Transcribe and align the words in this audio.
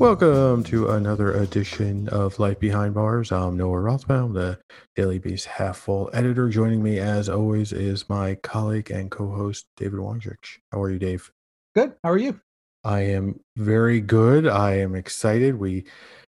Welcome 0.00 0.64
to 0.64 0.88
another 0.88 1.30
edition 1.30 2.08
of 2.08 2.38
Life 2.38 2.58
Behind 2.58 2.94
Bars. 2.94 3.30
I'm 3.30 3.58
Noah 3.58 3.82
Rothbaum, 3.82 4.32
the 4.32 4.58
Daily 4.96 5.18
Beast 5.18 5.44
half 5.44 5.76
full 5.76 6.08
editor. 6.14 6.48
Joining 6.48 6.82
me, 6.82 6.98
as 6.98 7.28
always, 7.28 7.70
is 7.70 8.08
my 8.08 8.36
colleague 8.36 8.90
and 8.90 9.10
co 9.10 9.28
host, 9.28 9.66
David 9.76 10.00
Wondrich. 10.00 10.56
How 10.72 10.80
are 10.80 10.90
you, 10.90 10.98
Dave? 10.98 11.30
Good. 11.74 11.96
How 12.02 12.12
are 12.12 12.16
you? 12.16 12.40
I 12.82 13.00
am 13.00 13.40
very 13.58 14.00
good. 14.00 14.46
I 14.46 14.76
am 14.76 14.94
excited. 14.94 15.56
We 15.56 15.84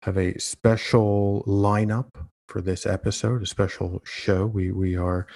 have 0.03 0.17
a 0.17 0.39
special 0.39 1.43
lineup 1.45 2.11
for 2.49 2.61
this 2.61 2.87
episode, 2.87 3.43
a 3.43 3.47
special 3.47 4.01
show. 4.05 4.47
We 4.47 4.71
we 4.71 4.97
are 4.97 5.27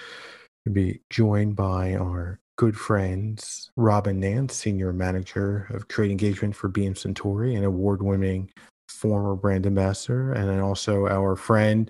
going 0.65 0.73
to 0.73 0.93
be 0.93 1.01
joined 1.09 1.57
by 1.57 1.95
our 1.95 2.39
good 2.61 2.77
friends 2.77 3.71
Robin 3.75 4.19
Nance, 4.19 4.53
Senior 4.53 4.93
Manager 4.93 5.65
of 5.71 5.87
Trade 5.87 6.11
Engagement 6.11 6.55
for 6.55 6.67
Beam 6.67 6.93
Suntory, 6.93 7.55
and 7.55 7.65
award 7.65 8.03
winning 8.03 8.51
former 8.87 9.35
brand 9.35 9.65
ambassador, 9.65 10.31
and 10.33 10.47
then 10.47 10.59
also 10.59 11.07
our 11.07 11.35
friend, 11.35 11.89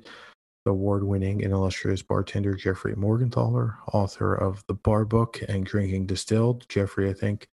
the 0.63 0.71
award 0.71 1.03
winning 1.03 1.43
and 1.43 1.51
illustrious 1.51 2.01
bartender 2.01 2.55
Jeffrey 2.55 2.95
Morgenthaler, 2.95 3.75
author 3.91 4.33
of 4.33 4.63
The 4.67 4.73
Bar 4.75 5.03
Book 5.03 5.41
and 5.49 5.65
Drinking 5.65 6.05
Distilled. 6.05 6.65
Jeffrey, 6.69 7.09
I 7.09 7.13
think, 7.13 7.49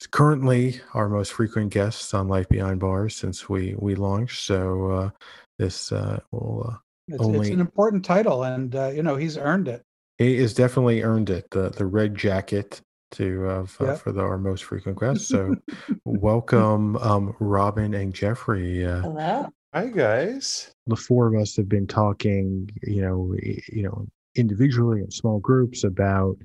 is 0.00 0.06
currently 0.06 0.80
our 0.94 1.08
most 1.08 1.32
frequent 1.32 1.72
guest 1.72 2.14
on 2.14 2.28
Life 2.28 2.48
Behind 2.48 2.78
Bars 2.78 3.16
since 3.16 3.48
we, 3.48 3.74
we 3.76 3.96
launched. 3.96 4.44
So 4.44 4.90
uh, 4.92 5.10
this 5.58 5.90
uh, 5.90 6.20
will. 6.30 6.70
Uh, 6.70 6.76
it's, 7.08 7.20
only... 7.20 7.40
it's 7.40 7.48
an 7.48 7.58
important 7.58 8.04
title, 8.04 8.44
and 8.44 8.76
uh, 8.76 8.90
you 8.90 9.02
know 9.02 9.16
he's 9.16 9.36
earned 9.36 9.66
it. 9.66 9.82
He 10.18 10.36
has 10.38 10.52
definitely 10.52 11.02
earned 11.02 11.30
it. 11.30 11.48
The 11.50 11.70
the 11.70 11.86
red 11.86 12.16
jacket 12.16 12.80
to 13.12 13.48
uh, 13.48 13.66
for, 13.66 13.94
for 13.96 14.12
the, 14.12 14.20
our 14.20 14.36
most 14.36 14.64
frequent 14.64 14.98
guests. 14.98 15.28
So 15.28 15.54
welcome, 16.04 16.96
um, 16.96 17.34
Robin 17.38 17.94
and 17.94 18.12
Jeffrey. 18.12 18.84
Uh, 18.84 19.00
Hello. 19.02 19.48
Hi 19.72 19.86
guys. 19.86 20.72
The 20.88 20.96
four 20.96 21.28
of 21.28 21.40
us 21.40 21.56
have 21.56 21.68
been 21.68 21.86
talking, 21.86 22.68
you 22.82 23.00
know, 23.02 23.34
you 23.72 23.82
know, 23.84 24.06
individually 24.34 25.00
in 25.00 25.10
small 25.10 25.38
groups 25.38 25.84
about 25.84 26.36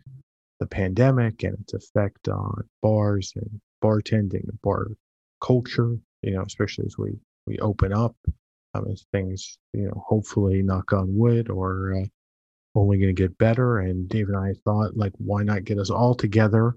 the 0.60 0.68
pandemic 0.68 1.44
and 1.44 1.58
its 1.62 1.74
effect 1.74 2.28
on 2.28 2.64
bars 2.84 3.34
and 3.36 3.60
bartending 3.84 4.44
and 4.44 4.62
bar 4.62 4.88
culture. 5.42 5.98
You 6.22 6.36
know, 6.36 6.44
especially 6.44 6.86
as 6.86 6.98
we 7.00 7.18
we 7.48 7.58
open 7.58 7.92
up, 7.92 8.16
um, 8.76 8.86
as 8.92 9.08
things, 9.12 9.58
you 9.74 9.86
know, 9.86 10.04
hopefully 10.06 10.62
knock 10.62 10.94
on 10.94 11.18
wood 11.18 11.50
or 11.50 11.96
uh, 11.96 12.06
only 12.76 12.98
going 12.98 13.14
to 13.14 13.22
get 13.22 13.38
better. 13.38 13.80
And 13.80 14.08
Dave 14.08 14.28
and 14.28 14.38
I 14.38 14.54
thought, 14.64 14.98
like, 14.98 15.14
why 15.18 15.44
not 15.44 15.64
get 15.64 15.80
us 15.80 15.90
all 15.90 16.16
together 16.16 16.76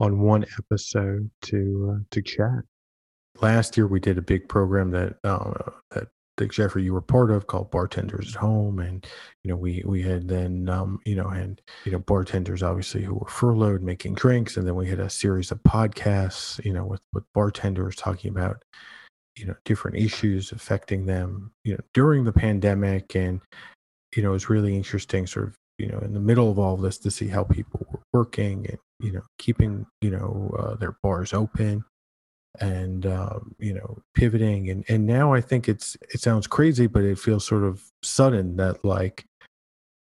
on 0.00 0.20
one 0.20 0.44
episode 0.58 1.30
to 1.42 1.94
uh, 1.96 2.04
to 2.10 2.22
chat? 2.22 2.62
Last 3.40 3.76
year 3.76 3.86
we 3.86 4.00
did 4.00 4.18
a 4.18 4.22
big 4.22 4.48
program 4.48 4.90
that 4.92 5.16
uh, 5.24 5.52
that 5.90 6.08
Dick 6.36 6.52
Jeffrey 6.52 6.82
you 6.82 6.92
were 6.92 7.00
part 7.00 7.30
of 7.30 7.46
called 7.46 7.70
Bartenders 7.70 8.34
at 8.34 8.40
Home, 8.40 8.78
and 8.78 9.06
you 9.42 9.50
know 9.50 9.56
we 9.56 9.82
we 9.86 10.02
had 10.02 10.28
then 10.28 10.68
um, 10.68 11.00
you 11.04 11.16
know 11.16 11.28
and 11.28 11.60
you 11.84 11.92
know 11.92 11.98
bartenders 11.98 12.62
obviously 12.62 13.02
who 13.02 13.14
were 13.14 13.28
furloughed 13.28 13.82
making 13.82 14.14
drinks, 14.14 14.56
and 14.56 14.66
then 14.66 14.74
we 14.74 14.88
had 14.88 15.00
a 15.00 15.10
series 15.10 15.50
of 15.50 15.62
podcasts 15.62 16.64
you 16.64 16.72
know 16.72 16.84
with 16.84 17.02
with 17.12 17.24
bartenders 17.34 17.96
talking 17.96 18.30
about 18.30 18.62
you 19.36 19.46
know 19.46 19.54
different 19.64 19.96
issues 19.96 20.52
affecting 20.52 21.06
them 21.06 21.52
you 21.64 21.72
know 21.72 21.80
during 21.92 22.24
the 22.24 22.32
pandemic 22.32 23.14
and 23.16 23.40
you 24.16 24.22
know, 24.22 24.34
it's 24.34 24.50
really 24.50 24.76
interesting, 24.76 25.26
sort 25.26 25.48
of, 25.48 25.56
you 25.78 25.88
know, 25.88 25.98
in 25.98 26.12
the 26.12 26.20
middle 26.20 26.50
of 26.50 26.58
all 26.58 26.74
of 26.74 26.82
this 26.82 26.98
to 26.98 27.10
see 27.10 27.28
how 27.28 27.44
people 27.44 27.86
were 27.90 28.00
working 28.12 28.66
and, 28.68 28.78
you 29.00 29.12
know, 29.12 29.22
keeping, 29.38 29.86
you 30.00 30.10
know, 30.10 30.54
uh, 30.58 30.74
their 30.76 30.96
bars 31.02 31.32
open 31.32 31.84
and, 32.60 33.06
um, 33.06 33.54
you 33.58 33.74
know, 33.74 33.98
pivoting. 34.14 34.70
And, 34.70 34.84
and 34.88 35.06
now 35.06 35.32
I 35.32 35.40
think 35.40 35.68
it's, 35.68 35.96
it 36.14 36.20
sounds 36.20 36.46
crazy, 36.46 36.86
but 36.86 37.02
it 37.02 37.18
feels 37.18 37.44
sort 37.44 37.64
of 37.64 37.82
sudden 38.02 38.56
that 38.56 38.84
like, 38.84 39.24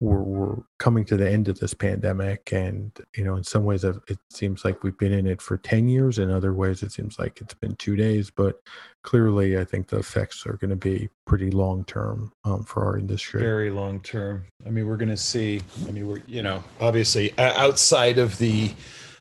we're, 0.01 0.23
we're 0.23 0.57
coming 0.79 1.05
to 1.05 1.17
the 1.17 1.29
end 1.29 1.49
of 1.49 1.59
this 1.59 1.75
pandemic 1.75 2.53
and 2.53 2.93
you 3.17 3.25
know 3.25 3.37
in 3.37 3.43
some 3.43 3.65
ways 3.65 3.85
it 3.85 4.19
seems 4.31 4.65
like 4.65 4.83
we've 4.83 4.99
been 4.99 5.13
in 5.13 5.27
it 5.27 5.43
for 5.43 5.57
10 5.59 5.89
years 5.89 6.19
in 6.19 6.31
other 6.31 6.55
ways 6.55 6.83
it 6.83 6.93
seems 6.93 7.19
like 7.19 7.41
it's 7.41 7.55
been 7.55 7.75
two 7.77 7.97
days 7.97 8.31
but 8.31 8.61
clearly 9.03 9.59
i 9.59 9.65
think 9.65 9.89
the 9.89 9.99
effects 9.99 10.47
are 10.47 10.57
going 10.59 10.71
to 10.71 10.77
be 10.77 11.09
pretty 11.27 11.51
long 11.51 11.85
term 11.85 12.33
um, 12.45 12.65
for 12.65 12.85
our 12.85 12.97
industry. 12.99 13.41
Very 13.41 13.71
long 13.71 14.01
term 14.01 14.45
i 14.67 14.71
mean 14.71 14.87
we're 14.87 14.97
going 14.97 15.09
to 15.09 15.17
see 15.17 15.61
i 15.89 15.91
mean 15.91 16.07
we're 16.07 16.23
you 16.27 16.43
know 16.43 16.63
obviously 16.81 17.37
outside 17.39 18.19
of 18.19 18.39
the 18.39 18.73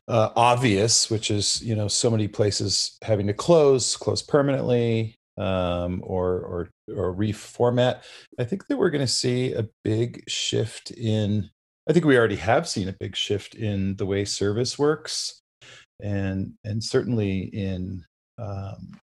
uh, 0.06 0.30
obvious 0.36 1.10
which 1.10 1.30
is 1.30 1.60
you 1.62 1.74
know 1.74 1.86
so 1.86 2.10
many 2.10 2.26
places 2.26 2.96
having 3.02 3.26
to 3.26 3.34
close 3.34 3.96
close 3.96 4.22
permanently 4.22 5.17
um, 5.38 6.02
or 6.04 6.40
or 6.40 6.70
or 6.94 7.14
reformat. 7.14 8.02
I 8.38 8.44
think 8.44 8.66
that 8.66 8.76
we're 8.76 8.90
going 8.90 9.06
to 9.06 9.12
see 9.12 9.52
a 9.52 9.68
big 9.84 10.24
shift 10.28 10.90
in. 10.90 11.50
I 11.88 11.92
think 11.92 12.04
we 12.04 12.18
already 12.18 12.36
have 12.36 12.68
seen 12.68 12.88
a 12.88 12.96
big 12.98 13.16
shift 13.16 13.54
in 13.54 13.96
the 13.96 14.06
way 14.06 14.24
service 14.24 14.78
works, 14.78 15.40
and 16.02 16.54
and 16.64 16.82
certainly 16.82 17.42
in 17.52 18.04
um, 18.38 18.98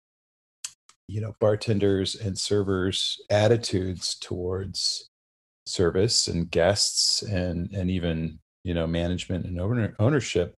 you 1.08 1.20
know 1.20 1.34
bartenders 1.40 2.14
and 2.14 2.38
servers' 2.38 3.20
attitudes 3.30 4.16
towards 4.20 5.08
service 5.66 6.28
and 6.28 6.50
guests 6.50 7.22
and 7.22 7.72
and 7.72 7.90
even 7.90 8.38
you 8.64 8.74
know 8.74 8.86
management 8.86 9.46
and 9.46 9.60
owner, 9.60 9.94
ownership. 9.98 10.54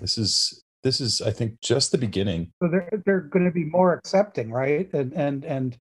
This 0.00 0.18
is 0.18 0.62
this 0.86 1.00
is 1.00 1.20
i 1.20 1.30
think 1.30 1.60
just 1.60 1.90
the 1.90 1.98
beginning 1.98 2.52
so 2.62 2.68
they're 2.68 3.02
they're 3.04 3.20
going 3.20 3.44
to 3.44 3.50
be 3.50 3.64
more 3.64 3.92
accepting 3.92 4.50
right 4.50 4.88
and 4.94 5.12
and 5.14 5.44
and 5.44 5.76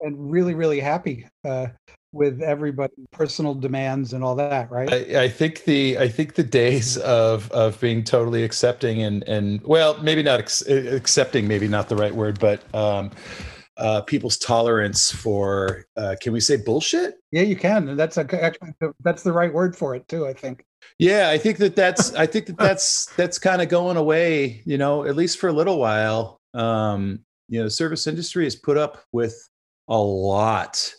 and 0.00 0.30
really 0.30 0.54
really 0.54 0.78
happy 0.78 1.26
uh, 1.44 1.66
with 2.12 2.40
everybody 2.40 2.92
personal 3.10 3.54
demands 3.54 4.12
and 4.12 4.22
all 4.22 4.36
that 4.36 4.70
right 4.70 4.92
I, 4.92 5.24
I, 5.24 5.28
think 5.28 5.64
the 5.64 5.98
i 5.98 6.06
think 6.06 6.34
the 6.34 6.44
days 6.44 6.96
of 6.98 7.50
of 7.50 7.80
being 7.80 8.04
totally 8.04 8.44
accepting 8.44 9.02
and 9.02 9.24
and 9.24 9.60
well 9.62 10.00
maybe 10.00 10.22
not 10.22 10.38
ex- 10.38 10.62
accepting 10.68 11.48
maybe 11.48 11.66
not 11.66 11.88
the 11.88 11.96
right 11.96 12.14
word 12.14 12.38
but 12.38 12.62
um 12.74 13.10
uh, 13.76 14.00
people's 14.02 14.38
tolerance 14.38 15.10
for 15.10 15.84
uh, 15.96 16.14
can 16.20 16.32
we 16.32 16.38
say 16.38 16.56
bullshit? 16.56 17.14
Yeah, 17.32 17.42
you 17.42 17.56
can. 17.56 17.96
That's 17.96 18.16
a, 18.16 18.44
actually 18.44 18.70
that's 19.00 19.24
the 19.24 19.32
right 19.32 19.52
word 19.52 19.74
for 19.74 19.96
it 19.96 20.06
too. 20.06 20.28
I 20.28 20.32
think. 20.32 20.64
Yeah, 20.98 21.30
I 21.30 21.38
think 21.38 21.58
that 21.58 21.76
that's 21.76 22.14
I 22.14 22.26
think 22.26 22.46
that 22.46 22.58
that's 22.58 23.06
that's 23.16 23.38
kind 23.38 23.62
of 23.62 23.68
going 23.68 23.96
away. 23.96 24.62
You 24.64 24.78
know, 24.78 25.04
at 25.04 25.16
least 25.16 25.38
for 25.38 25.48
a 25.48 25.52
little 25.52 25.78
while. 25.78 26.40
Um, 26.54 27.20
you 27.48 27.60
know, 27.60 27.68
service 27.68 28.06
industry 28.06 28.44
has 28.44 28.56
put 28.56 28.76
up 28.76 29.04
with 29.12 29.36
a 29.88 29.98
lot, 29.98 30.94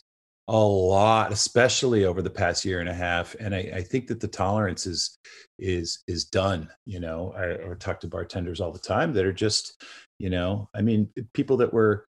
a 0.48 0.58
lot, 0.58 1.32
especially 1.32 2.06
over 2.06 2.22
the 2.22 2.30
past 2.30 2.66
year 2.66 2.80
and 2.80 2.90
a 2.90 2.94
half. 2.94 3.36
And 3.40 3.56
I, 3.56 3.72
I 3.76 3.82
think 3.82 4.08
that 4.08 4.20
the 4.20 4.28
tolerance 4.28 4.86
is 4.86 5.18
is 5.58 6.04
is 6.08 6.26
done. 6.26 6.70
You 6.86 7.00
know, 7.00 7.34
I, 7.36 7.72
I 7.72 7.74
talk 7.80 8.00
to 8.02 8.08
bartenders 8.08 8.62
all 8.62 8.72
the 8.72 8.80
time 8.80 9.14
that 9.14 9.26
are 9.26 9.34
just, 9.34 9.84
you 10.20 10.30
know, 10.30 10.70
I 10.76 10.82
mean, 10.82 11.10
people 11.34 11.58
that 11.58 11.74
were 11.74 12.06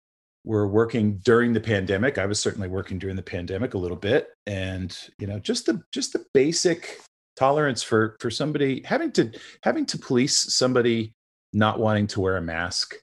were 0.44 0.66
working 0.66 1.18
during 1.18 1.52
the 1.52 1.60
pandemic 1.60 2.16
i 2.16 2.24
was 2.24 2.40
certainly 2.40 2.66
working 2.66 2.98
during 2.98 3.14
the 3.14 3.22
pandemic 3.22 3.74
a 3.74 3.78
little 3.78 3.96
bit 3.96 4.28
and 4.46 5.10
you 5.18 5.26
know 5.26 5.38
just 5.38 5.66
the 5.66 5.82
just 5.92 6.14
the 6.14 6.24
basic 6.32 6.98
tolerance 7.40 7.82
for 7.82 8.18
for 8.20 8.30
somebody 8.30 8.82
having 8.84 9.10
to 9.10 9.32
having 9.62 9.86
to 9.86 9.96
police 9.96 10.36
somebody 10.54 11.14
not 11.54 11.80
wanting 11.80 12.06
to 12.06 12.20
wear 12.20 12.36
a 12.36 12.42
mask 12.42 12.96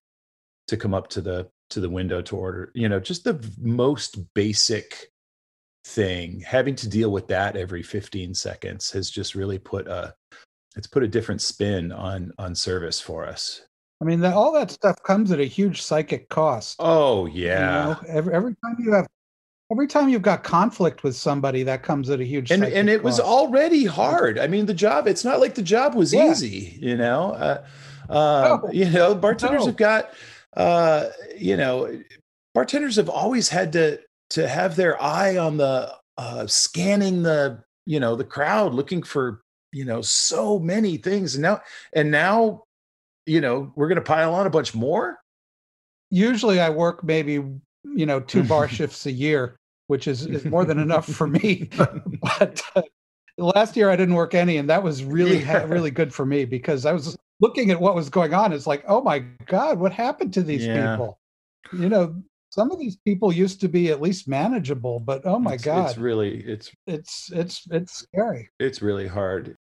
to 0.68 0.78
come 0.78 0.94
up 0.94 1.08
to 1.08 1.22
the 1.22 1.50
to 1.72 1.80
the 1.80 1.90
window 1.90 2.22
to 2.22 2.38
order 2.38 2.72
you 2.76 2.88
know 2.88 3.00
just 3.00 3.24
the 3.24 3.44
most 3.60 4.20
basic 4.36 5.08
thing 5.86 6.40
having 6.42 6.76
to 6.76 6.88
deal 6.88 7.12
with 7.12 7.28
that 7.28 7.58
every 7.58 7.82
15 7.82 8.36
seconds 8.36 8.92
has 8.92 9.10
just 9.10 9.34
really 9.34 9.58
put 9.58 9.88
a 9.88 10.14
it's 10.76 10.86
put 10.86 11.02
a 11.02 11.08
different 11.08 11.42
spin 11.42 11.92
on 11.92 12.32
on 12.38 12.54
service 12.54 13.02
for 13.02 13.26
us 13.26 13.64
I 14.00 14.06
mean, 14.06 14.20
that, 14.20 14.36
all 14.36 14.52
that 14.52 14.70
stuff 14.70 15.02
comes 15.02 15.32
at 15.32 15.40
a 15.40 15.46
huge 15.46 15.82
psychic 15.82 16.30
cost. 16.30 16.76
Oh 16.78 17.26
you 17.26 17.46
yeah. 17.46 17.84
know? 17.84 18.00
every 18.08 18.32
every 18.32 18.56
time 18.64 18.76
you 18.78 18.94
have, 18.94 19.08
every 19.72 19.88
time 19.88 20.10
you've 20.10 20.22
got 20.22 20.44
conflict 20.44 21.04
with 21.04 21.16
somebody, 21.16 21.64
that 21.64 21.84
comes 21.84 22.10
at 22.10 22.20
a 22.20 22.24
huge. 22.24 22.52
and 22.52 22.64
and 22.64 22.90
it 22.90 23.04
was 23.04 23.20
already 23.20 23.86
hard. 23.86 24.40
I 24.40 24.48
mean, 24.48 24.66
the 24.66 24.74
job. 24.74 25.08
It's 25.08 25.24
not 25.26 25.40
like 25.40 25.56
the 25.56 25.62
job 25.62 25.96
was 25.96 26.14
Yeah. 26.14 26.32
easy. 26.32 26.78
You 26.82 26.96
know, 26.98 27.32
uh, 27.34 27.66
uh, 28.10 28.60
No. 28.64 28.72
you 28.72 28.90
know, 28.90 29.14
bartenders 29.16 29.62
No. 29.62 29.68
have 29.68 29.78
got, 29.78 30.10
uh, 30.56 31.08
you 31.38 31.58
know, 31.58 32.02
bartenders 32.54 32.96
have 32.96 33.10
always 33.10 33.50
had 33.50 33.74
to 33.74 34.00
to 34.32 34.48
have 34.48 34.76
their 34.76 35.02
eye 35.02 35.38
on 35.38 35.58
the 35.58 35.94
uh, 36.18 36.48
scanning 36.48 37.24
the 37.24 37.62
you 37.86 38.00
know 38.00 38.16
the 38.16 38.24
crowd, 38.26 38.74
looking 38.74 39.04
for 39.04 39.42
you 39.74 39.86
know 39.86 40.02
so 40.02 40.60
many 40.60 40.98
things. 40.98 41.36
And 41.36 41.42
now 41.44 41.62
and 41.94 42.10
now, 42.12 42.64
you 43.26 43.42
know, 43.42 43.72
we're 43.76 43.88
going 43.90 43.98
to 43.98 44.02
pile 44.02 44.34
on 44.34 44.48
a 44.48 44.50
bunch 44.50 44.74
more. 44.74 45.18
usually 46.10 46.60
I 46.62 46.70
work 46.70 47.04
maybe 47.04 47.44
you 47.96 48.06
know 48.06 48.20
two 48.20 48.44
bar 48.44 48.68
shifts 48.78 49.06
a 49.06 49.12
year, 49.12 49.58
which 49.88 50.08
is, 50.08 50.26
is 50.26 50.46
more 50.46 50.66
than 50.66 50.80
enough 50.80 51.08
for 51.08 51.28
me. 51.28 51.70
but 52.22 52.62
uh, 52.76 52.82
last 53.38 53.76
year 53.76 53.90
I 53.90 53.96
didn't 53.96 54.16
work 54.16 54.34
any, 54.34 54.58
and 54.58 54.70
that 54.70 54.84
was 54.84 55.04
really 55.04 55.40
Yeah. 55.40 55.64
really 55.66 55.92
good 55.92 56.14
for 56.14 56.26
me 56.26 56.46
because 56.46 56.86
I 56.86 56.94
was 56.94 57.18
looking 57.40 57.70
at 57.72 57.80
what 57.80 57.96
was 57.96 58.10
going 58.10 58.34
on. 58.34 58.52
It's 58.54 58.68
like, 58.68 58.84
oh 58.88 59.02
my 59.02 59.20
god, 59.46 59.80
what 59.80 59.92
happened 59.94 60.34
to 60.34 60.44
these 60.44 60.66
Yeah. 60.66 60.92
people? 60.96 61.20
You 61.74 61.90
know, 61.90 62.16
some 62.50 62.72
of 62.72 62.80
these 62.80 62.96
people 62.98 63.32
used 63.32 63.60
to 63.62 63.68
be 63.68 63.90
at 63.92 64.02
least 64.02 64.28
manageable, 64.28 65.00
but 65.00 65.22
oh 65.26 65.38
my 65.38 65.54
It's- 65.54 65.66
god, 65.66 65.90
it's 65.90 65.98
really 66.00 66.44
it's 66.46 66.72
it's 66.88 67.30
it's 67.32 67.64
it's 67.72 67.94
scary. 67.94 68.50
it's 68.60 68.82
really 68.82 69.08
hard. 69.08 69.56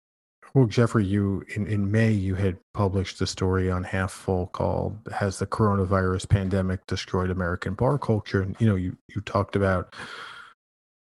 Well, 0.54 0.66
Jeffrey, 0.66 1.04
you 1.04 1.44
in, 1.56 1.66
in 1.66 1.90
May 1.90 2.12
you 2.12 2.36
had 2.36 2.58
published 2.74 3.20
a 3.20 3.26
story 3.26 3.70
on 3.70 3.82
Half 3.82 4.12
Full 4.12 4.46
called 4.48 4.96
"Has 5.12 5.40
the 5.40 5.46
Coronavirus 5.46 6.28
Pandemic 6.28 6.86
Destroyed 6.86 7.30
American 7.30 7.74
Bar 7.74 7.98
Culture?" 7.98 8.42
And 8.42 8.56
you 8.60 8.68
know, 8.68 8.76
you 8.76 8.96
you 9.08 9.20
talked 9.22 9.56
about 9.56 9.94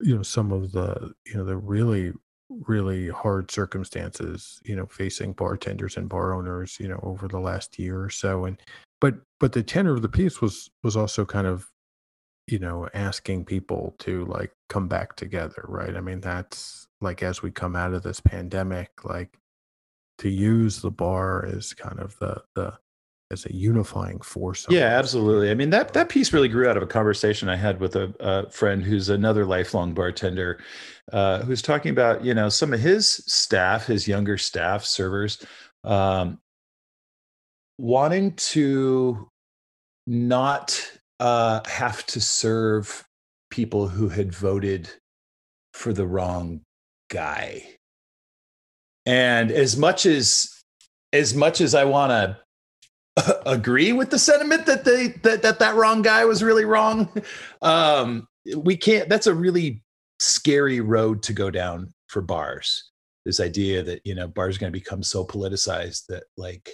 you 0.00 0.16
know 0.16 0.22
some 0.22 0.52
of 0.52 0.72
the 0.72 1.12
you 1.26 1.34
know 1.34 1.44
the 1.44 1.56
really 1.56 2.12
really 2.50 3.08
hard 3.08 3.50
circumstances 3.50 4.60
you 4.64 4.76
know 4.76 4.86
facing 4.86 5.32
bartenders 5.32 5.96
and 5.96 6.08
bar 6.08 6.34
owners 6.34 6.76
you 6.78 6.86
know 6.88 7.00
over 7.02 7.26
the 7.28 7.38
last 7.38 7.78
year 7.78 8.02
or 8.02 8.10
so 8.10 8.44
and 8.44 8.60
but 9.00 9.14
but 9.40 9.52
the 9.52 9.62
tenor 9.62 9.94
of 9.94 10.02
the 10.02 10.08
piece 10.08 10.42
was 10.42 10.68
was 10.82 10.94
also 10.96 11.24
kind 11.24 11.46
of 11.46 11.70
you 12.46 12.58
know 12.58 12.88
asking 12.92 13.44
people 13.44 13.94
to 13.98 14.26
like 14.26 14.52
come 14.68 14.86
back 14.86 15.16
together 15.16 15.64
right 15.66 15.96
i 15.96 16.00
mean 16.00 16.20
that's 16.20 16.86
like 17.00 17.22
as 17.22 17.42
we 17.42 17.50
come 17.50 17.74
out 17.74 17.94
of 17.94 18.02
this 18.02 18.20
pandemic 18.20 19.04
like 19.04 19.38
to 20.22 20.30
use 20.30 20.80
the 20.80 20.90
bar 20.90 21.44
as 21.46 21.74
kind 21.74 21.98
of 21.98 22.16
the 22.18 22.40
the 22.54 22.72
as 23.32 23.46
a 23.46 23.54
unifying 23.54 24.20
force 24.20 24.66
Yeah, 24.68 24.86
absolutely. 24.98 25.50
I 25.50 25.54
mean 25.54 25.70
that 25.70 25.94
that 25.94 26.08
piece 26.08 26.32
really 26.32 26.48
grew 26.48 26.68
out 26.68 26.76
of 26.76 26.82
a 26.82 26.86
conversation 26.86 27.48
I 27.48 27.56
had 27.56 27.80
with 27.80 27.96
a, 27.96 28.14
a 28.20 28.48
friend 28.50 28.84
who's 28.84 29.08
another 29.08 29.44
lifelong 29.44 29.94
bartender, 29.94 30.60
uh, 31.12 31.42
who's 31.42 31.62
talking 31.62 31.90
about 31.90 32.24
you 32.24 32.34
know 32.34 32.48
some 32.48 32.72
of 32.72 32.80
his 32.80 33.08
staff, 33.08 33.86
his 33.86 34.06
younger 34.06 34.38
staff, 34.38 34.84
servers, 34.84 35.44
um, 35.82 36.38
wanting 37.78 38.34
to 38.34 39.28
not 40.06 40.80
uh, 41.18 41.60
have 41.66 42.06
to 42.06 42.20
serve 42.20 43.04
people 43.50 43.88
who 43.88 44.08
had 44.08 44.32
voted 44.32 44.88
for 45.72 45.92
the 45.92 46.06
wrong 46.06 46.60
guy. 47.10 47.64
And 49.06 49.50
as 49.50 49.76
much 49.76 50.06
as 50.06 50.52
as 51.12 51.34
much 51.34 51.60
as 51.60 51.74
I 51.74 51.84
want 51.84 52.10
to 52.10 53.42
agree 53.46 53.92
with 53.92 54.10
the 54.10 54.18
sentiment 54.18 54.66
that 54.66 54.84
they 54.84 55.08
that 55.22 55.42
that 55.42 55.58
that 55.58 55.74
wrong 55.74 56.02
guy 56.02 56.24
was 56.24 56.42
really 56.42 56.64
wrong 56.64 57.12
um 57.62 58.26
we 58.56 58.74
can't 58.74 59.08
that's 59.08 59.26
a 59.26 59.34
really 59.34 59.82
scary 60.18 60.80
road 60.80 61.22
to 61.24 61.32
go 61.32 61.50
down 61.50 61.92
for 62.08 62.22
bars. 62.22 62.90
This 63.24 63.40
idea 63.40 63.82
that 63.82 64.00
you 64.04 64.14
know 64.14 64.28
bars 64.28 64.56
are 64.56 64.60
going 64.60 64.72
to 64.72 64.78
become 64.78 65.02
so 65.02 65.24
politicized 65.24 66.06
that 66.08 66.24
like 66.36 66.70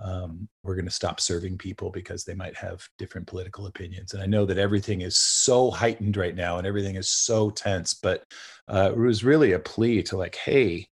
um 0.00 0.48
we're 0.62 0.76
going 0.76 0.84
to 0.84 0.90
stop 0.90 1.20
serving 1.20 1.58
people 1.58 1.90
because 1.90 2.24
they 2.24 2.34
might 2.34 2.56
have 2.56 2.86
different 2.98 3.26
political 3.26 3.66
opinions. 3.66 4.14
And 4.14 4.22
i 4.22 4.26
know 4.26 4.44
that 4.46 4.58
everything 4.58 5.02
is 5.02 5.18
so 5.18 5.70
heightened 5.70 6.16
right 6.16 6.34
now 6.34 6.58
and 6.58 6.66
everything 6.66 6.96
is 6.96 7.10
so 7.10 7.50
tense 7.50 7.94
but 7.94 8.24
uh, 8.68 8.90
it 8.92 8.98
was 8.98 9.24
really 9.24 9.52
a 9.52 9.58
plea 9.58 10.02
to 10.04 10.16
like 10.16 10.36
hey 10.36 10.88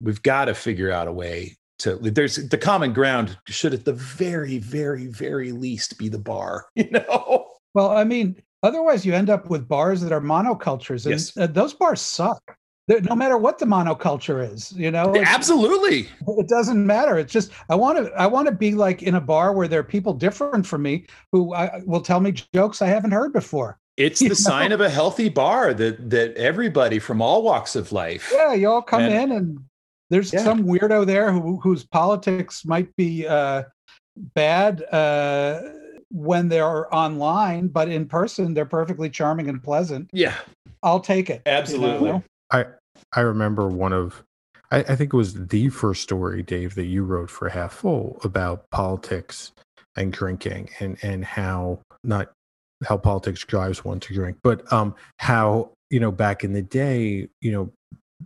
we've 0.00 0.22
got 0.22 0.46
to 0.46 0.54
figure 0.54 0.90
out 0.90 1.08
a 1.08 1.12
way 1.12 1.56
to 1.78 1.96
there's 1.96 2.36
the 2.48 2.58
common 2.58 2.92
ground 2.92 3.38
should 3.46 3.72
at 3.74 3.84
the 3.84 3.92
very 3.92 4.58
very 4.58 5.06
very 5.06 5.52
least 5.52 5.98
be 5.98 6.08
the 6.08 6.18
bar 6.18 6.66
you 6.74 6.90
know 6.90 7.46
Well, 7.74 7.90
I 7.96 8.02
mean, 8.04 8.36
otherwise 8.64 9.06
you 9.06 9.14
end 9.14 9.30
up 9.30 9.48
with 9.48 9.68
bars 9.68 10.00
that 10.02 10.10
are 10.12 10.20
monocultures, 10.20 11.04
and 11.06 11.12
Yes. 11.12 11.36
uh, 11.36 11.46
those 11.46 11.72
bars 11.72 12.00
suck. 12.00 12.42
They're- 12.88 13.00
no 13.02 13.14
matter 13.14 13.38
what 13.38 13.58
the 13.60 13.66
monoculture 13.66 14.42
is, 14.52 14.72
you 14.72 14.90
know, 14.90 15.14
absolutely 15.16 16.08
it 16.40 16.48
doesn't 16.48 16.84
matter. 16.84 17.16
It's 17.18 17.32
just 17.32 17.52
I 17.68 17.76
want 17.76 17.98
to 17.98 18.12
I 18.20 18.26
want 18.26 18.48
to 18.48 18.52
be 18.54 18.74
like 18.74 19.02
in 19.04 19.14
a 19.14 19.20
bar 19.20 19.52
where 19.52 19.68
there 19.68 19.78
are 19.80 19.84
people 19.84 20.12
different 20.12 20.66
from 20.66 20.82
me 20.82 21.06
who 21.30 21.54
I, 21.54 21.80
will 21.86 22.00
tell 22.00 22.18
me 22.20 22.32
jokes 22.52 22.82
I 22.82 22.88
haven't 22.88 23.12
heard 23.12 23.32
before. 23.32 23.78
it's 23.96 24.18
the 24.20 24.34
sign 24.34 24.72
of 24.72 24.80
a 24.80 24.90
healthy 24.90 25.28
bar 25.28 25.72
that 25.74 26.10
that 26.10 26.34
everybody 26.36 26.98
from 26.98 27.22
all 27.22 27.42
walks 27.44 27.76
of 27.76 27.92
life 27.92 28.32
Yeah, 28.34 28.52
you 28.54 28.68
all 28.68 28.82
come 28.82 29.02
And- 29.02 29.14
in 29.14 29.32
and 29.32 29.58
there's 30.10 30.32
Yeah. 30.32 30.44
some 30.44 30.64
weirdo 30.64 31.06
there 31.06 31.32
who 31.32 31.58
whose 31.60 31.84
politics 31.86 32.64
might 32.64 32.94
be 32.96 33.26
uh, 33.26 33.62
bad 34.34 34.82
uh, 34.92 35.62
when 36.10 36.48
they're 36.48 36.92
online, 36.94 37.68
but 37.68 37.88
in 37.88 38.06
person 38.06 38.52
they're 38.54 38.66
perfectly 38.66 39.08
charming 39.08 39.48
and 39.48 39.62
pleasant. 39.62 40.10
yeah 40.12 40.34
I'll 40.82 41.00
take 41.00 41.30
it. 41.30 41.42
you 41.46 41.52
Absolutely. 41.52 42.10
know? 42.10 42.22
I 43.12 43.20
remember 43.20 43.68
one 43.68 43.92
of, 43.92 44.22
I, 44.70 44.78
I 44.78 44.96
think 44.96 45.12
it 45.12 45.16
was 45.16 45.46
the 45.46 45.68
first 45.68 46.02
story, 46.02 46.42
Dave, 46.42 46.74
that 46.74 46.86
you 46.86 47.02
wrote 47.04 47.30
for 47.30 47.48
Half 47.48 47.74
Full 47.74 48.20
about 48.24 48.68
politics 48.70 49.52
and 49.96 50.12
drinking 50.12 50.70
and 50.80 50.96
and 51.02 51.24
how 51.24 51.80
not 52.04 52.30
how 52.84 52.96
politics 52.96 53.44
drives 53.44 53.84
one 53.84 54.00
to 54.00 54.14
drink, 54.14 54.38
but 54.42 54.70
um 54.72 54.94
how 55.18 55.70
you 55.90 55.98
know 56.00 56.12
back 56.12 56.44
in 56.44 56.52
the 56.52 56.62
day, 56.62 57.28
you 57.40 57.52
know, 57.52 57.70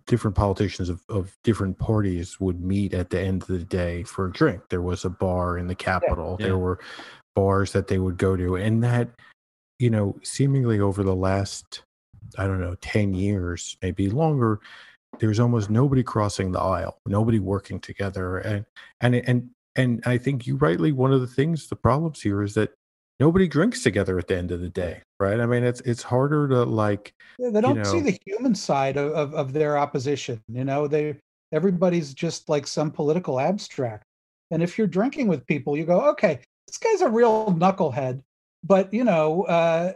different 0.06 0.36
politicians 0.36 0.88
of, 0.88 1.02
of 1.08 1.36
different 1.44 1.78
parties 1.78 2.40
would 2.40 2.60
meet 2.60 2.94
at 2.94 3.10
the 3.10 3.20
end 3.20 3.42
of 3.42 3.48
the 3.48 3.58
day 3.58 4.02
for 4.02 4.26
a 4.26 4.32
drink. 4.32 4.62
There 4.68 4.82
was 4.82 5.04
a 5.04 5.10
bar 5.10 5.58
in 5.58 5.66
the 5.66 5.74
Capitol. 5.74 6.36
Yeah. 6.38 6.46
There 6.46 6.58
were 6.58 6.80
bars 7.34 7.72
that 7.72 7.88
they 7.88 7.98
would 7.98 8.16
go 8.16 8.36
to, 8.36 8.56
and 8.56 8.82
that 8.84 9.08
you 9.78 9.90
know, 9.90 10.16
seemingly 10.22 10.80
over 10.80 11.02
the 11.02 11.16
last 11.16 11.82
I 12.38 12.46
don't 12.46 12.60
know, 12.60 12.74
10 12.80 13.14
years, 13.14 13.76
maybe 13.82 14.10
longer, 14.10 14.60
there's 15.20 15.40
almost 15.40 15.70
nobody 15.70 16.02
crossing 16.02 16.52
the 16.52 16.60
aisle, 16.60 16.98
nobody 17.06 17.38
working 17.38 17.80
together. 17.80 18.38
And 18.38 18.64
and 19.00 19.14
and 19.14 19.50
and 19.76 20.02
I 20.06 20.18
think 20.18 20.46
you 20.46 20.56
rightly 20.56 20.92
one 20.92 21.12
of 21.12 21.20
the 21.20 21.26
things, 21.26 21.68
the 21.68 21.76
problems 21.76 22.20
here 22.20 22.42
is 22.42 22.54
that 22.54 22.70
nobody 23.20 23.48
drinks 23.48 23.82
together 23.82 24.18
at 24.18 24.26
the 24.28 24.36
end 24.36 24.50
of 24.50 24.60
the 24.60 24.68
day. 24.68 25.00
Right. 25.20 25.40
I 25.40 25.46
mean 25.46 25.64
it's 25.64 25.80
it's 25.82 26.02
harder 26.02 26.48
to 26.48 26.64
like 26.64 27.14
Yeah, 27.38 27.50
they 27.50 27.60
don't 27.60 27.84
see 27.86 27.98
know. 27.98 28.04
the 28.04 28.18
human 28.26 28.54
side 28.54 28.96
of, 28.96 29.12
of, 29.12 29.34
of 29.34 29.52
their 29.52 29.78
opposition. 29.78 30.40
You 30.48 30.64
know, 30.64 30.86
they 30.86 31.16
everybody's 31.52 32.12
just 32.14 32.48
like 32.48 32.66
some 32.66 32.90
political 32.90 33.38
abstract. 33.40 34.04
And 34.50 34.62
if 34.62 34.76
you're 34.76 34.86
drinking 34.86 35.28
with 35.28 35.46
people, 35.46 35.76
you 35.76 35.84
go, 35.84 36.00
okay, 36.10 36.40
this 36.66 36.78
guy's 36.78 37.00
a 37.00 37.08
real 37.08 37.46
knucklehead, 37.52 38.20
but 38.62 38.92
you 38.92 39.04
know, 39.04 39.44
uh, 39.44 39.92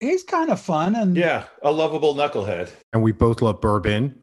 he's 0.00 0.22
kind 0.24 0.50
of 0.50 0.60
fun 0.60 0.94
and 0.96 1.16
yeah 1.16 1.44
a 1.62 1.70
lovable 1.72 2.14
knucklehead 2.14 2.70
and 2.92 3.02
we 3.02 3.12
both 3.12 3.40
love 3.42 3.60
bourbon. 3.60 4.20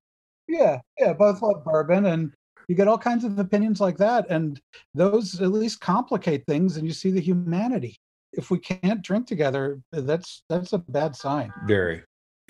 yeah, 0.48 0.80
yeah, 1.00 1.14
both 1.14 1.42
love 1.42 1.64
bourbon 1.66 2.06
and 2.06 2.34
you 2.68 2.76
get 2.76 2.88
all 2.88 2.98
kinds 2.98 3.24
of 3.24 3.38
opinions 3.40 3.82
like 3.82 3.98
that. 3.98 4.26
And 4.30 4.60
those 4.94 5.42
at 5.42 5.52
least 5.52 5.82
complicate 5.82 6.46
things 6.48 6.78
and 6.78 6.86
you 6.88 6.94
see 6.94 7.12
the 7.12 7.20
humanity. 7.20 7.98
If 8.34 8.50
we 8.50 8.60
can't 8.60 9.02
drink 9.02 9.28
together, 9.28 9.82
that's 9.92 10.44
that's 10.50 10.74
a 10.74 10.80
bad 10.80 11.16
sign. 11.16 11.52
very 11.68 12.04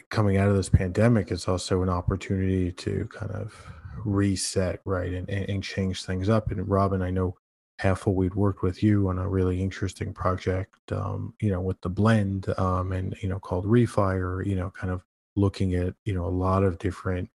Coming 0.09 0.37
out 0.37 0.49
of 0.49 0.55
this 0.55 0.69
pandemic 0.69 1.31
is 1.31 1.47
also 1.47 1.81
an 1.83 1.89
opportunity 1.89 2.71
to 2.73 3.07
kind 3.13 3.31
of 3.31 3.55
reset, 4.03 4.81
right, 4.83 5.13
and, 5.13 5.29
and, 5.29 5.63
change 5.63 6.03
things 6.03 6.27
up. 6.27 6.51
And 6.51 6.67
Robin, 6.67 7.01
I 7.01 7.11
know 7.11 7.37
half 7.81 8.01
full 8.01 8.13
we'd 8.13 8.35
worked 8.35 8.61
with 8.61 8.83
you 8.83 9.09
on 9.09 9.17
a 9.17 9.27
really 9.27 9.59
interesting 9.59 10.13
project 10.13 10.91
um, 10.91 11.33
you 11.41 11.49
know 11.49 11.59
with 11.59 11.81
the 11.81 11.89
blend 11.89 12.47
um, 12.59 12.91
and 12.91 13.15
you 13.23 13.27
know 13.27 13.39
called 13.39 13.65
refire 13.65 14.45
you 14.45 14.55
know 14.55 14.69
kind 14.69 14.93
of 14.93 15.03
looking 15.35 15.73
at 15.73 15.95
you 16.05 16.13
know 16.13 16.25
a 16.25 16.37
lot 16.45 16.63
of 16.63 16.77
different 16.77 17.27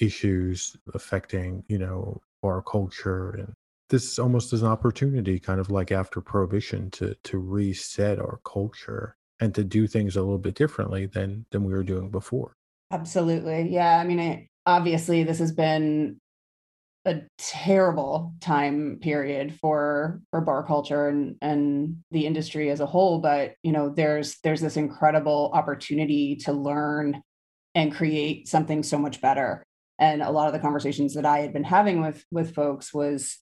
issues 0.00 0.74
affecting 0.94 1.62
you 1.68 1.76
know 1.76 2.18
our 2.42 2.62
culture 2.62 3.32
and 3.32 3.52
this 3.88 4.18
almost 4.18 4.52
is 4.52 4.62
an 4.62 4.68
opportunity 4.68 5.38
kind 5.38 5.60
of 5.60 5.70
like 5.70 5.92
after 5.92 6.20
prohibition 6.20 6.90
to 6.90 7.14
to 7.24 7.38
reset 7.38 8.18
our 8.18 8.40
culture 8.44 9.16
and 9.40 9.54
to 9.54 9.62
do 9.62 9.86
things 9.86 10.16
a 10.16 10.20
little 10.20 10.38
bit 10.38 10.54
differently 10.54 11.06
than 11.06 11.46
than 11.50 11.64
we 11.64 11.72
were 11.72 11.84
doing 11.84 12.10
before 12.10 12.56
Absolutely. 12.90 13.68
Yeah. 13.70 13.98
I 13.98 14.04
mean, 14.04 14.18
it, 14.18 14.48
obviously, 14.64 15.24
this 15.24 15.38
has 15.38 15.52
been 15.52 16.20
a 17.04 17.22
terrible 17.38 18.34
time 18.40 18.98
period 19.00 19.54
for 19.60 20.20
for 20.32 20.40
bar 20.40 20.64
culture 20.64 21.08
and 21.08 21.36
and 21.40 21.98
the 22.10 22.26
industry 22.26 22.68
as 22.68 22.80
a 22.80 22.86
whole 22.86 23.20
but 23.20 23.54
you 23.62 23.70
know 23.70 23.90
there's 23.90 24.40
there's 24.42 24.60
this 24.60 24.76
incredible 24.76 25.52
opportunity 25.54 26.34
to 26.34 26.52
learn 26.52 27.22
and 27.76 27.94
create 27.94 28.48
something 28.48 28.82
so 28.82 28.98
much 28.98 29.20
better 29.20 29.62
and 30.00 30.20
a 30.20 30.32
lot 30.32 30.48
of 30.48 30.52
the 30.52 30.58
conversations 30.58 31.14
that 31.14 31.24
i 31.24 31.38
had 31.38 31.52
been 31.52 31.62
having 31.62 32.00
with 32.00 32.24
with 32.32 32.52
folks 32.56 32.92
was 32.92 33.38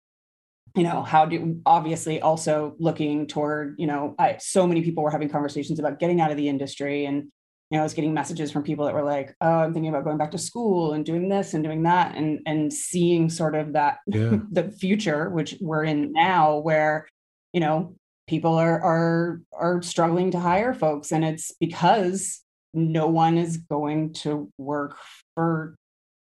you 0.74 0.82
know 0.82 1.02
how 1.02 1.24
do 1.24 1.60
obviously 1.66 2.20
also 2.20 2.74
looking 2.78 3.26
toward 3.26 3.76
you 3.78 3.86
know 3.86 4.14
I, 4.18 4.38
so 4.38 4.66
many 4.66 4.82
people 4.82 5.04
were 5.04 5.10
having 5.10 5.28
conversations 5.28 5.78
about 5.78 5.98
getting 5.98 6.20
out 6.20 6.30
of 6.30 6.36
the 6.36 6.48
industry 6.48 7.06
and 7.06 7.28
you 7.70 7.78
know, 7.78 7.82
I 7.82 7.86
was 7.86 7.94
getting 7.94 8.14
messages 8.14 8.52
from 8.52 8.62
people 8.62 8.84
that 8.84 8.94
were 8.94 9.02
like, 9.02 9.34
"Oh, 9.40 9.48
I'm 9.48 9.72
thinking 9.72 9.88
about 9.88 10.04
going 10.04 10.18
back 10.18 10.30
to 10.32 10.38
school 10.38 10.92
and 10.92 11.04
doing 11.04 11.28
this 11.28 11.54
and 11.54 11.64
doing 11.64 11.82
that," 11.84 12.14
and 12.14 12.40
and 12.46 12.72
seeing 12.72 13.30
sort 13.30 13.54
of 13.54 13.72
that 13.72 13.98
yeah. 14.06 14.38
the 14.52 14.70
future, 14.70 15.30
which 15.30 15.56
we're 15.60 15.84
in 15.84 16.12
now, 16.12 16.58
where 16.58 17.08
you 17.52 17.60
know 17.60 17.96
people 18.28 18.54
are 18.54 18.80
are 18.80 19.40
are 19.52 19.82
struggling 19.82 20.30
to 20.32 20.38
hire 20.38 20.74
folks, 20.74 21.10
and 21.10 21.24
it's 21.24 21.52
because 21.58 22.42
no 22.74 23.06
one 23.06 23.38
is 23.38 23.56
going 23.56 24.12
to 24.12 24.50
work 24.58 24.96
for 25.34 25.74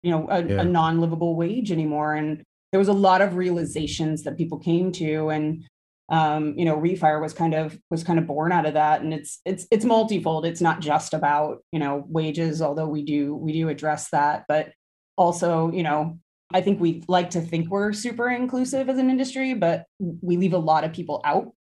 you 0.03 0.11
know 0.11 0.27
a, 0.29 0.43
yeah. 0.43 0.61
a 0.61 0.63
non-livable 0.63 1.35
wage 1.35 1.71
anymore, 1.71 2.13
and 2.13 2.43
there 2.73 2.79
was 2.79 2.87
a 2.87 2.93
lot 2.93 3.21
of 3.21 3.35
realizations 3.35 4.23
that 4.23 4.35
people 4.35 4.57
came 4.57 4.91
to, 4.93 5.29
and 5.29 5.63
um, 6.09 6.57
you 6.57 6.65
know, 6.65 6.75
refire 6.75 7.21
was 7.21 7.33
kind 7.33 7.53
of 7.53 7.77
was 7.91 8.03
kind 8.03 8.17
of 8.17 8.25
born 8.25 8.51
out 8.51 8.65
of 8.65 8.73
that, 8.73 9.01
and 9.01 9.13
it's 9.13 9.39
it's 9.45 9.67
it's 9.69 9.85
multifold. 9.85 10.43
It's 10.43 10.59
not 10.59 10.81
just 10.81 11.13
about 11.13 11.59
you 11.71 11.79
know 11.79 12.03
wages, 12.07 12.63
although 12.63 12.87
we 12.87 13.03
do 13.03 13.35
we 13.35 13.53
do 13.53 13.69
address 13.69 14.09
that, 14.09 14.45
but 14.47 14.71
also 15.15 15.71
you 15.71 15.83
know 15.83 16.17
I 16.51 16.61
think 16.61 16.81
we 16.81 17.03
like 17.07 17.29
to 17.31 17.41
think 17.41 17.69
we're 17.69 17.93
super 17.93 18.27
inclusive 18.27 18.89
as 18.89 18.97
an 18.97 19.11
industry, 19.11 19.53
but 19.53 19.85
we 19.99 20.37
leave 20.37 20.53
a 20.53 20.57
lot 20.57 20.83
of 20.83 20.93
people 20.93 21.21
out. 21.23 21.53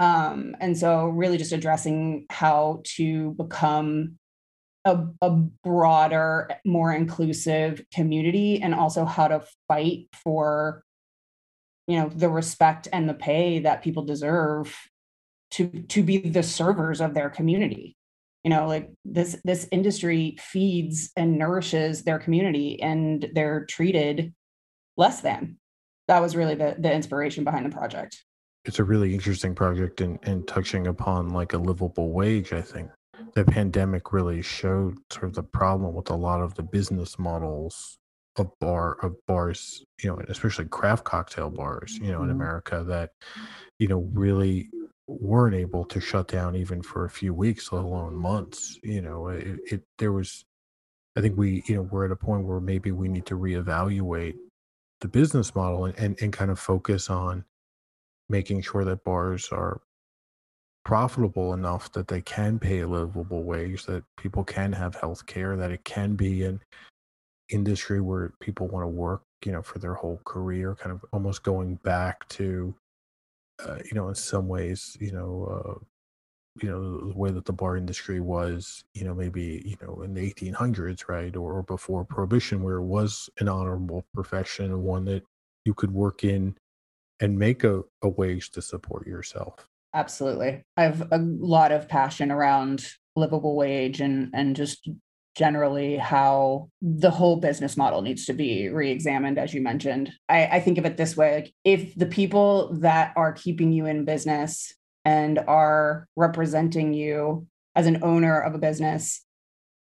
Um, 0.00 0.54
and 0.60 0.76
so, 0.76 1.06
really, 1.06 1.38
just 1.38 1.52
addressing 1.52 2.26
how 2.28 2.82
to 2.96 3.32
become 3.38 4.17
a, 4.88 5.08
a, 5.22 5.30
broader, 5.62 6.50
more 6.64 6.92
inclusive 6.92 7.84
community, 7.92 8.60
and 8.62 8.74
also 8.74 9.04
how 9.04 9.28
to 9.28 9.44
fight 9.68 10.08
for 10.12 10.82
you 11.86 11.98
know 11.98 12.08
the 12.08 12.28
respect 12.28 12.88
and 12.92 13.08
the 13.08 13.14
pay 13.14 13.60
that 13.60 13.82
people 13.82 14.04
deserve 14.04 14.76
to 15.52 15.68
to 15.68 16.02
be 16.02 16.18
the 16.18 16.42
servers 16.42 17.00
of 17.00 17.14
their 17.14 17.30
community. 17.30 17.96
You 18.44 18.50
know 18.50 18.66
like 18.66 18.90
this 19.04 19.38
this 19.44 19.68
industry 19.70 20.36
feeds 20.38 21.10
and 21.16 21.38
nourishes 21.38 22.04
their 22.04 22.18
community 22.18 22.80
and 22.82 23.28
they're 23.34 23.64
treated 23.66 24.34
less 24.96 25.20
than. 25.20 25.58
That 26.08 26.22
was 26.22 26.36
really 26.36 26.54
the 26.54 26.76
the 26.78 26.92
inspiration 26.92 27.44
behind 27.44 27.66
the 27.66 27.76
project. 27.76 28.22
It's 28.64 28.78
a 28.78 28.84
really 28.84 29.14
interesting 29.14 29.54
project 29.54 30.00
and 30.00 30.18
and 30.22 30.46
touching 30.46 30.86
upon 30.86 31.30
like 31.30 31.52
a 31.54 31.58
livable 31.58 32.12
wage 32.12 32.52
i 32.52 32.60
think 32.60 32.90
the 33.34 33.44
pandemic 33.44 34.12
really 34.12 34.42
showed 34.42 34.98
sort 35.10 35.24
of 35.24 35.34
the 35.34 35.42
problem 35.42 35.94
with 35.94 36.10
a 36.10 36.14
lot 36.14 36.40
of 36.40 36.54
the 36.54 36.62
business 36.62 37.18
models 37.18 37.98
of 38.36 38.56
bar 38.60 38.96
of 39.02 39.14
bars, 39.26 39.84
you 40.02 40.10
know, 40.10 40.20
especially 40.28 40.64
craft 40.66 41.04
cocktail 41.04 41.50
bars, 41.50 41.98
you 41.98 42.10
know, 42.10 42.22
in 42.22 42.28
mm-hmm. 42.28 42.40
America 42.40 42.84
that, 42.86 43.10
you 43.78 43.88
know, 43.88 44.08
really 44.12 44.68
weren't 45.06 45.54
able 45.54 45.84
to 45.86 46.00
shut 46.00 46.28
down 46.28 46.54
even 46.54 46.82
for 46.82 47.04
a 47.04 47.10
few 47.10 47.34
weeks, 47.34 47.72
let 47.72 47.84
alone 47.84 48.14
months. 48.14 48.78
You 48.82 49.02
know, 49.02 49.28
it, 49.28 49.58
it 49.70 49.82
there 49.98 50.12
was, 50.12 50.44
I 51.16 51.20
think 51.20 51.36
we, 51.36 51.62
you 51.66 51.76
know, 51.76 51.82
we're 51.82 52.04
at 52.04 52.12
a 52.12 52.16
point 52.16 52.46
where 52.46 52.60
maybe 52.60 52.92
we 52.92 53.08
need 53.08 53.26
to 53.26 53.38
reevaluate 53.38 54.36
the 55.00 55.08
business 55.08 55.54
model 55.54 55.86
and, 55.86 55.98
and, 55.98 56.18
and 56.20 56.32
kind 56.32 56.50
of 56.50 56.58
focus 56.58 57.10
on 57.10 57.44
making 58.28 58.62
sure 58.62 58.84
that 58.84 59.04
bars 59.04 59.48
are 59.50 59.80
profitable 60.88 61.52
enough 61.52 61.92
that 61.92 62.08
they 62.08 62.22
can 62.22 62.58
pay 62.58 62.80
a 62.80 62.88
livable 62.88 63.42
wage, 63.42 63.84
that 63.84 64.02
people 64.16 64.42
can 64.42 64.72
have 64.72 64.94
health 64.94 65.26
care, 65.26 65.54
that 65.54 65.70
it 65.70 65.84
can 65.84 66.14
be 66.14 66.44
an 66.44 66.58
industry 67.50 68.00
where 68.00 68.32
people 68.40 68.66
want 68.68 68.82
to 68.82 68.88
work, 68.88 69.20
you 69.44 69.52
know, 69.52 69.60
for 69.60 69.78
their 69.80 69.92
whole 69.92 70.18
career, 70.24 70.74
kind 70.74 70.90
of 70.90 71.04
almost 71.12 71.42
going 71.42 71.74
back 71.84 72.26
to, 72.30 72.74
uh, 73.62 73.76
you 73.84 73.92
know, 73.92 74.08
in 74.08 74.14
some 74.14 74.48
ways, 74.48 74.96
you 74.98 75.12
know, 75.12 75.44
uh, 75.52 75.84
you 76.62 76.70
know, 76.70 77.10
the 77.12 77.18
way 77.18 77.30
that 77.30 77.44
the 77.44 77.52
bar 77.52 77.76
industry 77.76 78.20
was, 78.20 78.82
you 78.94 79.04
know, 79.04 79.14
maybe, 79.14 79.62
you 79.66 79.76
know, 79.82 80.00
in 80.00 80.14
the 80.14 80.32
1800s, 80.32 81.06
right, 81.06 81.36
or, 81.36 81.52
or 81.52 81.62
before 81.64 82.02
prohibition, 82.02 82.62
where 82.62 82.76
it 82.76 82.86
was 82.86 83.28
an 83.40 83.48
honorable 83.50 84.06
profession 84.14 84.82
one 84.82 85.04
that 85.04 85.22
you 85.66 85.74
could 85.74 85.92
work 85.92 86.24
in 86.24 86.56
and 87.20 87.38
make 87.38 87.62
a, 87.62 87.82
a 88.00 88.08
wage 88.08 88.52
to 88.52 88.62
support 88.62 89.06
yourself. 89.06 89.67
Absolutely. 89.94 90.62
I 90.76 90.82
have 90.82 91.08
a 91.10 91.18
lot 91.18 91.72
of 91.72 91.88
passion 91.88 92.30
around 92.30 92.86
livable 93.16 93.56
wage 93.56 94.00
and 94.00 94.30
and 94.32 94.56
just 94.56 94.88
generally 95.34 95.96
how 95.96 96.68
the 96.82 97.10
whole 97.10 97.36
business 97.36 97.76
model 97.76 98.02
needs 98.02 98.26
to 98.26 98.32
be 98.32 98.68
re-examined 98.68 99.38
as 99.38 99.54
you 99.54 99.60
mentioned 99.60 100.10
I, 100.28 100.46
I, 100.46 100.60
think 100.60 100.78
of 100.78 100.84
it 100.84 100.96
this 100.96 101.16
way 101.16 101.34
like 101.36 101.54
if 101.64 101.94
the 101.94 102.06
people 102.06 102.74
that 102.80 103.12
are 103.14 103.32
keeping 103.32 103.70
you 103.70 103.86
in 103.86 104.04
business 104.04 104.74
and 105.04 105.38
are 105.46 106.08
representing 106.16 106.92
you 106.92 107.46
as 107.76 107.86
an 107.86 108.02
owner 108.02 108.40
of 108.40 108.56
a 108.56 108.58
business 108.58 109.24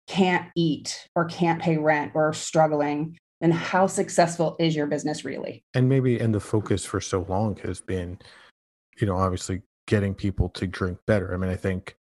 can't 0.08 0.48
eat 0.56 1.08
or 1.16 1.26
can't 1.26 1.62
pay 1.62 1.78
rent 1.78 2.12
or 2.14 2.30
are 2.30 2.34
struggling 2.34 3.18
then 3.40 3.50
how 3.50 3.88
successful 3.88 4.56
is 4.60 4.76
your 4.76 4.86
business 4.86 5.26
really 5.26 5.64
and 5.74 5.90
maybe 5.90 6.20
and 6.20 6.36
the 6.36 6.40
focus 6.40 6.86
for 6.86 7.02
so 7.02 7.26
long 7.28 7.56
has 7.64 7.82
been 7.82 8.20
you 9.00 9.08
know 9.08 9.16
obviously 9.16 9.64
getting 9.92 10.16
people 10.16 10.48
to 10.48 10.66
drink 10.66 10.98
better. 11.06 11.34
I 11.34 11.38
mean 11.38 11.52
i 11.52 11.56
think 11.58 11.98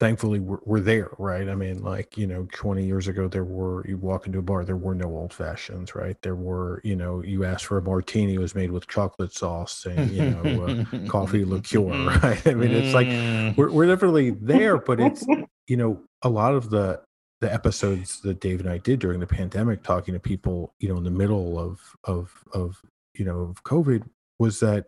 thankfully 0.00 0.40
we're, 0.40 0.62
we're 0.64 0.80
there 0.80 1.10
right? 1.18 1.46
I 1.46 1.54
mean 1.54 1.82
like 1.82 2.16
you 2.16 2.26
know 2.26 2.48
20 2.52 2.86
years 2.86 3.06
ago 3.06 3.28
there 3.28 3.44
were 3.44 3.86
you 3.86 3.98
walk 3.98 4.26
into 4.26 4.38
a 4.38 4.42
bar 4.42 4.64
there 4.64 4.78
were 4.78 4.94
no 4.94 5.04
old 5.04 5.34
fashions 5.34 5.94
right? 5.94 6.16
There 6.22 6.34
were 6.34 6.80
you 6.84 6.96
know 6.96 7.22
you 7.22 7.44
asked 7.44 7.66
for 7.66 7.76
a 7.76 7.82
martini 7.82 8.34
it 8.34 8.40
was 8.40 8.54
made 8.54 8.70
with 8.70 8.88
chocolate 8.88 9.34
sauce 9.34 9.84
and 9.84 10.10
you 10.10 10.30
know 10.30 10.64
uh, 10.64 11.06
coffee 11.06 11.44
liqueur 11.44 11.90
right? 12.22 12.46
I 12.46 12.54
mean 12.54 12.70
it's 12.70 12.94
like 12.94 13.08
mm. 13.08 13.54
we're, 13.58 13.70
we're 13.70 13.86
definitely 13.86 14.30
there 14.30 14.78
but 14.78 14.98
it's 14.98 15.22
you 15.66 15.76
know 15.76 16.00
a 16.22 16.30
lot 16.30 16.54
of 16.54 16.70
the 16.70 17.02
the 17.42 17.52
episodes 17.52 18.20
that 18.20 18.40
dave 18.40 18.60
and 18.60 18.70
i 18.70 18.78
did 18.78 19.00
during 19.00 19.20
the 19.20 19.26
pandemic 19.26 19.82
talking 19.82 20.14
to 20.14 20.20
people 20.20 20.74
you 20.78 20.88
know 20.88 20.96
in 20.96 21.04
the 21.04 21.10
middle 21.10 21.58
of 21.58 21.80
of 22.04 22.32
of 22.54 22.80
you 23.18 23.24
know 23.24 23.40
of 23.40 23.62
covid 23.64 24.08
was 24.38 24.60
that 24.60 24.86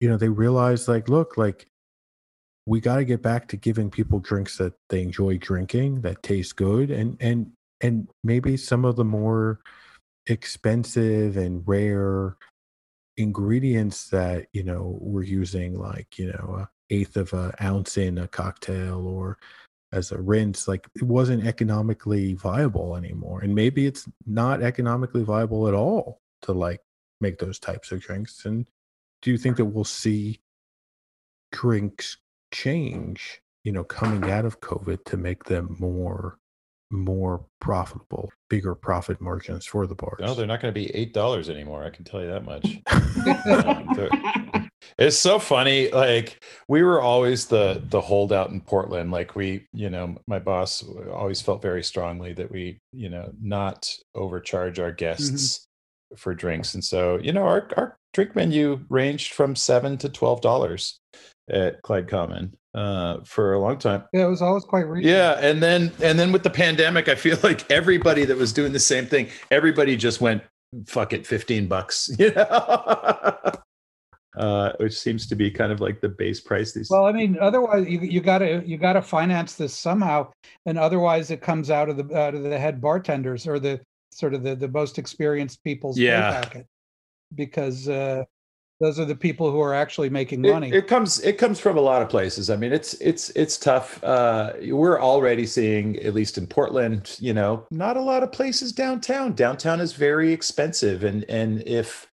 you 0.00 0.08
know 0.08 0.16
they 0.16 0.28
realized 0.28 0.88
like 0.88 1.08
look 1.08 1.36
like 1.36 1.66
we 2.66 2.80
got 2.80 2.96
to 2.96 3.04
get 3.04 3.22
back 3.22 3.46
to 3.48 3.56
giving 3.56 3.90
people 3.90 4.18
drinks 4.18 4.58
that 4.58 4.74
they 4.88 5.02
enjoy 5.02 5.38
drinking 5.38 6.00
that 6.00 6.22
taste 6.22 6.56
good 6.56 6.90
and 6.90 7.16
and 7.20 7.50
and 7.80 8.08
maybe 8.24 8.56
some 8.56 8.84
of 8.84 8.96
the 8.96 9.04
more 9.04 9.60
expensive 10.26 11.36
and 11.36 11.62
rare 11.66 12.36
ingredients 13.16 14.10
that 14.10 14.46
you 14.52 14.62
know 14.62 14.98
we're 15.00 15.22
using 15.22 15.78
like 15.78 16.18
you 16.18 16.28
know 16.28 16.56
a 16.60 16.68
eighth 16.90 17.16
of 17.16 17.32
an 17.32 17.52
ounce 17.62 17.96
in 17.96 18.18
a 18.18 18.28
cocktail 18.28 19.06
or 19.06 19.38
as 19.92 20.12
a 20.12 20.18
rinse 20.18 20.68
like 20.68 20.86
it 20.94 21.02
wasn't 21.02 21.46
economically 21.46 22.34
viable 22.34 22.96
anymore 22.96 23.40
and 23.40 23.54
maybe 23.54 23.86
it's 23.86 24.08
not 24.26 24.62
economically 24.62 25.22
viable 25.22 25.68
at 25.68 25.74
all 25.74 26.20
to 26.42 26.52
like 26.52 26.80
make 27.20 27.38
those 27.38 27.58
types 27.58 27.92
of 27.92 28.00
drinks 28.00 28.44
and 28.44 28.66
do 29.22 29.30
you 29.30 29.38
think 29.38 29.56
that 29.56 29.64
we'll 29.64 29.84
see 29.84 30.40
drinks 31.52 32.18
change, 32.52 33.40
you 33.64 33.72
know, 33.72 33.84
coming 33.84 34.30
out 34.30 34.44
of 34.44 34.60
COVID 34.60 35.04
to 35.06 35.16
make 35.16 35.44
them 35.44 35.76
more 35.78 36.38
more 36.90 37.44
profitable, 37.60 38.30
bigger 38.48 38.74
profit 38.74 39.20
margins 39.20 39.66
for 39.66 39.86
the 39.86 39.94
bars. 39.94 40.20
No, 40.20 40.34
they're 40.34 40.46
not 40.46 40.60
going 40.60 40.72
to 40.72 40.80
be 40.80 40.94
eight 40.94 41.12
dollars 41.12 41.50
anymore. 41.50 41.84
I 41.84 41.90
can 41.90 42.04
tell 42.04 42.20
you 42.20 42.28
that 42.28 42.44
much. 42.44 42.64
um, 43.64 44.70
it's 44.98 45.18
so 45.18 45.38
funny. 45.38 45.90
Like 45.90 46.44
we 46.68 46.82
were 46.82 47.00
always 47.00 47.46
the 47.46 47.82
the 47.88 48.00
holdout 48.00 48.50
in 48.50 48.60
Portland. 48.60 49.10
Like 49.10 49.34
we, 49.34 49.66
you 49.72 49.90
know, 49.90 50.16
my 50.26 50.38
boss 50.38 50.84
always 51.12 51.42
felt 51.42 51.60
very 51.60 51.82
strongly 51.82 52.32
that 52.34 52.50
we, 52.50 52.78
you 52.92 53.08
know, 53.08 53.32
not 53.40 53.90
overcharge 54.14 54.78
our 54.78 54.90
mm-hmm. 54.90 54.96
guests 54.96 55.58
mm-hmm. 55.58 56.16
for 56.16 56.34
drinks. 56.34 56.74
And 56.74 56.84
so, 56.84 57.18
you 57.18 57.32
know, 57.32 57.44
our 57.44 57.68
our 57.76 57.98
drink 58.16 58.34
menu 58.34 58.80
ranged 58.88 59.34
from 59.34 59.54
seven 59.54 59.98
to 59.98 60.08
twelve 60.08 60.40
dollars 60.40 60.98
at 61.50 61.82
Clyde 61.82 62.08
Common 62.08 62.56
uh, 62.74 63.18
for 63.24 63.52
a 63.52 63.60
long 63.60 63.76
time. 63.76 64.04
Yeah, 64.14 64.24
it 64.24 64.30
was 64.30 64.40
always 64.40 64.64
quite 64.64 64.88
reasonable. 64.88 65.18
Yeah, 65.18 65.32
and 65.38 65.62
then 65.62 65.92
and 66.02 66.18
then 66.18 66.32
with 66.32 66.42
the 66.42 66.50
pandemic, 66.50 67.08
I 67.08 67.14
feel 67.14 67.38
like 67.42 67.70
everybody 67.70 68.24
that 68.24 68.36
was 68.36 68.54
doing 68.54 68.72
the 68.72 68.80
same 68.80 69.06
thing, 69.06 69.28
everybody 69.50 69.96
just 69.96 70.22
went 70.22 70.42
fuck 70.86 71.12
it, 71.12 71.26
fifteen 71.26 71.68
bucks. 71.68 72.10
You 72.18 72.32
know. 72.32 73.36
Uh, 74.36 74.72
which 74.80 74.98
seems 74.98 75.26
to 75.26 75.34
be 75.34 75.50
kind 75.50 75.72
of 75.72 75.80
like 75.80 76.02
the 76.02 76.10
base 76.10 76.42
price 76.42 76.74
these 76.74 76.90
well 76.90 77.06
i 77.06 77.12
mean 77.12 77.38
otherwise 77.40 77.88
you, 77.88 77.98
you 78.00 78.20
gotta 78.20 78.62
you 78.66 78.76
gotta 78.76 79.00
finance 79.00 79.54
this 79.54 79.72
somehow 79.72 80.30
and 80.66 80.78
otherwise 80.78 81.30
it 81.30 81.40
comes 81.40 81.70
out 81.70 81.88
of 81.88 81.96
the 81.96 82.14
out 82.14 82.34
of 82.34 82.42
the 82.42 82.58
head 82.58 82.78
bartenders 82.78 83.46
or 83.46 83.58
the 83.58 83.80
sort 84.10 84.34
of 84.34 84.42
the, 84.42 84.54
the 84.54 84.68
most 84.68 84.98
experienced 84.98 85.64
people's 85.64 85.98
yeah 85.98 86.44
because 87.36 87.88
uh, 87.88 88.24
those 88.80 88.98
are 88.98 89.04
the 89.04 89.14
people 89.14 89.50
who 89.50 89.60
are 89.60 89.74
actually 89.74 90.10
making 90.10 90.42
money. 90.42 90.70
It, 90.70 90.86
comes 90.86 91.20
it 91.20 91.38
comes 91.38 91.60
from 91.60 91.78
a 91.78 91.80
lot 91.80 92.02
of 92.02 92.08
places. 92.08 92.50
I 92.50 92.56
mean, 92.56 92.72
it's 92.72 92.94
it's 92.94 93.30
it's 93.30 93.56
tough. 93.56 94.02
Uh, 94.02 94.52
we're 94.70 95.00
already 95.00 95.46
seeing, 95.46 95.96
at 95.98 96.14
least 96.14 96.38
in 96.38 96.46
Portland, 96.46 97.16
you 97.20 97.32
know, 97.32 97.66
not 97.70 97.96
a 97.96 98.02
lot 98.02 98.22
of 98.22 98.32
places 98.32 98.72
downtown. 98.72 99.32
Downtown 99.34 99.80
is 99.80 99.92
very 99.92 100.32
expensive, 100.32 101.04
and 101.04 101.24
and 101.24 101.62
if 101.66 102.06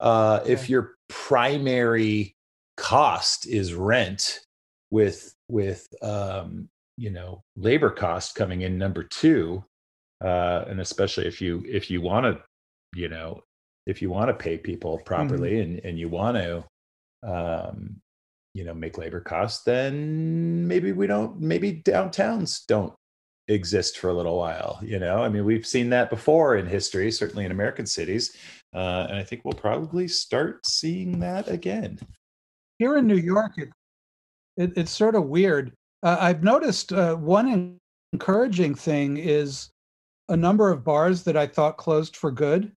uh, 0.00 0.40
if 0.46 0.70
your 0.70 0.94
primary 1.08 2.34
cost 2.76 3.46
is 3.46 3.74
rent, 3.74 4.40
with 4.90 5.34
with 5.48 5.86
um, 6.02 6.68
you 6.96 7.10
know 7.10 7.42
labor 7.56 7.90
cost 7.90 8.34
coming 8.34 8.62
in 8.62 8.78
number 8.78 9.04
two, 9.04 9.64
uh, 10.24 10.64
and 10.68 10.80
especially 10.80 11.26
if 11.26 11.40
you 11.40 11.62
if 11.66 11.90
you 11.90 12.00
want 12.00 12.24
to, 12.24 12.42
you 12.94 13.08
know, 13.08 13.42
if 13.86 14.02
you 14.02 14.10
want 14.10 14.28
to 14.28 14.34
pay 14.34 14.58
people 14.58 14.98
properly 14.98 15.60
and 15.60 15.80
and 15.84 15.98
you 15.98 16.08
want 16.08 16.36
to 16.36 16.64
um, 17.22 17.96
you 18.54 18.64
know 18.64 18.74
make 18.74 18.98
labor 18.98 19.20
costs 19.20 19.62
then 19.64 20.66
maybe 20.66 20.92
we 20.92 21.06
don't 21.06 21.40
maybe 21.40 21.82
downtowns 21.84 22.66
don't 22.66 22.92
exist 23.48 23.98
for 23.98 24.10
a 24.10 24.14
little 24.14 24.36
while 24.36 24.80
you 24.82 24.98
know? 24.98 25.22
I 25.22 25.28
mean 25.28 25.44
we've 25.44 25.66
seen 25.66 25.90
that 25.90 26.10
before 26.10 26.56
in 26.56 26.66
history 26.66 27.12
certainly 27.12 27.44
in 27.44 27.52
american 27.52 27.86
cities 27.86 28.36
uh, 28.74 29.06
and 29.08 29.16
i 29.16 29.22
think 29.22 29.42
we'll 29.44 29.52
probably 29.52 30.08
start 30.08 30.66
seeing 30.66 31.20
that 31.20 31.48
again. 31.48 31.98
Here 32.78 32.98
in 32.98 33.06
New 33.06 33.16
York, 33.16 33.52
it, 33.56 33.70
it 34.56 34.72
it's 34.76 34.90
sort 34.90 35.14
of 35.14 35.26
weird. 35.26 35.72
Uh, 36.02 36.18
I've 36.20 36.42
noticed 36.42 36.92
uh, 36.92 37.14
one 37.14 37.78
encouraging 38.12 38.74
thing 38.74 39.16
is 39.16 39.70
a 40.28 40.36
number 40.36 40.70
of 40.70 40.84
bars 40.84 41.22
that 41.24 41.36
I 41.36 41.46
thought 41.46 41.78
closed 41.78 42.16
for 42.16 42.30
good, 42.30 42.72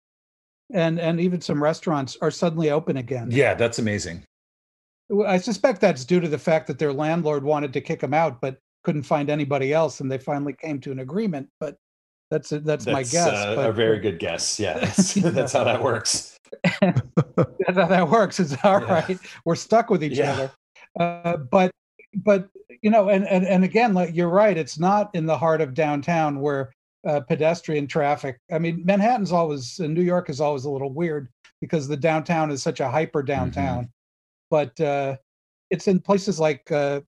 and 0.73 0.99
and 1.01 1.21
even 1.21 1.41
some 1.41 1.63
restaurants 1.63 2.17
are 2.21 2.31
suddenly 2.31 2.71
open 2.71 2.97
again. 2.97 3.29
yeah 3.31 3.55
that's 3.55 3.79
amazing 3.79 4.23
I 5.25 5.39
suspect 5.39 5.81
that's 5.81 6.05
due 6.05 6.19
to 6.21 6.27
the 6.29 6.39
fact 6.39 6.67
that 6.67 6.81
their 6.81 6.93
landlord 6.93 7.45
wanted 7.45 7.73
to 7.75 7.81
kick 7.81 8.01
them 8.01 8.13
out, 8.13 8.41
but 8.41 8.59
couldn't 8.83 9.05
find 9.05 9.31
anybody 9.31 9.73
else, 9.73 10.01
and 10.01 10.11
they 10.11 10.19
finally 10.19 10.53
came 10.53 10.81
to 10.81 10.91
an 10.91 10.99
agreement. 10.99 11.49
But 11.61 11.77
that's 12.31 12.51
that's, 12.51 12.87
my 12.87 13.03
guess. 13.05 13.29
uh, 13.29 13.55
but, 13.55 13.71
a 13.71 13.73
very 13.73 14.01
good 14.01 14.19
guess 14.19 14.59
yeah 14.59 14.79
that's, 14.81 15.15
that's 15.15 15.53
how 15.53 15.63
that 15.63 15.81
works 15.81 16.37
that's 16.81 17.77
how 17.79 17.87
that 17.87 18.09
works. 18.09 18.41
It's 18.41 18.57
all 18.65 18.81
Yeah. 18.81 18.93
right. 19.07 19.19
We're 19.45 19.55
stuck 19.55 19.91
with 19.91 20.03
each 20.03 20.19
Yeah. 20.19 20.33
other. 20.33 20.51
Uh, 20.99 21.37
but 21.37 21.71
but 22.25 22.49
you 22.83 22.91
know, 22.91 23.09
and, 23.09 23.27
and 23.29 23.47
and 23.47 23.63
again, 23.65 23.95
like 23.95 24.15
you're 24.15 24.29
right. 24.29 24.57
It's 24.57 24.79
not 24.79 25.11
in 25.15 25.27
the 25.27 25.37
heart 25.39 25.61
of 25.61 25.75
downtown 25.75 26.41
where 26.41 26.73
uh, 27.07 27.21
pedestrian 27.21 27.87
traffic. 27.87 28.39
I 28.51 28.59
mean, 28.59 28.83
Manhattan's 28.85 29.33
always, 29.33 29.79
New 29.79 30.03
York 30.03 30.29
is 30.29 30.41
always 30.41 30.65
a 30.65 30.71
little 30.71 30.93
weird 30.93 31.29
because 31.61 31.89
the 31.89 31.97
downtown 31.97 32.51
is 32.51 32.63
such 32.63 32.81
a 32.81 32.89
hyper 32.89 33.23
downtown. 33.23 33.89
But 34.51 34.79
uh, 34.81 35.17
it's 35.71 35.89
in 35.89 36.01
places 36.01 36.39
like 36.39 36.71
uh, 36.71 37.01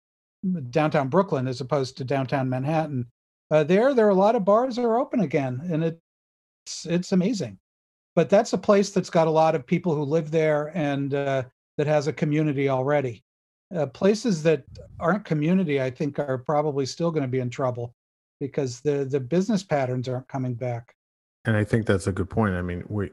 downtown 0.70 1.08
Brooklyn 1.08 1.46
as 1.46 1.60
opposed 1.60 1.96
to 1.96 2.04
downtown 2.04 2.48
Manhattan. 2.48 3.06
Uh, 3.50 3.64
there, 3.64 3.94
there 3.94 4.06
are 4.06 4.10
a 4.10 4.14
lot 4.14 4.36
of 4.36 4.44
bars 4.44 4.76
that 4.76 4.84
are 4.84 4.98
open 4.98 5.20
again, 5.20 5.60
and 5.70 5.84
it's 5.84 6.86
it's 6.86 7.12
amazing. 7.12 7.58
But 8.14 8.28
that's 8.28 8.52
a 8.52 8.58
place 8.58 8.90
that's 8.90 9.10
got 9.10 9.28
a 9.28 9.30
lot 9.30 9.54
of 9.54 9.66
people 9.66 9.94
who 9.94 10.02
live 10.02 10.30
there 10.30 10.72
and 10.76 11.14
uh, 11.14 11.44
that 11.76 11.86
has 11.86 12.08
a 12.08 12.12
community 12.12 12.68
already. 12.68 13.22
Uh, 13.74 13.86
places 13.86 14.42
that 14.42 14.64
aren't 14.98 15.24
community, 15.24 15.80
I 15.80 15.90
think, 15.90 16.18
are 16.18 16.38
probably 16.38 16.84
still 16.84 17.10
going 17.10 17.22
to 17.22 17.28
be 17.28 17.38
in 17.38 17.50
trouble 17.50 17.94
because 18.40 18.80
the 18.80 19.04
the 19.04 19.20
business 19.20 19.62
patterns 19.62 20.08
aren't 20.08 20.28
coming 20.28 20.54
back. 20.54 20.94
And 21.44 21.56
I 21.56 21.64
think 21.64 21.86
that's 21.86 22.06
a 22.06 22.12
good 22.12 22.30
point. 22.30 22.54
I 22.54 22.62
mean, 22.62 22.84
we 22.88 23.10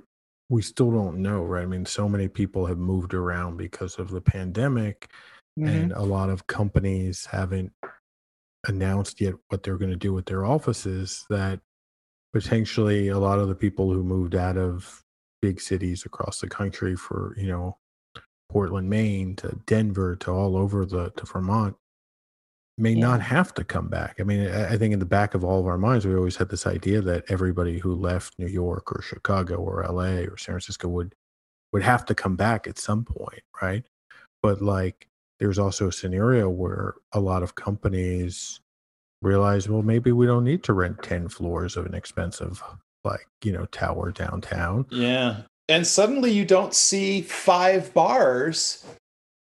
we 0.49 0.61
still 0.61 0.91
don't 0.91 1.17
know, 1.17 1.43
right? 1.43 1.63
I 1.63 1.65
mean, 1.65 1.85
so 1.85 2.07
many 2.07 2.27
people 2.27 2.65
have 2.67 2.77
moved 2.77 3.13
around 3.13 3.57
because 3.57 3.97
of 3.97 4.11
the 4.11 4.21
pandemic, 4.21 5.09
Mhm. 5.59 5.67
and 5.69 5.91
a 5.93 6.03
lot 6.03 6.29
of 6.29 6.45
companies 6.47 7.25
haven't 7.25 7.73
announced 8.67 9.21
yet 9.21 9.35
what 9.49 9.63
they're 9.63 9.77
going 9.77 9.91
to 9.91 9.95
do 9.97 10.13
with 10.13 10.25
their 10.25 10.45
offices. 10.45 11.25
That 11.29 11.61
potentially 12.33 13.07
a 13.07 13.19
lot 13.19 13.39
of 13.39 13.47
the 13.47 13.55
people 13.55 13.91
who 13.93 14.03
moved 14.03 14.35
out 14.35 14.57
of 14.57 15.03
big 15.41 15.61
cities 15.61 16.05
across 16.05 16.39
the 16.41 16.49
country 16.49 16.95
for 16.95 17.35
you 17.37 17.47
know 17.47 17.77
Portland, 18.49 18.89
Maine, 18.89 19.35
to 19.37 19.59
Denver, 19.65 20.15
to 20.17 20.31
all 20.31 20.55
over 20.57 20.85
the 20.85 21.09
to 21.11 21.25
Vermont, 21.25 21.75
may 22.77 22.93
not 22.93 23.21
have 23.21 23.53
to 23.53 23.63
come 23.63 23.87
back. 23.87 24.17
I 24.19 24.23
mean, 24.23 24.47
I, 24.49 24.73
I 24.73 24.77
think 24.77 24.93
in 24.93 24.99
the 24.99 25.05
back 25.05 25.33
of 25.33 25.43
all 25.43 25.59
of 25.59 25.67
our 25.67 25.77
minds, 25.77 26.05
we 26.05 26.15
always 26.15 26.35
had 26.35 26.49
this 26.49 26.67
idea 26.67 27.01
that 27.01 27.23
everybody 27.29 27.79
who 27.79 27.95
left 27.95 28.37
New 28.37 28.47
York 28.47 28.91
or 28.91 29.01
Chicago 29.01 29.55
or 29.55 29.85
LA 29.87 30.23
or 30.25 30.37
San 30.37 30.53
Francisco 30.53 30.87
would 30.89 31.15
would 31.71 31.83
have 31.83 32.05
to 32.05 32.15
come 32.15 32.35
back 32.35 32.67
at 32.67 32.77
some 32.77 33.03
point, 33.03 33.41
right? 33.61 33.83
But 34.41 34.61
like, 34.61 35.07
there's 35.39 35.59
also 35.59 35.89
a 35.89 35.93
scenario 35.93 36.49
where 36.49 36.95
a 37.11 37.19
lot 37.19 37.43
of 37.43 37.55
companies 37.55 38.61
realize, 39.21 39.67
well, 39.67 39.81
maybe 39.81 40.11
we 40.11 40.25
don't 40.25 40.43
need 40.43 40.63
to 40.63 40.73
rent 40.73 41.01
ten 41.03 41.27
floors 41.27 41.77
of 41.77 41.85
an 41.85 41.93
expensive, 41.93 42.61
like 43.03 43.27
you 43.43 43.51
know, 43.51 43.65
tower 43.67 44.11
downtown. 44.11 44.85
Yeah. 44.89 45.41
And 45.67 45.87
suddenly 45.87 46.31
you 46.31 46.45
don't 46.45 46.73
see 46.73 47.21
five 47.21 47.93
bars 47.93 48.85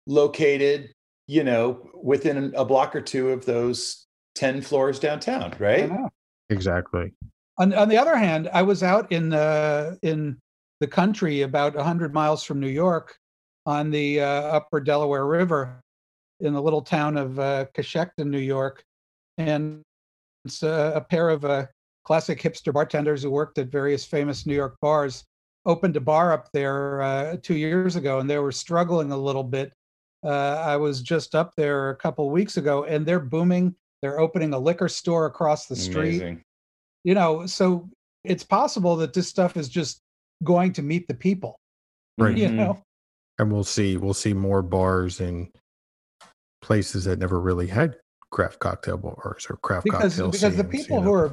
located, 0.05 0.91
you 1.29 1.43
know, 1.43 1.87
within 1.93 2.51
a 2.55 2.65
block 2.65 2.95
or 2.95 3.01
two 3.01 3.29
of 3.29 3.45
those 3.45 4.07
10 4.33 4.61
floors 4.61 4.97
downtown, 4.97 5.53
right? 5.59 5.87
Exactly. 6.49 7.13
On, 7.59 7.71
on 7.75 7.87
the 7.87 7.99
other 7.99 8.15
hand, 8.15 8.49
I 8.51 8.63
was 8.63 8.81
out 8.81 9.11
in 9.11 9.29
the 9.29 9.99
in 10.01 10.39
the 10.79 10.87
country 10.87 11.43
about 11.43 11.75
hundred 11.75 12.15
miles 12.15 12.43
from 12.43 12.59
New 12.59 12.69
York, 12.69 13.15
on 13.67 13.91
the 13.91 14.21
uh, 14.21 14.25
Upper 14.25 14.79
Delaware 14.79 15.27
River, 15.27 15.81
in 16.39 16.53
the 16.53 16.61
little 16.61 16.81
town 16.81 17.15
of 17.15 17.37
uh, 17.37 17.65
Cochecton, 17.75 18.25
New 18.25 18.39
York, 18.39 18.83
and 19.37 19.83
it's 20.45 20.63
a, 20.63 20.93
a 20.95 21.01
pair 21.01 21.29
of 21.29 21.45
uh, 21.45 21.67
classic 22.05 22.41
hipster 22.41 22.73
bartenders 22.73 23.21
who 23.21 23.29
worked 23.29 23.59
at 23.59 23.67
various 23.67 24.03
famous 24.03 24.47
New 24.47 24.55
York 24.55 24.77
bars 24.81 25.25
opened 25.67 25.95
a 25.95 26.01
bar 26.01 26.31
up 26.31 26.49
there 26.53 27.03
uh, 27.03 27.37
two 27.43 27.55
years 27.55 27.97
ago, 27.97 28.19
and 28.19 28.27
they 28.27 28.39
were 28.39 28.51
struggling 28.51 29.11
a 29.11 29.17
little 29.17 29.43
bit. 29.43 29.71
Uh, 30.23 30.27
I 30.65 30.75
was 30.77 31.01
just 31.01 31.33
up 31.35 31.53
there 31.55 31.91
a 31.91 31.95
couple 31.95 32.29
weeks 32.29 32.57
ago, 32.57 32.83
and 32.83 33.05
they're 33.05 33.19
booming. 33.21 33.73
They're 34.01 34.19
opening 34.19 34.53
a 34.53 34.59
liquor 34.59 34.87
store 34.89 35.25
across 35.25 35.65
the 35.67 35.75
street 35.75 36.17
Amazing. 36.21 36.43
you 37.03 37.13
know 37.15 37.45
so 37.45 37.89
it's 38.23 38.43
possible 38.43 38.95
that 38.97 39.13
this 39.13 39.27
stuff 39.27 39.55
is 39.57 39.67
just 39.69 40.01
going 40.43 40.71
to 40.73 40.81
meet 40.81 41.07
the 41.07 41.13
people 41.13 41.59
Right. 42.17 42.37
you 42.37 42.47
Mhm. 42.47 42.55
know 42.55 42.83
and 43.39 43.51
we'll 43.51 43.63
see 43.65 43.97
we'll 43.97 44.13
see 44.13 44.33
more 44.33 44.61
bars 44.61 45.19
and 45.19 45.47
places 46.61 47.05
that 47.05 47.19
never 47.19 47.39
really 47.39 47.67
had 47.67 47.97
craft 48.31 48.59
cocktail 48.59 48.97
bars 48.97 49.47
or 49.49 49.57
craft 49.57 49.83
because 49.85 50.13
cocktail 50.15 50.31
because 50.31 50.55
the 50.55 50.63
scenes, 50.63 50.73
you 50.73 50.79
people 50.83 50.97
know. 51.01 51.03
who 51.07 51.13
are 51.13 51.29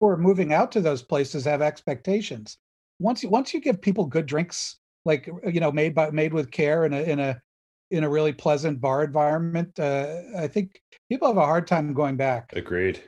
who 0.00 0.06
are 0.08 0.16
moving 0.16 0.52
out 0.52 0.72
to 0.72 0.80
those 0.80 1.02
places 1.02 1.44
have 1.44 1.62
expectations 1.62 2.58
once 2.98 3.22
you 3.22 3.28
once 3.28 3.52
you 3.54 3.60
give 3.60 3.80
people 3.80 4.04
good 4.06 4.26
drinks 4.26 4.78
like 5.04 5.28
you 5.46 5.60
know 5.60 5.70
made 5.70 5.94
by 5.94 6.10
made 6.10 6.32
with 6.32 6.50
care 6.50 6.86
in 6.86 6.92
a 6.92 7.02
in 7.02 7.18
a 7.20 7.40
in 7.90 8.04
a 8.04 8.08
really 8.08 8.32
pleasant 8.32 8.80
bar 8.80 9.04
environment 9.04 9.78
uh, 9.78 10.06
i 10.38 10.46
think 10.46 10.80
people 11.08 11.28
have 11.28 11.36
a 11.36 11.46
hard 11.46 11.66
time 11.66 11.92
going 11.92 12.16
back 12.16 12.52
Agreed. 12.54 13.02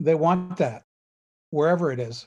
they 0.00 0.14
want 0.14 0.56
that 0.56 0.82
wherever 1.50 1.90
it 1.92 2.00
is 2.00 2.26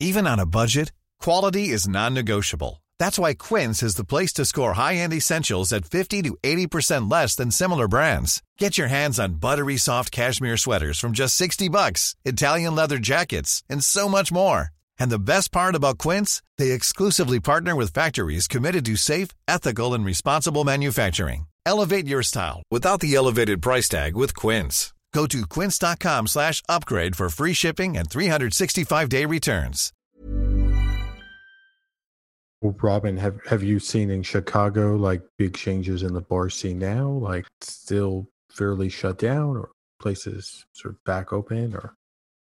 Even 0.00 0.26
on 0.26 0.40
a 0.40 0.46
budget, 0.46 0.92
quality 1.20 1.68
is 1.68 1.88
non-negotiable. 1.88 2.82
That's 2.98 3.18
why 3.18 3.34
Quince 3.34 3.82
is 3.82 3.94
the 3.94 4.04
place 4.04 4.32
to 4.34 4.44
score 4.44 4.74
high-end 4.74 5.12
essentials 5.12 5.72
at 5.72 5.86
50 5.86 6.22
to 6.22 6.36
80% 6.42 7.10
less 7.10 7.36
than 7.36 7.50
similar 7.50 7.88
brands. 7.88 8.42
Get 8.58 8.76
your 8.76 8.88
hands 8.88 9.18
on 9.18 9.34
buttery 9.34 9.76
soft 9.76 10.10
cashmere 10.10 10.56
sweaters 10.56 10.98
from 10.98 11.12
just 11.12 11.36
60 11.36 11.68
bucks, 11.68 12.16
Italian 12.24 12.74
leather 12.74 12.98
jackets, 12.98 13.62
and 13.70 13.84
so 13.84 14.08
much 14.08 14.32
more. 14.32 14.70
And 14.98 15.10
the 15.10 15.18
best 15.18 15.52
part 15.52 15.74
about 15.74 15.98
Quince, 15.98 16.42
they 16.58 16.72
exclusively 16.72 17.40
partner 17.40 17.74
with 17.76 17.92
factories 17.92 18.48
committed 18.48 18.84
to 18.86 18.96
safe, 18.96 19.28
ethical, 19.48 19.94
and 19.94 20.04
responsible 20.04 20.64
manufacturing. 20.64 21.46
Elevate 21.66 22.06
your 22.06 22.22
style 22.22 22.62
without 22.70 23.00
the 23.00 23.14
elevated 23.14 23.62
price 23.62 23.88
tag 23.88 24.14
with 24.14 24.34
Quince. 24.36 24.92
Go 25.14 25.26
to 25.28 25.46
quince.com 25.46 26.26
slash 26.26 26.60
upgrade 26.68 27.14
for 27.16 27.30
free 27.30 27.54
shipping 27.54 27.96
and 27.96 28.10
365-day 28.10 29.24
returns. 29.24 29.92
Well, 32.60 32.74
Robin, 32.82 33.16
have 33.18 33.44
have 33.46 33.62
you 33.62 33.78
seen 33.78 34.10
in 34.10 34.22
Chicago 34.22 34.96
like 34.96 35.22
big 35.38 35.54
changes 35.54 36.02
in 36.02 36.14
the 36.14 36.22
bar 36.22 36.50
scene 36.50 36.78
now? 36.78 37.08
Like 37.10 37.46
still 37.60 38.26
fairly 38.50 38.88
shut 38.88 39.18
down, 39.18 39.56
or 39.56 39.70
places 40.00 40.64
sort 40.72 40.94
of 40.94 41.04
back 41.04 41.32
open, 41.32 41.74
or 41.74 41.94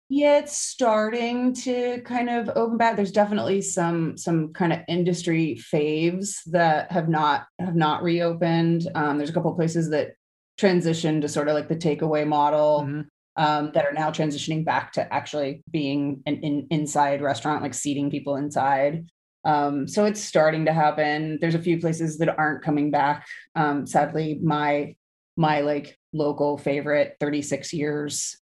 Yeah, 0.09 0.39
it's 0.39 0.57
starting 0.57 1.53
to 1.55 2.01
kind 2.03 2.31
of 2.31 2.49
open 2.55 2.77
back. 2.79 2.95
There's 2.95 3.11
definitely 3.11 3.61
some 3.61 4.17
some 4.17 4.53
kind 4.53 4.73
of 4.73 4.81
industry 4.87 5.61
faves 5.75 6.45
that 6.47 6.93
have 6.93 7.09
not 7.09 7.47
have 7.59 7.75
not 7.75 8.05
reopened. 8.05 8.87
Um, 8.95 9.19
there's 9.19 9.31
a 9.31 9.33
couple 9.33 9.51
of 9.51 9.57
places 9.57 9.91
that 9.91 10.13
transitioned 10.61 11.23
to 11.23 11.29
sort 11.29 11.49
of 11.49 11.55
like 11.55 11.69
the 11.69 11.75
takeaway 11.77 12.27
model 12.27 12.83
Mhm. 12.87 13.07
um, 13.37 13.73
that 13.75 13.85
are 13.85 13.93
now 13.93 14.11
transitioning 14.11 14.65
back 14.65 14.93
to 14.93 15.13
actually 15.13 15.63
being 15.71 16.23
an 16.25 16.37
in, 16.37 16.67
inside 16.71 17.21
restaurant, 17.21 17.63
like 17.63 17.75
seating 17.75 18.09
people 18.11 18.37
inside. 18.37 19.07
Um, 19.45 19.87
so 19.89 20.05
it's 20.07 20.21
starting 20.21 20.65
to 20.67 20.73
happen. 20.73 21.39
There's 21.41 21.55
a 21.57 21.59
few 21.63 21.79
places 21.81 22.19
that 22.19 22.39
aren't 22.39 22.63
coming 22.63 22.91
back. 22.93 23.27
Um, 23.57 23.87
sadly, 23.87 24.39
my 24.43 24.95
my 25.37 25.61
like 25.63 25.99
local 26.13 26.57
favorite 26.59 27.17
36 27.21 27.73
years 27.73 28.39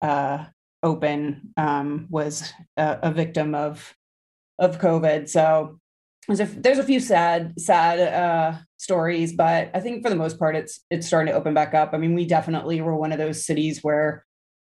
uh, 0.00 0.44
open 0.82 1.52
um, 1.56 2.06
was 2.10 2.52
a, 2.76 2.98
a, 3.02 3.10
victim 3.10 3.54
of 3.54 3.94
of 4.58 4.78
COVID. 4.78 5.28
So 5.28 5.78
there's 6.26 6.40
a, 6.40 6.46
there's 6.46 6.78
a 6.78 6.84
few 6.84 7.00
sad 7.00 7.54
sad 7.58 7.98
uh, 7.98 8.58
stories, 8.76 9.32
but 9.32 9.70
I 9.74 9.80
think 9.80 10.02
for 10.02 10.10
the 10.10 10.16
most 10.16 10.38
part, 10.38 10.56
it's 10.56 10.84
it's 10.90 11.06
starting 11.06 11.32
to 11.32 11.38
open 11.38 11.54
back 11.54 11.74
up. 11.74 11.90
I 11.92 11.98
mean, 11.98 12.14
we 12.14 12.26
definitely 12.26 12.80
were 12.80 12.96
one 12.96 13.12
of 13.12 13.18
those 13.18 13.44
cities 13.44 13.80
where 13.82 14.24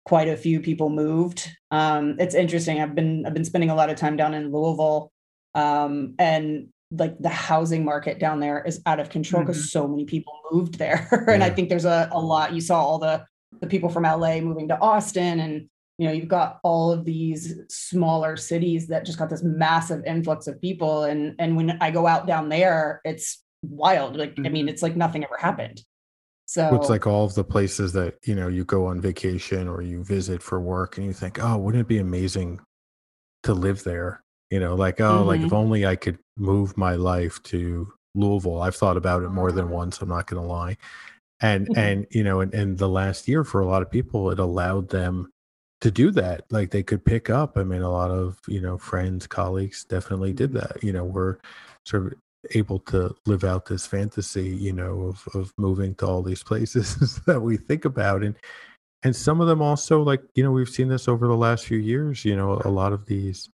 quite 0.05 0.27
a 0.27 0.37
few 0.37 0.59
people 0.59 0.89
moved. 0.89 1.49
Um, 1.71 2.15
it's 2.19 2.35
interesting. 2.35 2.81
I've 2.81 2.95
been 2.95 3.25
I've 3.25 3.33
been 3.33 3.45
spending 3.45 3.69
a 3.69 3.75
lot 3.75 3.89
of 3.89 3.97
time 3.97 4.17
down 4.17 4.33
in 4.33 4.51
Louisville, 4.51 5.11
um, 5.53 6.15
and 6.19 6.67
like 6.91 7.17
the 7.19 7.29
housing 7.29 7.83
market 7.83 8.19
down 8.19 8.39
there 8.39 8.63
is 8.63 8.81
out 8.85 8.99
of 8.99 9.09
control 9.09 9.43
because 9.43 9.57
mm-hmm. 9.57 9.79
so 9.79 9.87
many 9.87 10.05
people 10.05 10.33
moved 10.51 10.77
there. 10.77 11.07
and 11.27 11.41
yeah. 11.41 11.47
I 11.47 11.49
think 11.49 11.69
there's 11.69 11.85
a, 11.85 12.09
a 12.11 12.19
lot. 12.19 12.53
You 12.53 12.61
saw 12.61 12.81
all 12.81 12.99
the 12.99 13.25
the 13.61 13.67
people 13.67 13.89
from 13.89 14.03
LA 14.03 14.39
moving 14.41 14.67
to 14.67 14.79
Austin, 14.79 15.39
and 15.39 15.69
you 15.97 16.07
know 16.07 16.13
you've 16.13 16.27
got 16.27 16.59
all 16.63 16.91
of 16.91 17.05
these 17.05 17.55
smaller 17.69 18.35
cities 18.35 18.87
that 18.87 19.05
just 19.05 19.17
got 19.17 19.29
this 19.29 19.43
massive 19.43 20.03
influx 20.05 20.47
of 20.47 20.61
people. 20.61 21.03
And 21.03 21.35
and 21.39 21.55
when 21.55 21.77
I 21.81 21.91
go 21.91 22.07
out 22.07 22.27
down 22.27 22.49
there, 22.49 23.01
it's 23.05 23.43
wild. 23.63 24.17
Like. 24.17 24.35
I 24.37 24.41
mean, 24.41 24.53
mm-hmm. 24.53 24.69
it's 24.69 24.81
like 24.81 24.95
nothing 24.95 25.23
ever 25.23 25.37
happened. 25.37 25.81
So 26.47 26.75
it's 26.75 26.89
like 26.89 27.07
all 27.07 27.25
of 27.25 27.33
the 27.33 27.43
places 27.43 27.91
that 27.93 28.15
you 28.23 28.35
know 28.35 28.47
you 28.47 28.63
go 28.65 28.85
on 28.85 29.01
vacation 29.01 29.67
or 29.67 29.81
you 29.81 30.03
visit 30.03 30.43
for 30.43 30.59
work, 30.59 30.97
and 30.97 31.05
you 31.05 31.13
think, 31.13 31.43
oh, 31.43 31.57
wouldn't 31.57 31.81
it 31.81 31.87
be 31.87 31.97
amazing 31.97 32.59
to 33.43 33.53
live 33.53 33.83
there? 33.83 34.23
You 34.51 34.59
know, 34.59 34.75
like 34.75 35.01
oh, 35.01 35.19
mm-hmm. 35.19 35.27
like 35.27 35.39
if 35.39 35.47
mm-hmm. 35.47 35.55
only 35.55 35.85
I 35.85 35.95
could 35.95 36.19
move 36.37 36.77
my 36.77 36.95
life 36.95 37.41
to 37.43 37.91
Louisville. 38.13 38.61
I've 38.61 38.75
thought 38.75 38.97
about 38.97 39.23
it 39.23 39.29
more 39.29 39.51
than 39.51 39.69
once. 39.69 40.01
I'm 40.01 40.09
not 40.09 40.27
going 40.27 40.41
to 40.41 40.47
lie, 40.47 40.77
and 41.41 41.67
mm-hmm. 41.67 41.79
and 41.79 42.07
you 42.11 42.23
know, 42.23 42.41
in, 42.41 42.53
in 42.53 42.75
the 42.75 42.89
last 42.89 43.27
year 43.27 43.43
for 43.43 43.61
a 43.61 43.65
lot 43.65 43.81
of 43.81 43.89
people, 43.89 44.29
it 44.29 44.37
allowed 44.37 44.89
them 44.89 45.31
to 45.81 45.91
do 45.91 46.11
that. 46.11 46.45
Like 46.49 46.71
they 46.71 46.83
could 46.83 47.03
pick 47.05 47.29
up. 47.29 47.57
I 47.57 47.63
mean, 47.63 47.81
a 47.81 47.91
lot 47.91 48.11
of 48.11 48.39
you 48.47 48.61
know 48.61 48.77
friends, 48.77 49.27
colleagues 49.27 49.83
definitely 49.85 50.33
did 50.33 50.51
mm-hmm. 50.51 50.59
that. 50.59 50.83
You 50.83 50.93
know, 50.93 51.03
we're 51.03 51.37
sort 51.85 52.07
of 52.07 52.13
able 52.51 52.79
to 52.79 53.15
live 53.25 53.43
out 53.43 53.65
this 53.65 53.85
fantasy, 53.85 54.49
you 54.49 54.73
know, 54.73 55.01
of 55.01 55.27
of 55.33 55.53
moving 55.57 55.95
to 55.95 56.07
all 56.07 56.21
these 56.21 56.43
places 56.43 57.19
that 57.25 57.41
we 57.41 57.57
think 57.57 57.85
about 57.85 58.23
and 58.23 58.35
and 59.03 59.15
some 59.15 59.39
of 59.39 59.47
them 59.47 59.61
also 59.61 60.01
like, 60.01 60.23
you 60.33 60.43
know, 60.43 60.51
we've 60.51 60.67
seen 60.67 60.87
this 60.87 61.07
over 61.07 61.27
the 61.27 61.35
last 61.35 61.67
few 61.67 61.77
years, 61.77 62.25
you 62.25 62.35
know, 62.35 62.59
a 62.65 62.69
lot 62.69 62.91
of 62.91 63.05
these 63.05 63.49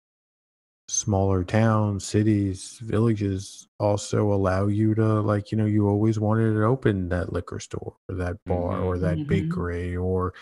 smaller 0.89 1.45
towns, 1.45 2.05
cities, 2.05 2.79
villages 2.83 3.65
also 3.79 4.33
allow 4.33 4.67
you 4.67 4.93
to 4.95 5.21
like, 5.21 5.49
you 5.49 5.57
know, 5.57 5.65
you 5.65 5.87
always 5.87 6.19
wanted 6.19 6.53
to 6.53 6.63
open 6.63 7.07
that 7.09 7.31
liquor 7.31 7.61
store 7.61 7.95
or 8.09 8.15
that 8.15 8.35
bar 8.45 8.73
mm-hmm. 8.73 8.83
or 8.83 8.97
that 8.97 9.17
mm-hmm. 9.17 9.29
bakery 9.29 9.95
or 9.95 10.33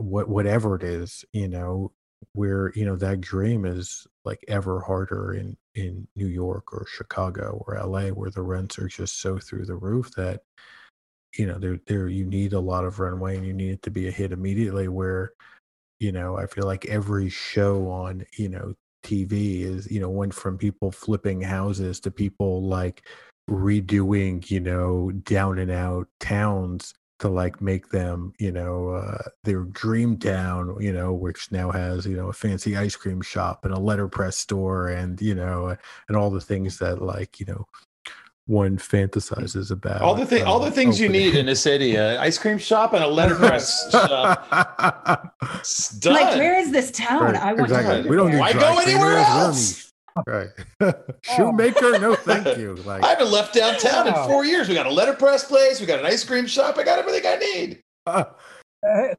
what 0.00 0.28
whatever 0.28 0.76
it 0.76 0.82
is, 0.82 1.24
you 1.32 1.48
know, 1.48 1.92
where 2.32 2.72
you 2.74 2.84
know 2.84 2.96
that 2.96 3.20
dream 3.20 3.64
is 3.64 4.06
like 4.24 4.40
ever 4.48 4.80
harder 4.80 5.32
in 5.34 5.56
in 5.74 6.06
New 6.16 6.26
York 6.26 6.72
or 6.72 6.86
Chicago 6.88 7.62
or 7.66 7.78
LA 7.78 8.08
where 8.08 8.30
the 8.30 8.42
rents 8.42 8.78
are 8.78 8.88
just 8.88 9.20
so 9.20 9.38
through 9.38 9.64
the 9.66 9.76
roof 9.76 10.10
that 10.16 10.42
you 11.36 11.46
know 11.46 11.58
there 11.58 11.78
there 11.86 12.08
you 12.08 12.24
need 12.24 12.52
a 12.52 12.60
lot 12.60 12.84
of 12.84 13.00
runway 13.00 13.36
and 13.36 13.46
you 13.46 13.52
need 13.52 13.70
it 13.72 13.82
to 13.82 13.90
be 13.90 14.08
a 14.08 14.10
hit 14.10 14.32
immediately 14.32 14.88
where 14.88 15.32
you 15.98 16.12
know 16.12 16.36
I 16.36 16.46
feel 16.46 16.64
like 16.64 16.86
every 16.86 17.28
show 17.28 17.88
on 17.90 18.24
you 18.36 18.48
know 18.48 18.74
TV 19.04 19.62
is 19.62 19.90
you 19.90 20.00
know 20.00 20.10
went 20.10 20.34
from 20.34 20.58
people 20.58 20.90
flipping 20.90 21.40
houses 21.40 22.00
to 22.00 22.10
people 22.10 22.62
like 22.62 23.06
redoing 23.48 24.48
you 24.50 24.60
know 24.60 25.10
down 25.10 25.58
and 25.58 25.70
out 25.70 26.06
towns 26.20 26.94
to 27.20 27.28
like 27.28 27.60
make 27.60 27.90
them, 27.90 28.32
you 28.38 28.50
know, 28.50 28.90
uh, 28.90 29.22
their 29.44 29.60
dream 29.64 30.18
town, 30.18 30.76
you 30.80 30.92
know, 30.92 31.12
which 31.12 31.52
now 31.52 31.70
has, 31.70 32.06
you 32.06 32.16
know, 32.16 32.28
a 32.28 32.32
fancy 32.32 32.76
ice 32.76 32.96
cream 32.96 33.20
shop 33.20 33.64
and 33.64 33.74
a 33.74 33.78
letterpress 33.78 34.36
store 34.36 34.88
and, 34.88 35.20
you 35.20 35.34
know, 35.34 35.76
and 36.08 36.16
all 36.16 36.30
the 36.30 36.40
things 36.40 36.78
that 36.78 37.02
like, 37.02 37.38
you 37.38 37.46
know, 37.46 37.66
one 38.46 38.78
fantasizes 38.78 39.70
about. 39.70 40.00
All 40.00 40.14
the 40.14 40.26
thing, 40.26 40.42
uh, 40.42 40.50
all 40.50 40.58
the 40.58 40.70
things 40.70 41.00
opening. 41.00 41.14
you 41.22 41.30
need 41.30 41.38
in 41.38 41.48
a 41.48 41.54
city: 41.54 41.94
an 41.94 42.16
ice 42.16 42.36
cream 42.36 42.58
shop 42.58 42.94
and 42.94 43.04
a 43.04 43.06
letterpress 43.06 43.90
shop. 43.92 45.32
Like, 46.04 46.36
where 46.36 46.58
is 46.58 46.72
this 46.72 46.90
town? 46.90 47.22
Right, 47.22 47.36
I 47.36 47.52
want 47.52 47.70
exactly. 47.70 48.02
to. 48.02 48.08
We 48.08 48.16
don't 48.16 48.32
need. 48.32 48.38
Why 48.38 48.52
go 48.52 48.78
anywhere 48.78 49.18
else? 49.18 49.89
Right. 50.26 50.48
Shoemaker, 51.22 51.98
no 51.98 52.14
thank 52.16 52.58
you. 52.58 52.74
Like 52.76 53.04
I 53.04 53.08
haven't 53.10 53.30
left 53.30 53.54
downtown 53.54 54.08
in 54.08 54.14
four 54.14 54.44
years. 54.44 54.68
We 54.68 54.74
got 54.74 54.86
a 54.86 54.90
letterpress 54.90 55.44
place, 55.44 55.80
we 55.80 55.86
got 55.86 56.00
an 56.00 56.06
ice 56.06 56.24
cream 56.24 56.46
shop, 56.46 56.78
I 56.78 56.84
got 56.84 56.98
everything 56.98 57.22
I 57.26 57.36
need. 57.36 57.82
Uh, 58.06 58.24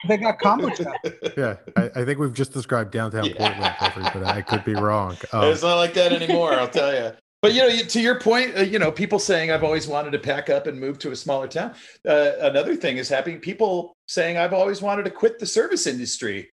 they 0.08 0.18
got 0.18 0.40
kombucha. 0.40 0.92
yeah, 1.38 1.58
I, 1.76 2.02
I, 2.02 2.06
think 2.06 2.18
we've 2.18 2.34
just 2.34 2.52
described 2.52 2.92
downtown 2.92 3.26
yeah. 3.26 3.34
Portland, 3.38 4.12
but 4.14 4.24
I 4.24 4.42
could 4.42 4.66
be 4.66 4.74
wrong. 4.74 5.18
Um, 5.32 5.46
it's 5.46 5.62
not 5.62 5.76
like 5.76 5.94
that 5.94 6.12
anymore, 6.12 6.54
I'll 6.54 6.68
tell 6.68 6.94
you. 6.94 7.12
But 7.42 7.54
you 7.54 7.62
know, 7.62 7.70
to 7.76 8.02
your 8.02 8.20
point, 8.20 8.56
uh, 8.56 8.62
you 8.62 8.78
know, 8.78 8.92
people 8.92 9.18
saying 9.18 9.52
I've 9.52 9.64
always 9.64 9.88
wanted 9.88 10.12
to 10.12 10.20
pack 10.20 10.50
up 10.50 10.68
and 10.68 10.80
move 10.80 11.00
to 11.00 11.12
a 11.12 11.16
smaller 11.16 11.48
town. 11.48 11.74
Uh, 12.08 12.34
another 12.42 12.76
thing 12.76 12.98
is 12.98 13.10
happening. 13.10 13.40
People 13.40 13.96
saying 14.08 14.38
I've 14.38 14.54
always 14.54 14.82
wanted 14.82 15.04
to 15.04 15.12
quit 15.12 15.40
the 15.40 15.48
service 15.48 15.88
industry 15.88 16.51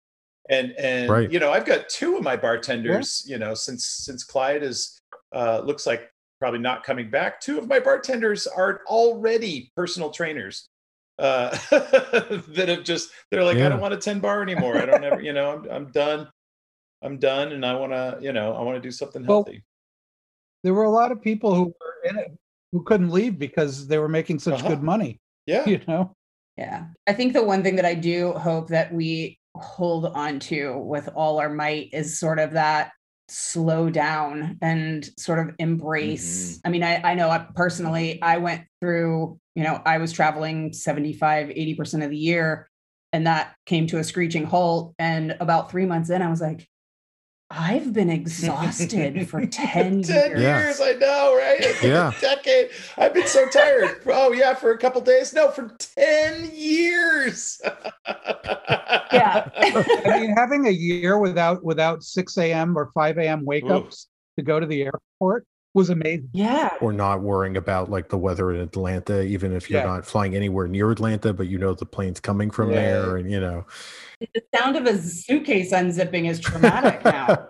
and 0.50 0.72
and 0.74 1.10
right. 1.10 1.32
you 1.32 1.40
know 1.40 1.52
i've 1.52 1.66
got 1.66 1.90
two 1.90 2.18
of 2.18 2.24
my 2.24 2.36
bartenders 2.36 3.24
yeah. 3.26 3.34
you 3.34 3.40
know 3.40 3.54
since 3.54 3.86
since 3.86 4.24
clyde 4.24 4.64
is 4.64 5.00
uh 5.34 5.62
looks 5.64 5.86
like 5.86 6.10
probably 6.40 6.60
not 6.60 6.84
coming 6.84 7.10
back 7.10 7.42
two 7.42 7.58
of 7.58 7.68
my 7.68 7.80
bartenders 7.80 8.48
are 8.48 8.82
already 8.88 9.72
personal 9.76 10.10
trainers 10.10 10.70
uh 11.20 11.50
that 12.48 12.66
have 12.68 12.84
just 12.84 13.10
they're 13.32 13.44
like 13.44 13.58
yeah. 13.58 13.66
i 13.66 13.70
don't 13.70 13.82
want 13.82 13.94
to 13.94 14.00
tend 14.00 14.22
bar 14.22 14.42
anymore 14.42 14.78
i 14.78 14.86
don't 14.86 15.04
ever 15.04 15.22
you 15.22 15.34
know 15.34 15.52
i'm, 15.52 15.70
I'm 15.70 15.92
done 15.92 16.28
i'm 17.02 17.18
done 17.18 17.52
and 17.52 17.66
i 17.66 17.74
want 17.74 17.92
to 17.92 18.20
you 18.22 18.34
know 18.34 18.54
i 18.54 18.62
want 18.62 18.76
to 18.76 18.82
do 18.82 18.92
something 18.92 19.24
healthy 19.24 19.52
well, 19.52 19.62
there 20.64 20.74
were 20.74 20.84
a 20.84 20.92
lot 20.92 21.12
of 21.12 21.22
people 21.22 21.56
who 21.56 21.66
were 21.66 22.10
in 22.10 22.18
it 22.18 22.38
who 22.72 22.84
couldn't 22.84 23.10
leave 23.10 23.40
because 23.40 23.88
they 23.88 23.98
were 23.98 24.10
making 24.10 24.40
such 24.40 24.60
uh-huh. 24.60 24.70
good 24.70 24.84
money 24.84 25.20
yeah 25.48 25.68
you 25.68 25.82
know 25.88 26.14
yeah 26.56 26.86
i 27.08 27.14
think 27.14 27.34
the 27.34 27.44
one 27.44 27.64
thing 27.64 27.76
that 27.76 27.86
i 27.86 27.96
do 27.96 28.34
hope 28.34 28.68
that 28.68 28.94
we 28.94 29.40
hold 29.62 30.06
on 30.06 30.40
to 30.40 30.78
with 30.78 31.10
all 31.16 31.40
our 31.40 31.50
might 31.50 31.90
is 31.94 32.20
sort 32.20 32.40
of 32.40 32.52
that 32.52 32.92
slow 33.30 33.90
down 33.90 34.58
and 34.62 35.10
sort 35.18 35.40
of 35.40 35.54
embrace 35.60 36.58
mm-hmm. 36.58 36.68
i 36.68 36.70
mean 36.70 36.84
I, 36.84 37.12
I 37.12 37.14
know 37.16 37.30
I, 37.30 37.46
personally 37.56 38.22
i 38.22 38.38
went 38.38 38.64
through 38.80 39.38
you 39.54 39.64
know 39.64 39.82
i 39.86 39.98
was 39.98 40.14
traveling 40.14 40.72
75 40.72 41.48
80% 41.48 42.04
of 42.06 42.10
the 42.10 42.18
year 42.18 42.70
and 43.12 43.28
that 43.28 43.54
came 43.66 43.88
to 43.88 43.98
a 43.98 44.04
screeching 44.04 44.46
halt 44.46 44.94
and 44.98 45.36
about 45.42 45.70
three 45.70 45.86
months 45.86 46.10
in 46.10 46.22
i 46.22 46.30
was 46.30 46.40
like 46.40 46.68
I've 47.50 47.94
been 47.94 48.10
exhausted 48.10 49.30
for 49.30 49.46
10, 49.46 50.02
10 50.04 50.04
years. 50.04 50.42
years. 50.42 50.82
I 50.82 50.94
know, 50.94 51.36
right? 51.36 51.62
yeah. 51.84 52.12
A 52.16 52.22
decade. 52.22 52.70
I've 52.98 53.14
been 53.14 53.28
so 53.28 53.48
tired. 53.48 54.02
oh, 54.08 54.34
yeah, 54.34 54.54
for 54.54 54.72
a 54.72 54.78
couple 54.78 55.00
days. 55.02 55.34
No, 55.34 55.50
for 55.50 55.76
10 55.80 56.52
years. 56.54 57.62
yeah. 58.08 59.50
I 59.56 60.20
mean, 60.20 60.36
having 60.36 60.68
a 60.68 60.72
year 60.72 61.18
without 61.20 61.64
without 61.64 62.04
6 62.04 62.38
a.m. 62.38 62.78
or 62.78 62.92
5 62.94 63.18
a.m. 63.18 63.46
wake 63.46 63.70
ups 63.70 64.08
to 64.38 64.44
go 64.44 64.60
to 64.60 64.66
the 64.66 64.84
airport 64.84 65.46
was 65.74 65.90
amazing. 65.90 66.30
Yeah. 66.34 66.72
Or 66.82 66.92
not 66.92 67.22
worrying 67.22 67.56
about 67.56 67.90
like 67.90 68.10
the 68.10 68.18
weather 68.18 68.52
in 68.52 68.60
Atlanta, 68.60 69.22
even 69.22 69.54
if 69.54 69.70
you're 69.70 69.80
yeah. 69.80 69.88
not 69.88 70.06
flying 70.06 70.36
anywhere 70.36 70.68
near 70.68 70.92
Atlanta, 70.92 71.34
but 71.34 71.48
you 71.48 71.58
know 71.58 71.74
the 71.74 71.86
plane's 71.86 72.20
coming 72.20 72.52
from 72.52 72.72
yeah. 72.72 72.76
there 72.76 73.18
and 73.18 73.32
you 73.32 73.40
know 73.40 73.66
the 74.20 74.44
sound 74.56 74.76
of 74.76 74.86
a 74.86 74.98
suitcase 74.98 75.72
unzipping 75.72 76.30
is 76.30 76.40
traumatic 76.40 77.04
now. 77.04 77.28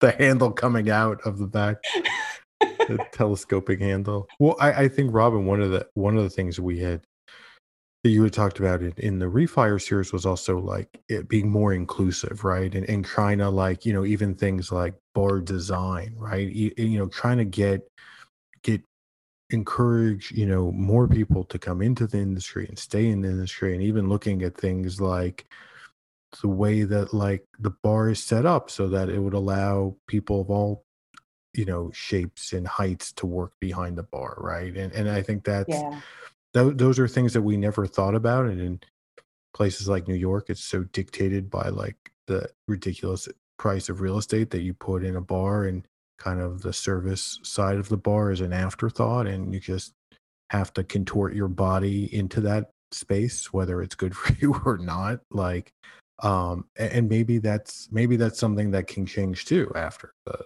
the 0.00 0.14
handle 0.18 0.50
coming 0.50 0.90
out 0.90 1.20
of 1.22 1.38
the 1.38 1.46
back, 1.46 1.76
the 2.60 3.04
telescoping 3.12 3.80
handle. 3.80 4.28
Well, 4.38 4.56
I, 4.60 4.84
I, 4.84 4.88
think 4.88 5.14
Robin, 5.14 5.46
one 5.46 5.60
of 5.62 5.70
the 5.70 5.86
one 5.94 6.16
of 6.16 6.22
the 6.22 6.30
things 6.30 6.60
we 6.60 6.78
had 6.78 7.02
that 8.04 8.10
you 8.10 8.22
had 8.22 8.32
talked 8.32 8.58
about 8.58 8.82
it 8.82 8.98
in 8.98 9.18
the 9.18 9.26
refire 9.26 9.80
series 9.80 10.12
was 10.12 10.26
also 10.26 10.58
like 10.58 11.00
it 11.08 11.28
being 11.28 11.50
more 11.50 11.72
inclusive, 11.72 12.44
right? 12.44 12.74
And 12.74 12.88
and 12.88 13.04
trying 13.04 13.38
to 13.38 13.48
like 13.48 13.86
you 13.86 13.92
know 13.92 14.04
even 14.04 14.34
things 14.34 14.70
like 14.70 14.94
bar 15.14 15.40
design, 15.40 16.14
right? 16.16 16.48
You, 16.48 16.72
you 16.76 16.98
know, 16.98 17.08
trying 17.08 17.38
to 17.38 17.44
get 17.44 17.88
get 18.62 18.82
encourage 19.52 20.32
you 20.32 20.46
know 20.46 20.72
more 20.72 21.06
people 21.06 21.44
to 21.44 21.58
come 21.58 21.82
into 21.82 22.06
the 22.06 22.18
industry 22.18 22.66
and 22.66 22.78
stay 22.78 23.08
in 23.08 23.22
the 23.22 23.28
industry 23.28 23.74
and 23.74 23.82
even 23.82 24.08
looking 24.08 24.42
at 24.42 24.56
things 24.56 25.00
like 25.00 25.46
the 26.40 26.48
way 26.48 26.82
that 26.82 27.12
like 27.12 27.44
the 27.58 27.70
bar 27.82 28.10
is 28.10 28.22
set 28.22 28.46
up 28.46 28.70
so 28.70 28.88
that 28.88 29.08
it 29.08 29.18
would 29.18 29.34
allow 29.34 29.94
people 30.06 30.40
of 30.40 30.50
all 30.50 30.84
you 31.54 31.64
know 31.64 31.90
shapes 31.92 32.52
and 32.52 32.66
heights 32.66 33.12
to 33.12 33.26
work 33.26 33.52
behind 33.60 33.96
the 33.98 34.02
bar 34.02 34.36
right 34.38 34.76
and 34.76 34.92
and 34.92 35.10
i 35.10 35.20
think 35.20 35.44
that's 35.44 35.68
yeah. 35.68 36.00
th- 36.54 36.76
those 36.76 36.98
are 36.98 37.08
things 37.08 37.32
that 37.32 37.42
we 37.42 37.56
never 37.56 37.86
thought 37.86 38.14
about 38.14 38.46
and 38.46 38.60
in 38.60 38.80
places 39.52 39.88
like 39.88 40.08
new 40.08 40.14
york 40.14 40.46
it's 40.48 40.64
so 40.64 40.82
dictated 40.84 41.50
by 41.50 41.68
like 41.68 41.96
the 42.26 42.48
ridiculous 42.66 43.28
price 43.58 43.88
of 43.88 44.00
real 44.00 44.16
estate 44.16 44.50
that 44.50 44.62
you 44.62 44.72
put 44.72 45.04
in 45.04 45.16
a 45.16 45.20
bar 45.20 45.64
and 45.64 45.86
kind 46.18 46.40
of 46.40 46.62
the 46.62 46.72
service 46.72 47.38
side 47.42 47.76
of 47.76 47.88
the 47.88 47.96
bar 47.96 48.30
is 48.30 48.40
an 48.40 48.52
afterthought 48.52 49.26
and 49.26 49.52
you 49.52 49.60
just 49.60 49.92
have 50.50 50.72
to 50.74 50.84
contort 50.84 51.34
your 51.34 51.48
body 51.48 52.14
into 52.14 52.40
that 52.40 52.70
space 52.92 53.52
whether 53.52 53.82
it's 53.82 53.94
good 53.94 54.14
for 54.16 54.34
you 54.40 54.54
or 54.64 54.78
not 54.78 55.20
like 55.30 55.72
um 56.22 56.64
and 56.76 57.08
maybe 57.08 57.38
that's 57.38 57.88
maybe 57.90 58.16
that's 58.16 58.38
something 58.38 58.70
that 58.70 58.86
can 58.86 59.06
change 59.06 59.44
too 59.44 59.70
after 59.74 60.12
the 60.26 60.38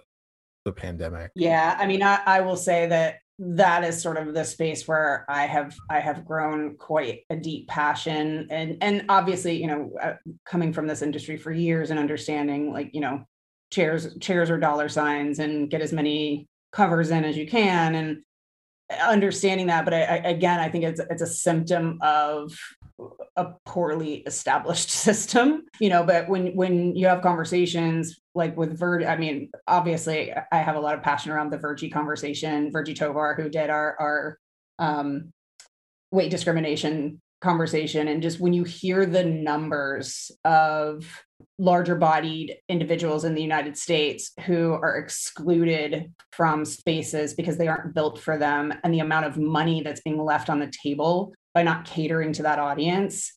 the 0.65 0.71
pandemic. 0.71 1.31
Yeah 1.35 1.77
i 1.79 1.85
mean 1.85 2.03
i, 2.03 2.19
I 2.25 2.41
will 2.41 2.57
say 2.57 2.87
that 2.87 3.19
that 3.39 3.83
is 3.83 4.01
sort 4.01 4.17
of 4.17 4.33
the 4.33 4.43
space 4.43 4.87
where 4.87 5.25
i 5.29 5.45
have 5.45 5.75
i 5.89 5.99
have 5.99 6.25
grown 6.25 6.75
quite 6.75 7.21
a 7.29 7.35
deep 7.35 7.67
passion 7.67 8.47
and 8.49 8.77
and 8.81 9.05
obviously 9.09 9.61
you 9.61 9.67
know 9.67 9.91
uh, 10.01 10.15
coming 10.45 10.73
from 10.73 10.87
this 10.87 11.01
industry 11.01 11.37
for 11.37 11.51
years 11.51 11.91
and 11.91 11.99
understanding 11.99 12.73
like 12.73 12.89
you 12.93 13.01
know 13.01 13.23
chairs 13.71 14.15
chairs 14.19 14.49
or 14.49 14.57
dollar 14.57 14.89
signs 14.89 15.39
and 15.39 15.69
get 15.69 15.81
as 15.81 15.93
many 15.93 16.47
covers 16.71 17.11
in 17.11 17.23
as 17.23 17.37
you 17.37 17.47
can 17.47 17.95
and 17.95 18.17
understanding 19.01 19.67
that 19.67 19.83
but 19.83 19.93
I, 19.93 20.03
I, 20.03 20.15
again 20.29 20.59
i 20.59 20.69
think 20.69 20.85
it's 20.85 21.01
it's 21.09 21.21
a 21.21 21.27
symptom 21.27 21.99
of 22.01 22.57
a 23.35 23.47
poorly 23.65 24.15
established 24.25 24.89
system 25.05 25.65
you 25.79 25.89
know 25.89 26.03
but 26.03 26.29
when 26.29 26.55
when 26.55 26.95
you 26.95 27.07
have 27.07 27.21
conversations 27.21 28.17
like 28.37 28.55
with 28.55 28.77
Verd, 28.77 29.03
I 29.03 29.17
mean, 29.17 29.49
obviously 29.67 30.31
I 30.51 30.57
have 30.57 30.75
a 30.77 30.79
lot 30.79 30.93
of 30.93 31.01
passion 31.01 31.31
around 31.31 31.49
the 31.49 31.57
Virgie 31.57 31.89
conversation, 31.89 32.71
Virgie 32.71 32.93
Tovar, 32.93 33.33
who 33.35 33.49
did 33.49 33.69
our 33.69 33.97
our 33.99 34.39
um, 34.79 35.33
weight 36.11 36.31
discrimination 36.31 37.19
conversation. 37.41 38.07
And 38.07 38.21
just 38.21 38.39
when 38.39 38.53
you 38.53 38.63
hear 38.63 39.05
the 39.05 39.25
numbers 39.25 40.31
of 40.45 41.23
larger 41.59 41.95
bodied 41.95 42.55
individuals 42.69 43.23
in 43.23 43.33
the 43.33 43.41
United 43.41 43.75
States 43.77 44.31
who 44.45 44.73
are 44.73 44.97
excluded 44.97 46.13
from 46.31 46.63
spaces 46.63 47.33
because 47.33 47.57
they 47.57 47.67
aren't 47.67 47.95
built 47.95 48.19
for 48.19 48.37
them, 48.37 48.73
and 48.83 48.93
the 48.93 48.99
amount 48.99 49.25
of 49.25 49.37
money 49.37 49.81
that's 49.81 50.01
being 50.01 50.23
left 50.23 50.49
on 50.49 50.59
the 50.59 50.71
table 50.83 51.33
by 51.55 51.63
not 51.63 51.85
catering 51.85 52.31
to 52.33 52.43
that 52.43 52.59
audience, 52.59 53.33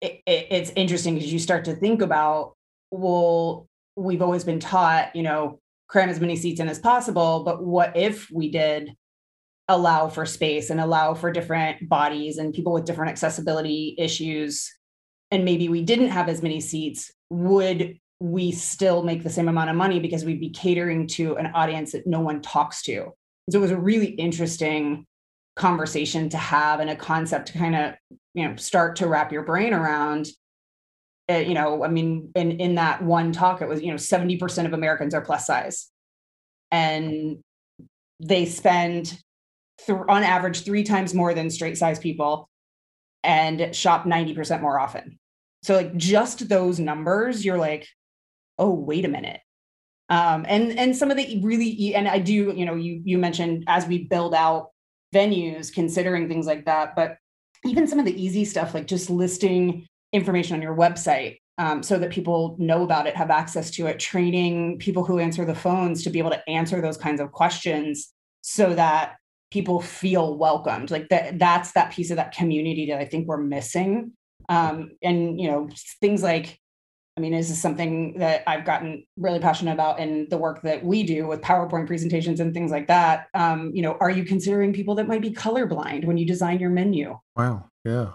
it, 0.00 0.22
it, 0.26 0.46
it's 0.50 0.72
interesting 0.76 1.14
because 1.14 1.32
you 1.32 1.38
start 1.38 1.66
to 1.66 1.74
think 1.74 2.00
about, 2.00 2.54
well, 2.90 3.68
we've 3.96 4.22
always 4.22 4.44
been 4.44 4.60
taught, 4.60 5.14
you 5.14 5.22
know, 5.22 5.60
cram 5.88 6.08
as 6.08 6.20
many 6.20 6.36
seats 6.36 6.60
in 6.60 6.68
as 6.68 6.78
possible. 6.78 7.44
But 7.44 7.62
what 7.62 7.94
if 7.96 8.30
we 8.30 8.50
did 8.50 8.92
allow 9.68 10.08
for 10.08 10.24
space 10.24 10.70
and 10.70 10.80
allow 10.80 11.12
for 11.12 11.30
different 11.30 11.86
bodies 11.88 12.38
and 12.38 12.54
people 12.54 12.72
with 12.72 12.86
different 12.86 13.10
accessibility 13.10 13.94
issues? 13.98 14.72
And 15.30 15.44
maybe 15.44 15.68
we 15.68 15.82
didn't 15.82 16.08
have 16.08 16.28
as 16.28 16.42
many 16.42 16.60
seats. 16.60 17.12
Would 17.30 17.98
we 18.18 18.52
still 18.52 19.02
make 19.02 19.22
the 19.22 19.30
same 19.30 19.48
amount 19.48 19.70
of 19.70 19.76
money 19.76 20.00
because 20.00 20.24
we'd 20.24 20.40
be 20.40 20.50
catering 20.50 21.06
to 21.08 21.36
an 21.36 21.46
audience 21.54 21.92
that 21.92 22.06
no 22.06 22.20
one 22.20 22.42
talks 22.42 22.82
to? 22.82 23.12
So 23.50 23.58
it 23.58 23.62
was 23.62 23.70
a 23.70 23.78
really 23.78 24.08
interesting 24.08 25.06
conversation 25.56 26.28
to 26.30 26.36
have 26.36 26.80
and 26.80 26.90
a 26.90 26.96
concept 26.96 27.48
to 27.48 27.58
kind 27.58 27.74
of 27.74 27.94
you 28.34 28.48
know 28.48 28.56
start 28.56 28.96
to 28.96 29.08
wrap 29.08 29.32
your 29.32 29.42
brain 29.42 29.74
around 29.74 30.28
uh, 31.30 31.38
you 31.38 31.54
know, 31.54 31.84
I 31.84 31.88
mean, 31.88 32.32
in 32.34 32.58
in 32.58 32.74
that 32.74 33.02
one 33.02 33.32
talk, 33.32 33.62
it 33.62 33.68
was 33.68 33.82
you 33.82 33.90
know 33.90 33.96
seventy 33.96 34.36
percent 34.36 34.66
of 34.66 34.74
Americans 34.74 35.14
are 35.14 35.20
plus 35.20 35.46
size, 35.46 35.88
and 36.72 37.38
they 38.18 38.46
spend 38.46 39.16
th- 39.86 39.98
on 40.08 40.22
average 40.24 40.64
three 40.64 40.82
times 40.82 41.14
more 41.14 41.32
than 41.32 41.50
straight 41.50 41.78
size 41.78 42.00
people, 42.00 42.48
and 43.22 43.74
shop 43.76 44.06
ninety 44.06 44.34
percent 44.34 44.60
more 44.60 44.80
often. 44.80 45.19
So 45.62 45.76
like 45.76 45.96
just 45.96 46.48
those 46.48 46.78
numbers, 46.78 47.44
you're 47.44 47.58
like, 47.58 47.86
oh 48.58 48.70
wait 48.70 49.04
a 49.04 49.08
minute. 49.08 49.40
Um, 50.08 50.44
and 50.48 50.78
and 50.78 50.96
some 50.96 51.10
of 51.10 51.16
the 51.16 51.40
really 51.42 51.94
and 51.94 52.08
I 52.08 52.18
do 52.18 52.32
you 52.32 52.64
know 52.64 52.74
you 52.74 53.00
you 53.04 53.18
mentioned 53.18 53.64
as 53.68 53.86
we 53.86 54.04
build 54.04 54.34
out 54.34 54.70
venues 55.14 55.72
considering 55.72 56.28
things 56.28 56.46
like 56.46 56.64
that, 56.64 56.96
but 56.96 57.16
even 57.64 57.86
some 57.86 57.98
of 57.98 58.04
the 58.04 58.22
easy 58.22 58.44
stuff 58.44 58.74
like 58.74 58.86
just 58.86 59.10
listing 59.10 59.86
information 60.12 60.56
on 60.56 60.62
your 60.62 60.76
website 60.76 61.38
um, 61.58 61.82
so 61.82 61.98
that 61.98 62.10
people 62.10 62.56
know 62.58 62.82
about 62.82 63.06
it, 63.06 63.14
have 63.14 63.30
access 63.30 63.70
to 63.72 63.86
it, 63.86 63.98
training 63.98 64.78
people 64.78 65.04
who 65.04 65.18
answer 65.18 65.44
the 65.44 65.54
phones 65.54 66.02
to 66.02 66.10
be 66.10 66.18
able 66.18 66.30
to 66.30 66.48
answer 66.48 66.80
those 66.80 66.96
kinds 66.96 67.20
of 67.20 67.32
questions 67.32 68.12
so 68.40 68.74
that 68.74 69.16
people 69.50 69.80
feel 69.80 70.38
welcomed. 70.38 70.90
Like 70.90 71.08
that, 71.10 71.38
that's 71.38 71.72
that 71.72 71.92
piece 71.92 72.10
of 72.10 72.16
that 72.16 72.32
community 72.32 72.86
that 72.86 72.98
I 72.98 73.04
think 73.04 73.28
we're 73.28 73.36
missing. 73.36 74.12
Um, 74.50 74.90
and, 75.02 75.40
you 75.40 75.50
know, 75.50 75.70
things 76.00 76.22
like, 76.22 76.58
I 77.16 77.20
mean, 77.20 77.32
this 77.32 77.50
is 77.50 77.60
something 77.60 78.18
that 78.18 78.42
I've 78.46 78.66
gotten 78.66 79.04
really 79.16 79.40
passionate 79.40 79.72
about 79.72 79.98
in 79.98 80.28
the 80.28 80.36
work 80.36 80.60
that 80.62 80.84
we 80.84 81.02
do 81.02 81.26
with 81.26 81.40
PowerPoint 81.40 81.86
presentations 81.86 82.40
and 82.40 82.52
things 82.52 82.70
like 82.70 82.88
that. 82.88 83.28
Um, 83.32 83.70
you 83.74 83.80
know, 83.82 83.96
are 84.00 84.10
you 84.10 84.24
considering 84.24 84.72
people 84.72 84.94
that 84.96 85.08
might 85.08 85.22
be 85.22 85.30
colorblind 85.30 86.04
when 86.04 86.18
you 86.18 86.26
design 86.26 86.60
your 86.60 86.70
menu? 86.70 87.18
Wow. 87.36 87.64
Yeah 87.84 88.10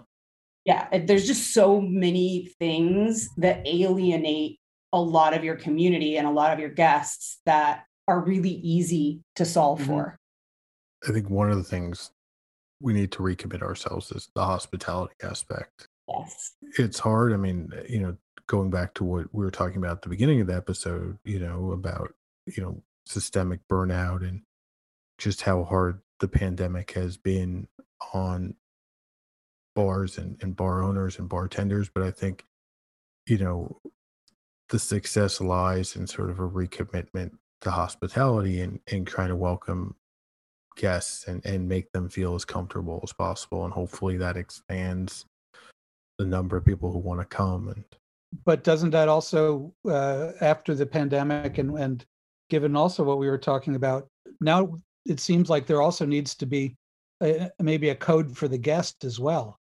yeah 0.65 0.87
there's 1.05 1.25
just 1.25 1.53
so 1.53 1.79
many 1.79 2.49
things 2.59 3.29
that 3.37 3.65
alienate 3.65 4.59
a 4.91 4.99
lot 4.99 5.33
of 5.33 5.43
your 5.43 5.55
community 5.55 6.17
and 6.17 6.27
a 6.27 6.31
lot 6.31 6.51
of 6.51 6.59
your 6.59 6.69
guests 6.69 7.39
that 7.45 7.85
are 8.07 8.19
really 8.19 8.49
easy 8.49 9.21
to 9.35 9.45
solve 9.45 9.79
mm-hmm. 9.79 9.91
for 9.91 10.19
i 11.07 11.11
think 11.11 11.29
one 11.29 11.49
of 11.49 11.57
the 11.57 11.63
things 11.63 12.11
we 12.81 12.93
need 12.93 13.11
to 13.11 13.19
recommit 13.19 13.61
ourselves 13.61 14.11
is 14.11 14.29
the 14.35 14.43
hospitality 14.43 15.13
aspect 15.23 15.87
yes 16.07 16.53
it's 16.77 16.99
hard 16.99 17.33
i 17.33 17.37
mean 17.37 17.69
you 17.87 17.99
know 17.99 18.15
going 18.47 18.69
back 18.69 18.93
to 18.93 19.03
what 19.03 19.25
we 19.33 19.43
were 19.43 19.51
talking 19.51 19.77
about 19.77 19.97
at 19.97 20.01
the 20.03 20.09
beginning 20.09 20.41
of 20.41 20.47
the 20.47 20.55
episode 20.55 21.17
you 21.23 21.39
know 21.39 21.71
about 21.71 22.13
you 22.45 22.61
know 22.61 22.81
systemic 23.05 23.59
burnout 23.67 24.27
and 24.27 24.41
just 25.17 25.41
how 25.41 25.63
hard 25.63 26.01
the 26.19 26.27
pandemic 26.27 26.91
has 26.91 27.17
been 27.17 27.67
on 28.13 28.55
bars 29.75 30.17
and, 30.17 30.37
and 30.41 30.55
bar 30.55 30.81
owners 30.81 31.19
and 31.19 31.29
bartenders, 31.29 31.89
but 31.93 32.03
I 32.03 32.11
think, 32.11 32.45
you 33.27 33.37
know, 33.37 33.79
the 34.69 34.79
success 34.79 35.39
lies 35.39 35.95
in 35.95 36.07
sort 36.07 36.29
of 36.29 36.39
a 36.39 36.49
recommitment 36.49 37.31
to 37.61 37.71
hospitality 37.71 38.61
and, 38.61 38.79
and 38.91 39.05
trying 39.05 39.27
to 39.27 39.35
welcome 39.35 39.95
guests 40.75 41.27
and, 41.27 41.45
and 41.45 41.69
make 41.69 41.91
them 41.91 42.09
feel 42.09 42.35
as 42.35 42.45
comfortable 42.45 42.99
as 43.03 43.13
possible. 43.13 43.63
And 43.63 43.73
hopefully 43.73 44.17
that 44.17 44.37
expands 44.37 45.25
the 46.17 46.25
number 46.25 46.57
of 46.57 46.65
people 46.65 46.91
who 46.91 46.99
want 46.99 47.19
to 47.19 47.25
come. 47.25 47.69
And 47.69 47.83
but 48.43 48.63
doesn't 48.63 48.91
that 48.91 49.07
also 49.07 49.73
uh, 49.87 50.31
after 50.41 50.73
the 50.73 50.85
pandemic 50.85 51.57
and 51.57 51.77
and 51.77 52.05
given 52.49 52.75
also 52.75 53.03
what 53.03 53.17
we 53.17 53.27
were 53.27 53.37
talking 53.37 53.75
about 53.75 54.07
now 54.41 54.75
it 55.05 55.19
seems 55.19 55.49
like 55.49 55.65
there 55.65 55.81
also 55.81 56.05
needs 56.05 56.35
to 56.35 56.45
be 56.45 56.75
a, 57.23 57.49
maybe 57.59 57.89
a 57.89 57.95
code 57.95 58.35
for 58.35 58.47
the 58.47 58.57
guest 58.57 59.03
as 59.03 59.19
well 59.19 59.59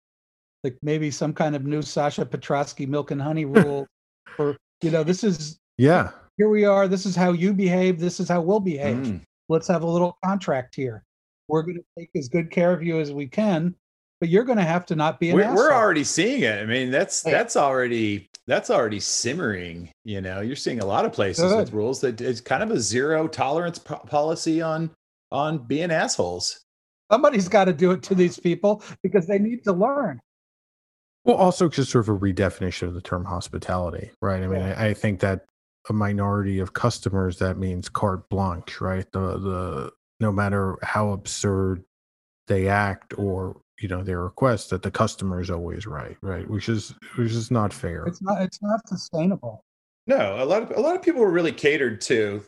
like 0.63 0.77
maybe 0.81 1.11
some 1.11 1.33
kind 1.33 1.55
of 1.55 1.65
new 1.65 1.81
Sasha 1.81 2.25
Petraske 2.25 2.87
milk 2.87 3.11
and 3.11 3.21
honey 3.21 3.45
rule 3.45 3.87
or 4.37 4.57
you 4.81 4.91
know 4.91 5.03
this 5.03 5.23
is 5.23 5.59
yeah 5.77 6.11
here 6.37 6.49
we 6.49 6.65
are 6.65 6.87
this 6.87 7.05
is 7.05 7.15
how 7.15 7.31
you 7.31 7.53
behave 7.53 7.99
this 7.99 8.19
is 8.19 8.27
how 8.27 8.41
we'll 8.41 8.59
behave 8.59 8.97
mm. 8.97 9.21
let's 9.49 9.67
have 9.67 9.83
a 9.83 9.87
little 9.87 10.17
contract 10.25 10.75
here 10.75 11.03
we're 11.47 11.63
going 11.63 11.77
to 11.77 11.83
take 11.97 12.09
as 12.15 12.27
good 12.27 12.49
care 12.49 12.73
of 12.73 12.83
you 12.83 12.99
as 12.99 13.11
we 13.11 13.27
can 13.27 13.75
but 14.19 14.29
you're 14.29 14.43
going 14.43 14.57
to 14.57 14.63
have 14.63 14.85
to 14.87 14.95
not 14.95 15.19
be 15.19 15.29
an 15.29 15.35
we're, 15.35 15.55
we're 15.55 15.73
already 15.73 16.03
seeing 16.03 16.41
it. 16.41 16.61
I 16.61 16.65
mean 16.65 16.91
that's 16.91 17.25
oh, 17.25 17.31
that's 17.31 17.55
already 17.55 18.29
that's 18.47 18.69
already 18.69 18.99
simmering 18.99 19.89
you 20.05 20.21
know? 20.21 20.41
You're 20.41 20.55
seeing 20.55 20.79
a 20.79 20.85
lot 20.85 21.05
of 21.05 21.13
places 21.13 21.51
good. 21.51 21.57
with 21.57 21.73
rules 21.73 22.01
that 22.01 22.21
it's 22.21 22.41
kind 22.41 22.63
of 22.63 22.71
a 22.71 22.79
zero 22.79 23.27
tolerance 23.27 23.79
po- 23.79 23.99
policy 23.99 24.61
on 24.61 24.91
on 25.31 25.59
being 25.59 25.91
assholes. 25.91 26.59
Somebody's 27.11 27.47
got 27.47 27.65
to 27.65 27.73
do 27.73 27.91
it 27.91 28.03
to 28.03 28.15
these 28.15 28.39
people 28.39 28.83
because 29.01 29.27
they 29.27 29.39
need 29.39 29.63
to 29.65 29.73
learn. 29.73 30.19
Well, 31.25 31.37
also 31.37 31.69
just 31.69 31.91
sort 31.91 32.07
of 32.07 32.15
a 32.15 32.19
redefinition 32.19 32.87
of 32.87 32.93
the 32.93 33.01
term 33.01 33.25
hospitality, 33.25 34.11
right? 34.21 34.43
I 34.43 34.47
mean, 34.47 34.61
I, 34.61 34.87
I, 34.87 34.93
think 34.93 35.21
that 35.21 35.45
a 35.89 35.93
minority 35.93 36.59
of 36.59 36.73
customers 36.73 37.39
that 37.39 37.57
means 37.57 37.87
carte 37.87 38.27
blanche, 38.29 38.81
right? 38.81 39.09
The 39.11 39.37
the 39.37 39.91
no 40.19 40.31
matter 40.31 40.77
how 40.83 41.11
absurd 41.11 41.83
they 42.47 42.67
act 42.67 43.17
or 43.17 43.61
you 43.79 43.87
know 43.87 44.03
their 44.03 44.23
request, 44.23 44.69
that 44.69 44.83
the 44.83 44.91
customer 44.91 45.41
is 45.41 45.49
always 45.49 45.85
right, 45.85 46.17
right? 46.21 46.49
Which 46.49 46.69
is 46.69 46.93
which 47.15 47.31
is 47.31 47.51
not 47.51 47.73
fair. 47.73 48.05
It's 48.05 48.21
not 48.21 48.41
it's 48.41 48.61
not 48.61 48.87
sustainable. 48.87 49.63
No, 50.07 50.43
a 50.43 50.45
lot 50.45 50.63
of 50.63 50.71
a 50.77 50.79
lot 50.79 50.95
of 50.95 51.01
people 51.01 51.21
were 51.21 51.31
really 51.31 51.51
catered 51.51 52.01
to 52.01 52.43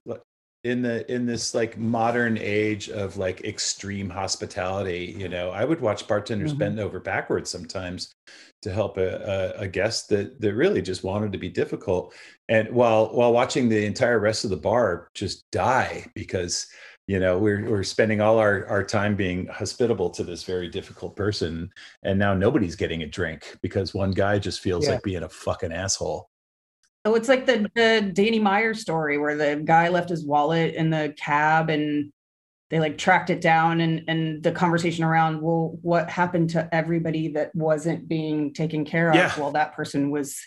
in 0.66 0.82
the 0.82 1.10
in 1.14 1.28
this 1.28 1.54
like 1.54 1.78
modern 1.78 2.40
age 2.40 2.90
of 2.90 3.18
like 3.18 3.46
extreme 3.46 4.10
hospitality 4.10 5.16
you 5.16 5.30
know 5.30 5.52
i 5.52 5.64
would 5.64 5.80
watch 5.80 6.08
bartenders 6.08 6.52
mm-hmm. 6.52 6.60
bend 6.60 6.80
over 6.80 7.00
backwards 7.00 7.52
sometimes 7.52 8.12
to 8.64 8.74
help 8.74 8.98
a, 8.98 9.54
a, 9.60 9.62
a, 9.62 9.68
guest 9.68 10.10
that 10.10 10.42
that 10.42 10.56
really 10.56 10.82
just 10.82 11.04
wanted 11.04 11.32
to 11.32 11.38
be 11.38 11.50
difficult 11.50 12.16
and 12.50 12.68
while 12.72 13.14
while 13.14 13.32
watching 13.32 13.70
the 13.70 13.86
entire 13.86 14.18
rest 14.18 14.44
of 14.44 14.50
the 14.50 14.58
bar 14.58 15.08
just 15.14 15.44
die 15.52 16.04
because 16.16 16.68
you 17.08 17.20
know 17.20 17.38
we're 17.38 17.70
we're 17.70 17.84
spending 17.84 18.22
all 18.22 18.40
our 18.40 18.66
our 18.68 18.84
time 18.84 19.16
being 19.16 19.46
hospitable 19.48 20.10
to 20.10 20.24
this 20.24 20.44
very 20.44 20.68
difficult 20.68 21.16
person 21.16 21.70
and 22.04 22.18
now 22.18 22.34
nobody's 22.34 22.76
getting 22.76 23.04
a 23.04 23.08
drink 23.08 23.58
because 23.62 23.94
one 23.94 24.12
guy 24.12 24.40
just 24.40 24.60
feels 24.60 24.86
yeah. 24.86 24.94
like 24.94 25.04
being 25.04 25.24
a 25.24 25.30
fucking 25.30 25.72
asshole 25.72 26.30
Oh, 27.08 27.14
it's 27.14 27.30
like 27.30 27.46
the 27.46 27.70
the 27.76 28.12
Danny 28.14 28.40
Meyer 28.40 28.74
story 28.74 29.20
where 29.20 29.38
the 29.38 29.62
guy 29.64 29.90
left 29.90 30.10
his 30.10 30.26
wallet 30.26 30.74
in 30.74 30.90
the 30.90 31.14
cab 31.20 31.70
and 31.70 32.12
they 32.72 32.80
like 32.80 32.98
tracked 32.98 33.30
it 33.30 33.42
down 33.42 33.80
and 33.82 34.04
and 34.08 34.42
the 34.44 34.52
conversation 34.52 35.04
around 35.04 35.42
well 35.42 35.78
what 35.82 36.10
happened 36.10 36.50
to 36.50 36.68
everybody 36.74 37.28
that 37.30 37.54
wasn't 37.56 38.08
being 38.08 38.52
taken 38.54 38.84
care 38.84 39.10
of 39.10 39.16
Yeah. 39.16 39.32
well 39.38 39.52
that 39.52 39.74
person 39.74 40.10
was 40.12 40.38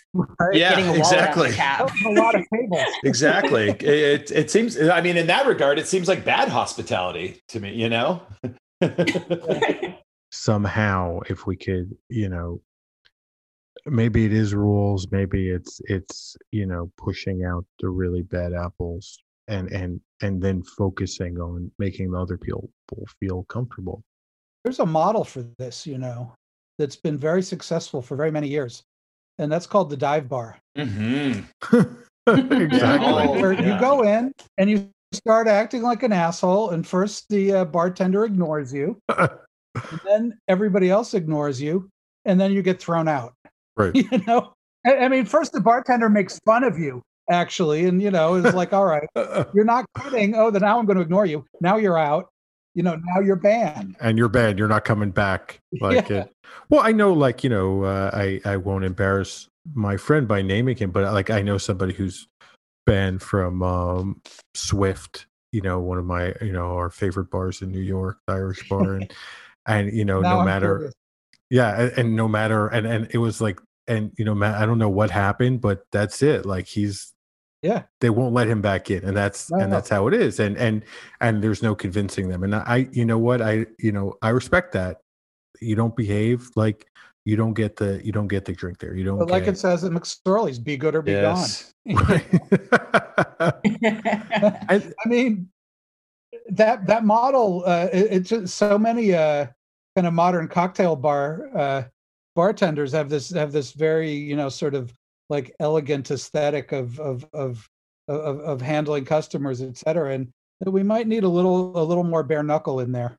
Yeah, 0.51 0.69
getting 0.71 0.87
a 0.87 0.99
wallet 0.99 1.17
out 1.17 1.37
of 1.37 1.45
exactly. 1.45 1.49
the 1.49 1.55
cab 1.55 1.89
a 2.05 2.09
lot 2.11 2.35
of 2.35 2.43
tables. 2.53 2.93
exactly. 3.03 3.69
it, 3.69 4.31
it 4.31 4.51
seems. 4.51 4.79
I 4.79 5.01
mean, 5.01 5.17
in 5.17 5.27
that 5.27 5.47
regard, 5.47 5.79
it 5.79 5.87
seems 5.87 6.07
like 6.07 6.25
bad 6.25 6.49
hospitality 6.49 7.41
to 7.49 7.59
me. 7.59 7.73
You 7.73 7.89
know. 7.89 8.21
somehow 10.31 11.19
if 11.27 11.45
we 11.47 11.55
could 11.55 11.91
you 12.09 12.29
know 12.29 12.61
maybe 13.85 14.25
it 14.25 14.31
is 14.33 14.53
rules 14.53 15.07
maybe 15.11 15.49
it's 15.49 15.81
it's 15.85 16.37
you 16.51 16.65
know 16.65 16.91
pushing 16.97 17.43
out 17.43 17.65
the 17.79 17.89
really 17.89 18.21
bad 18.21 18.53
apples 18.53 19.17
and 19.49 19.69
and 19.71 19.99
and 20.21 20.41
then 20.41 20.63
focusing 20.63 21.37
on 21.39 21.69
making 21.79 22.11
the 22.11 22.17
other 22.17 22.37
people 22.37 22.69
feel 23.19 23.43
comfortable 23.49 24.01
There's 24.63 24.79
a 24.79 24.85
model 24.85 25.23
for 25.23 25.43
this, 25.57 25.87
you 25.87 25.97
know, 25.97 26.33
that's 26.77 26.95
been 26.95 27.17
very 27.17 27.41
successful 27.41 28.01
for 28.01 28.15
very 28.15 28.31
many 28.31 28.47
years, 28.47 28.83
and 29.37 29.51
that's 29.51 29.67
called 29.67 29.89
the 29.89 29.97
dive 29.97 30.29
bar. 30.29 30.57
hmm 30.75 31.39
exactly 32.27 33.27
Where 33.27 33.53
Yeah. 33.53 33.73
you 33.73 33.79
go 33.79 34.03
in 34.03 34.31
and 34.57 34.69
you 34.69 34.89
start 35.13 35.47
acting 35.47 35.81
like 35.81 36.03
an 36.03 36.13
asshole, 36.13 36.69
and 36.69 36.85
first 36.85 37.25
the 37.29 37.53
uh, 37.53 37.65
bartender 37.65 38.25
ignores 38.25 38.71
you, 38.71 38.99
and 39.17 39.99
then 40.03 40.37
everybody 40.47 40.89
else 40.89 41.13
ignores 41.13 41.59
you, 41.61 41.89
and 42.25 42.39
then 42.39 42.51
you 42.51 42.61
get 42.61 42.79
thrown 42.79 43.07
out. 43.07 43.33
right 43.77 43.95
You 43.95 44.21
know, 44.27 44.53
I, 44.85 44.97
I 44.97 45.07
mean, 45.07 45.25
first 45.25 45.53
the 45.53 45.61
bartender 45.61 46.09
makes 46.09 46.37
fun 46.45 46.63
of 46.63 46.77
you 46.77 47.01
actually, 47.29 47.85
and 47.85 48.01
you 48.01 48.11
know, 48.11 48.35
it's 48.35 48.55
like, 48.55 48.73
all 48.73 48.85
right, 48.85 49.07
you're 49.53 49.63
not 49.65 49.85
quitting. 49.95 50.35
Oh, 50.35 50.51
then 50.51 50.61
now 50.61 50.79
I'm 50.79 50.85
going 50.85 50.97
to 50.97 51.01
ignore 51.03 51.25
you. 51.25 51.45
Now 51.61 51.77
you're 51.77 51.97
out. 51.97 52.29
You 52.75 52.83
know, 52.83 52.95
now 53.03 53.19
you're 53.21 53.35
banned. 53.35 53.95
and 53.99 54.17
you're 54.17 54.29
banned. 54.29 54.59
you're 54.59 54.67
not 54.67 54.85
coming 54.85 55.11
back 55.11 55.59
like 55.81 56.09
Yeah. 56.09 56.17
it 56.23 56.31
well 56.69 56.81
i 56.81 56.91
know 56.91 57.11
like 57.13 57.43
you 57.43 57.49
know 57.49 57.83
uh, 57.83 58.09
i 58.13 58.39
i 58.45 58.55
won't 58.57 58.85
embarrass 58.85 59.47
my 59.73 59.97
friend 59.97 60.27
by 60.27 60.41
naming 60.41 60.75
him 60.77 60.89
but 60.91 61.11
like 61.13 61.29
i 61.29 61.41
know 61.41 61.57
somebody 61.57 61.93
who's 61.93 62.27
banned 62.85 63.21
from 63.21 63.61
um 63.63 64.21
swift 64.55 65.25
you 65.51 65.61
know 65.61 65.79
one 65.79 65.97
of 65.97 66.05
my 66.05 66.33
you 66.41 66.51
know 66.51 66.75
our 66.77 66.89
favorite 66.89 67.29
bars 67.29 67.61
in 67.61 67.71
new 67.71 67.81
york 67.81 68.17
the 68.27 68.33
irish 68.33 68.67
bar 68.69 68.93
and 68.95 69.13
and 69.67 69.91
you 69.91 70.05
know 70.05 70.21
Now 70.21 70.35
no 70.35 70.39
I'm 70.39 70.45
matter 70.45 70.75
curious. 70.77 70.93
yeah 71.49 71.81
and, 71.81 71.91
and 71.97 72.15
no 72.15 72.27
matter 72.27 72.67
and 72.67 72.85
and 72.87 73.07
it 73.11 73.17
was 73.17 73.41
like 73.41 73.59
and 73.87 74.11
you 74.17 74.25
know 74.25 74.35
ma- 74.35 74.57
i 74.57 74.65
don't 74.65 74.77
know 74.79 74.89
what 74.89 75.11
happened 75.11 75.59
but 75.61 75.83
that's 75.91 76.21
it 76.21 76.45
like 76.45 76.67
he's 76.67 77.11
Yeah. 77.61 77.83
they 77.99 78.09
won't 78.09 78.33
let 78.33 78.47
him 78.47 78.61
back 78.61 78.89
in 78.89 79.03
and 79.03 79.15
that's 79.17 79.51
No, 79.51 79.59
and 79.59 79.69
no. 79.69 79.75
that's 79.75 79.89
how 79.89 80.07
it 80.07 80.13
is 80.13 80.39
and 80.39 80.57
and 80.57 80.83
and 81.19 81.43
there's 81.43 81.61
no 81.61 81.75
convincing 81.75 82.29
them 82.29 82.43
and 82.43 82.55
i 82.55 82.87
you 82.93 83.03
know 83.05 83.17
what 83.17 83.41
i 83.41 83.65
you 83.77 83.91
know 83.91 84.15
i 84.21 84.29
respect 84.29 84.71
that 84.73 85.01
you 85.59 85.75
don't 85.75 85.93
behave 85.95 86.47
like 86.55 86.87
you 87.25 87.35
don't 87.35 87.53
get 87.53 87.75
the 87.75 88.01
you 88.03 88.13
don't 88.13 88.29
get 88.29 88.45
the 88.45 88.53
drink 88.53 88.79
there 88.79 88.95
you 88.95 89.03
don't 89.03 89.19
But 89.19 89.29
like 89.29 89.43
get, 89.45 89.55
it 89.55 89.57
says 89.57 89.83
at 89.83 89.91
McSorley's, 89.91 90.57
be 90.57 90.77
good 90.77 90.95
or 90.95 91.01
be 91.01 91.11
Yes. 91.11 91.73
Right. 91.85 92.25
gone. 93.39 94.93
I 95.03 95.07
mean, 95.07 95.49
that 96.49 96.87
that 96.87 97.03
model, 97.03 97.63
uh, 97.65 97.87
it, 97.91 98.07
it's 98.11 98.29
just 98.29 98.55
so 98.55 98.77
many 98.77 99.13
uh, 99.13 99.47
kind 99.95 100.07
of 100.07 100.13
modern 100.13 100.47
cocktail 100.47 100.95
bar 100.95 101.49
uh, 101.55 101.83
bartenders 102.35 102.91
have 102.91 103.09
this 103.09 103.29
have 103.31 103.51
this 103.51 103.71
very 103.73 104.11
you 104.11 104.35
know 104.35 104.49
sort 104.49 104.75
of 104.75 104.93
like 105.29 105.55
elegant 105.59 106.11
aesthetic 106.11 106.71
of 106.71 106.99
of 106.99 107.25
of 107.33 107.69
of, 108.07 108.39
of 108.39 108.61
handling 108.61 109.05
customers, 109.05 109.61
et 109.61 109.77
cetera, 109.77 110.13
and 110.13 110.29
that 110.61 110.71
we 110.71 110.83
might 110.83 111.07
need 111.07 111.23
a 111.23 111.29
little 111.29 111.79
a 111.79 111.83
little 111.83 112.03
more 112.03 112.23
bare 112.23 112.43
knuckle 112.43 112.79
in 112.79 112.91
there. 112.91 113.17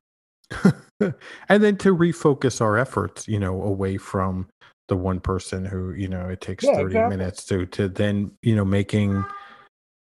and 0.99 1.63
then 1.63 1.77
to 1.77 1.95
refocus 1.95 2.59
our 2.59 2.77
efforts 2.77 3.25
you 3.25 3.39
know 3.39 3.61
away 3.63 3.97
from 3.97 4.47
the 4.89 4.97
one 4.97 5.21
person 5.21 5.63
who 5.63 5.93
you 5.93 6.09
know 6.09 6.27
it 6.27 6.41
takes 6.41 6.65
Yeah, 6.65 6.75
30 6.75 6.95
exactly. 6.95 7.17
minutes 7.17 7.45
to 7.45 7.65
to 7.67 7.87
then 7.87 8.31
you 8.41 8.55
know 8.55 8.65
making 8.65 9.23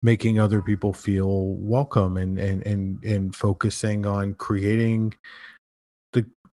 making 0.03 0.39
other 0.39 0.63
people 0.63 0.95
feel 0.95 1.55
welcome 1.57 2.17
and 2.17 2.39
and 2.39 2.67
and 2.67 3.05
and 3.05 3.37
focusing 3.37 4.07
on 4.07 4.33
creating 4.35 5.13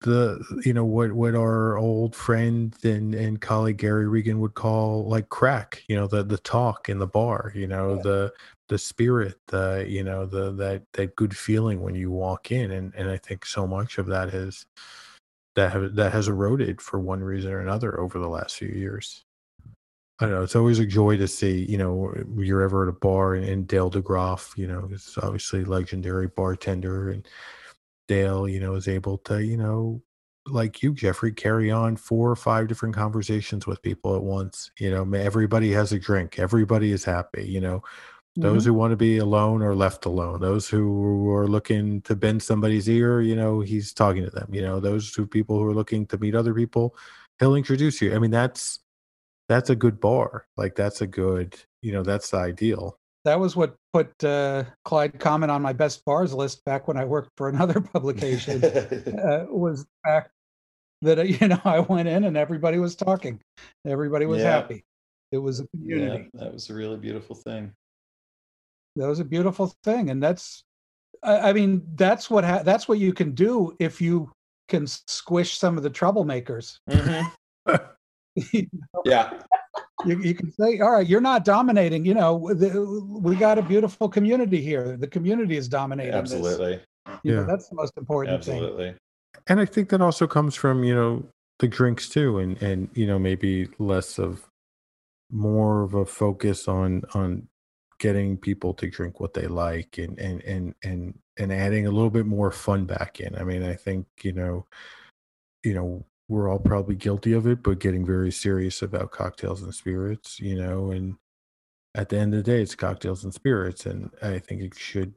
the 0.02 0.42
you 0.64 0.72
know 0.72 0.84
what 0.84 1.12
what 1.12 1.34
our 1.34 1.76
old 1.76 2.16
friend 2.16 2.74
and 2.84 3.14
and 3.14 3.40
colleague 3.40 3.76
Gary 3.76 4.08
Regan 4.08 4.40
would 4.40 4.54
call 4.54 5.06
like 5.06 5.28
craic 5.28 5.84
you 5.88 5.96
know 5.96 6.06
the 6.06 6.22
the 6.22 6.38
talk 6.38 6.88
in 6.88 6.98
the 6.98 7.06
bar 7.06 7.52
you 7.54 7.66
know 7.66 7.96
Yeah. 7.96 8.02
the 8.02 8.32
the 8.68 8.78
spirit 8.78 9.38
the 9.48 9.84
you 9.86 10.02
know 10.02 10.24
the 10.24 10.52
that 10.52 10.84
that 10.94 11.16
good 11.16 11.36
feeling 11.36 11.82
when 11.82 11.94
you 11.94 12.10
walk 12.10 12.50
in 12.50 12.70
and 12.70 12.94
and 12.94 13.10
I 13.10 13.18
think 13.18 13.44
so 13.44 13.66
much 13.66 13.98
of 13.98 14.06
that 14.06 14.30
has 14.32 14.64
that 15.56 15.72
have, 15.72 15.94
that 15.96 16.12
has 16.12 16.28
eroded 16.28 16.80
for 16.80 16.98
one 16.98 17.22
reason 17.22 17.52
or 17.52 17.60
another 17.60 18.00
over 18.00 18.18
the 18.18 18.28
last 18.28 18.56
few 18.56 18.68
years. 18.68 19.24
I 20.20 20.26
don't 20.26 20.34
know. 20.34 20.42
It's 20.42 20.56
always 20.56 20.78
a 20.78 20.86
joy 20.86 21.16
to 21.16 21.26
see, 21.26 21.64
you 21.64 21.78
know, 21.78 22.14
you're 22.36 22.60
ever 22.62 22.82
at 22.82 22.90
a 22.90 22.92
bar 22.92 23.34
and, 23.34 23.44
and 23.46 23.66
Dale 23.66 23.90
DeGroff, 23.90 24.56
you 24.56 24.66
know, 24.66 24.86
is 24.92 25.18
obviously 25.22 25.64
legendary 25.64 26.28
bartender 26.28 27.08
and 27.10 27.26
Dale, 28.10 28.48
you 28.48 28.58
know, 28.58 28.74
is 28.74 28.88
able 28.88 29.18
to, 29.18 29.38
you 29.38 29.56
know, 29.56 30.02
like 30.44 30.82
you, 30.82 30.92
Jeffrey, 30.92 31.32
carry 31.32 31.70
on 31.70 31.94
four 31.94 32.28
or 32.28 32.34
five 32.34 32.66
different 32.66 32.92
conversations 32.92 33.68
with 33.68 33.80
people 33.82 34.16
at 34.16 34.22
once. 34.24 34.72
You 34.80 34.90
know, 34.90 35.16
everybody 35.16 35.70
has 35.74 35.92
a 35.92 35.98
drink. 36.00 36.36
Everybody 36.36 36.90
is 36.90 37.04
happy. 37.04 37.46
You 37.46 37.60
know, 37.60 37.84
those 38.34 38.62
mm-hmm. 38.62 38.72
who 38.72 38.74
want 38.74 38.90
to 38.90 38.96
be 38.96 39.18
alone 39.18 39.62
are 39.62 39.76
left 39.76 40.06
alone. 40.06 40.40
Those 40.40 40.68
who 40.68 41.30
are 41.30 41.46
looking 41.46 42.02
to 42.02 42.16
bend 42.16 42.42
somebody's 42.42 42.88
ear, 42.88 43.20
you 43.20 43.36
know, 43.36 43.60
he's 43.60 43.92
talking 43.92 44.24
to 44.24 44.30
them. 44.30 44.52
You 44.52 44.62
know, 44.62 44.80
those 44.80 45.12
two 45.12 45.24
people 45.26 45.56
who 45.56 45.66
are 45.66 45.74
looking 45.74 46.04
to 46.06 46.18
meet 46.18 46.34
other 46.34 46.52
people, 46.52 46.96
he'll 47.38 47.54
introduce 47.54 48.02
you. 48.02 48.12
I 48.12 48.18
mean, 48.18 48.32
that's 48.32 48.80
that's 49.48 49.70
a 49.70 49.76
good 49.76 50.00
bar. 50.00 50.48
Like 50.56 50.74
that's 50.74 51.00
a 51.00 51.06
good, 51.06 51.54
you 51.80 51.92
know, 51.92 52.02
that's 52.02 52.30
the 52.30 52.38
ideal. 52.38 52.99
That 53.24 53.38
was 53.38 53.54
what 53.54 53.76
put 53.92 54.24
uh, 54.24 54.64
Clyde 54.84 55.18
Common 55.20 55.50
on 55.50 55.60
my 55.60 55.72
best 55.74 56.04
bars 56.04 56.32
list 56.32 56.64
back 56.64 56.88
when 56.88 56.96
I 56.96 57.04
worked 57.04 57.30
for 57.36 57.48
another 57.48 57.80
publication. 57.92 58.64
uh, 58.64 59.46
was 59.48 59.82
the 59.84 59.88
fact 60.04 60.30
that 61.02 61.18
uh, 61.18 61.22
you 61.40 61.48
know 61.48 61.60
I 61.64 61.80
went 61.80 62.08
in 62.08 62.24
and 62.24 62.36
everybody 62.36 62.78
was 62.78 62.96
talking, 62.96 63.40
everybody 63.86 64.26
was 64.26 64.40
Yeah. 64.40 64.52
happy. 64.52 64.84
It 65.32 65.38
was 65.38 65.60
a 65.60 65.64
yeah, 65.74 65.94
community. 65.96 66.30
that 66.34 66.52
was 66.52 66.70
a 66.70 66.74
really 66.74 66.96
beautiful 66.96 67.36
thing. 67.36 67.72
That 68.96 69.06
was 69.06 69.20
a 69.20 69.24
beautiful 69.24 69.72
thing, 69.84 70.10
and 70.10 70.20
that's, 70.20 70.64
I, 71.22 71.50
I 71.50 71.52
mean, 71.52 71.82
that's 71.94 72.28
what 72.28 72.42
ha- 72.42 72.64
that's 72.64 72.88
what 72.88 72.98
you 72.98 73.12
can 73.12 73.32
do 73.32 73.76
if 73.78 74.00
you 74.00 74.32
can 74.68 74.86
squish 74.88 75.56
some 75.58 75.76
of 75.76 75.84
the 75.84 75.90
troublemakers. 75.90 76.78
you, 78.52 78.66
Yeah, 79.04 79.32
you 80.06 80.34
can 80.34 80.50
say, 80.52 80.80
all 80.80 80.92
right, 80.92 81.06
you're 81.06 81.20
not 81.20 81.44
dominating. 81.44 82.04
You 82.04 82.14
know, 82.14 82.52
the, 82.54 83.02
we 83.08 83.36
got 83.36 83.58
a 83.58 83.62
beautiful 83.62 84.08
community 84.08 84.60
here. 84.60 84.96
The 84.96 85.06
community 85.06 85.56
is 85.56 85.68
dominating. 85.68 86.12
this. 86.12 86.20
absolutely, 86.32 86.80
You 87.22 87.34
know, 87.34 87.40
Yeah. 87.40 87.46
that's 87.46 87.68
the 87.68 87.76
most 87.76 87.96
important 87.96 88.44
thing. 88.44 88.58
absolutely. 88.62 88.94
And 89.48 89.60
I 89.60 89.64
think 89.64 89.88
that 89.90 90.00
also 90.00 90.26
comes 90.26 90.54
from, 90.54 90.84
you 90.84 90.94
know, 90.94 91.24
the 91.58 91.68
drinks 91.68 92.08
too 92.08 92.38
and 92.38 92.60
and 92.62 92.88
you 92.94 93.06
know, 93.06 93.18
maybe 93.18 93.68
less 93.78 94.18
of 94.18 94.46
more 95.30 95.82
of 95.82 95.94
a 95.94 96.06
focus 96.06 96.66
on 96.68 97.02
on 97.14 97.46
getting 97.98 98.36
people 98.38 98.72
to 98.74 98.88
drink 98.88 99.20
what 99.20 99.34
they 99.34 99.46
like 99.46 99.98
and 99.98 100.18
and 100.18 100.42
and 100.44 100.74
and 100.82 101.18
and 101.38 101.52
adding 101.52 101.86
a 101.86 101.90
little 101.90 102.10
bit 102.10 102.26
more 102.26 102.50
fun 102.50 102.86
back 102.86 103.20
in. 103.20 103.34
I 103.36 103.44
mean, 103.44 103.62
I 103.62 103.74
think, 103.74 104.06
you 104.22 104.32
know, 104.32 104.66
you 105.62 105.74
know, 105.74 106.04
we're 106.30 106.48
all 106.48 106.60
probably 106.60 106.94
guilty 106.94 107.32
of 107.32 107.48
it, 107.48 107.60
but 107.60 107.80
getting 107.80 108.06
very 108.06 108.30
serious 108.30 108.82
about 108.82 109.10
cocktails 109.10 109.62
and 109.62 109.74
spirits, 109.74 110.38
you 110.38 110.54
know, 110.54 110.92
and 110.92 111.16
at 111.96 112.08
the 112.08 112.16
end 112.16 112.32
of 112.32 112.44
the 112.44 112.50
day 112.50 112.62
it's 112.62 112.76
cocktails 112.76 113.24
and 113.24 113.34
spirits 113.34 113.84
and 113.84 114.10
I 114.22 114.38
think 114.38 114.62
it 114.62 114.78
should 114.78 115.12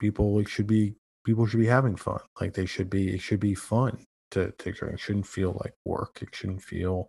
people 0.00 0.40
it 0.40 0.48
should 0.48 0.66
be 0.66 0.96
people 1.24 1.46
should 1.46 1.60
be 1.60 1.66
having 1.66 1.94
fun. 1.94 2.18
Like 2.40 2.54
they 2.54 2.66
should 2.66 2.90
be 2.90 3.14
it 3.14 3.20
should 3.20 3.38
be 3.38 3.54
fun 3.54 4.04
to 4.32 4.50
to 4.50 4.72
drink. 4.72 4.94
It 4.94 5.00
shouldn't 5.00 5.28
feel 5.28 5.56
like 5.62 5.74
work. 5.84 6.18
It 6.22 6.34
shouldn't 6.34 6.62
feel 6.62 7.08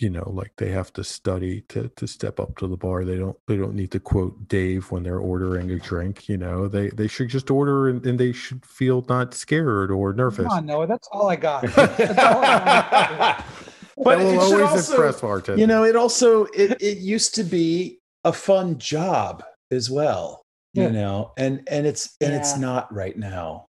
you 0.00 0.10
know 0.10 0.28
like 0.30 0.52
they 0.56 0.70
have 0.70 0.92
to 0.92 1.04
study 1.04 1.60
to 1.62 1.88
to 1.96 2.06
step 2.06 2.40
up 2.40 2.56
to 2.56 2.66
the 2.66 2.76
bar 2.76 3.04
they 3.04 3.16
don't 3.16 3.36
they 3.46 3.56
don't 3.56 3.74
need 3.74 3.90
to 3.90 4.00
quote 4.00 4.48
dave 4.48 4.90
when 4.90 5.02
they're 5.02 5.18
ordering 5.18 5.70
a 5.70 5.78
drink 5.78 6.28
you 6.28 6.36
know 6.36 6.68
they 6.68 6.88
they 6.90 7.06
should 7.06 7.28
just 7.28 7.50
order 7.50 7.88
and, 7.88 8.04
and 8.06 8.18
they 8.18 8.32
should 8.32 8.64
feel 8.64 9.04
not 9.08 9.34
scared 9.34 9.90
or 9.90 10.12
nervous 10.12 10.46
Come 10.46 10.58
on, 10.58 10.66
Noah. 10.66 10.86
That's 10.86 11.08
all 11.12 11.28
I 11.28 11.36
got. 11.36 11.62
That's 11.74 12.18
all 12.18 12.42
I 12.42 12.58
got. 12.58 13.44
but 13.96 14.18
That 14.18 14.24
will 14.24 14.30
it 14.30 14.48
should 14.48 14.62
always 14.62 14.70
also, 14.70 14.92
impress 14.94 15.20
bartenders. 15.20 15.60
you 15.60 15.66
know, 15.66 15.84
it 15.84 15.96
also 15.96 16.44
it 16.46 16.80
it 16.80 16.98
used 16.98 17.34
to 17.34 17.44
be 17.44 17.98
a 18.24 18.32
fun 18.32 18.78
job 18.78 19.42
as 19.70 19.90
well. 19.90 20.42
Yeah. 20.74 20.84
You 20.86 20.92
know, 20.92 21.32
and 21.36 21.62
and 21.68 21.86
it's 21.86 22.16
and 22.20 22.32
it's 22.32 22.56
not 22.56 22.92
right 22.94 23.16
now. 23.16 23.66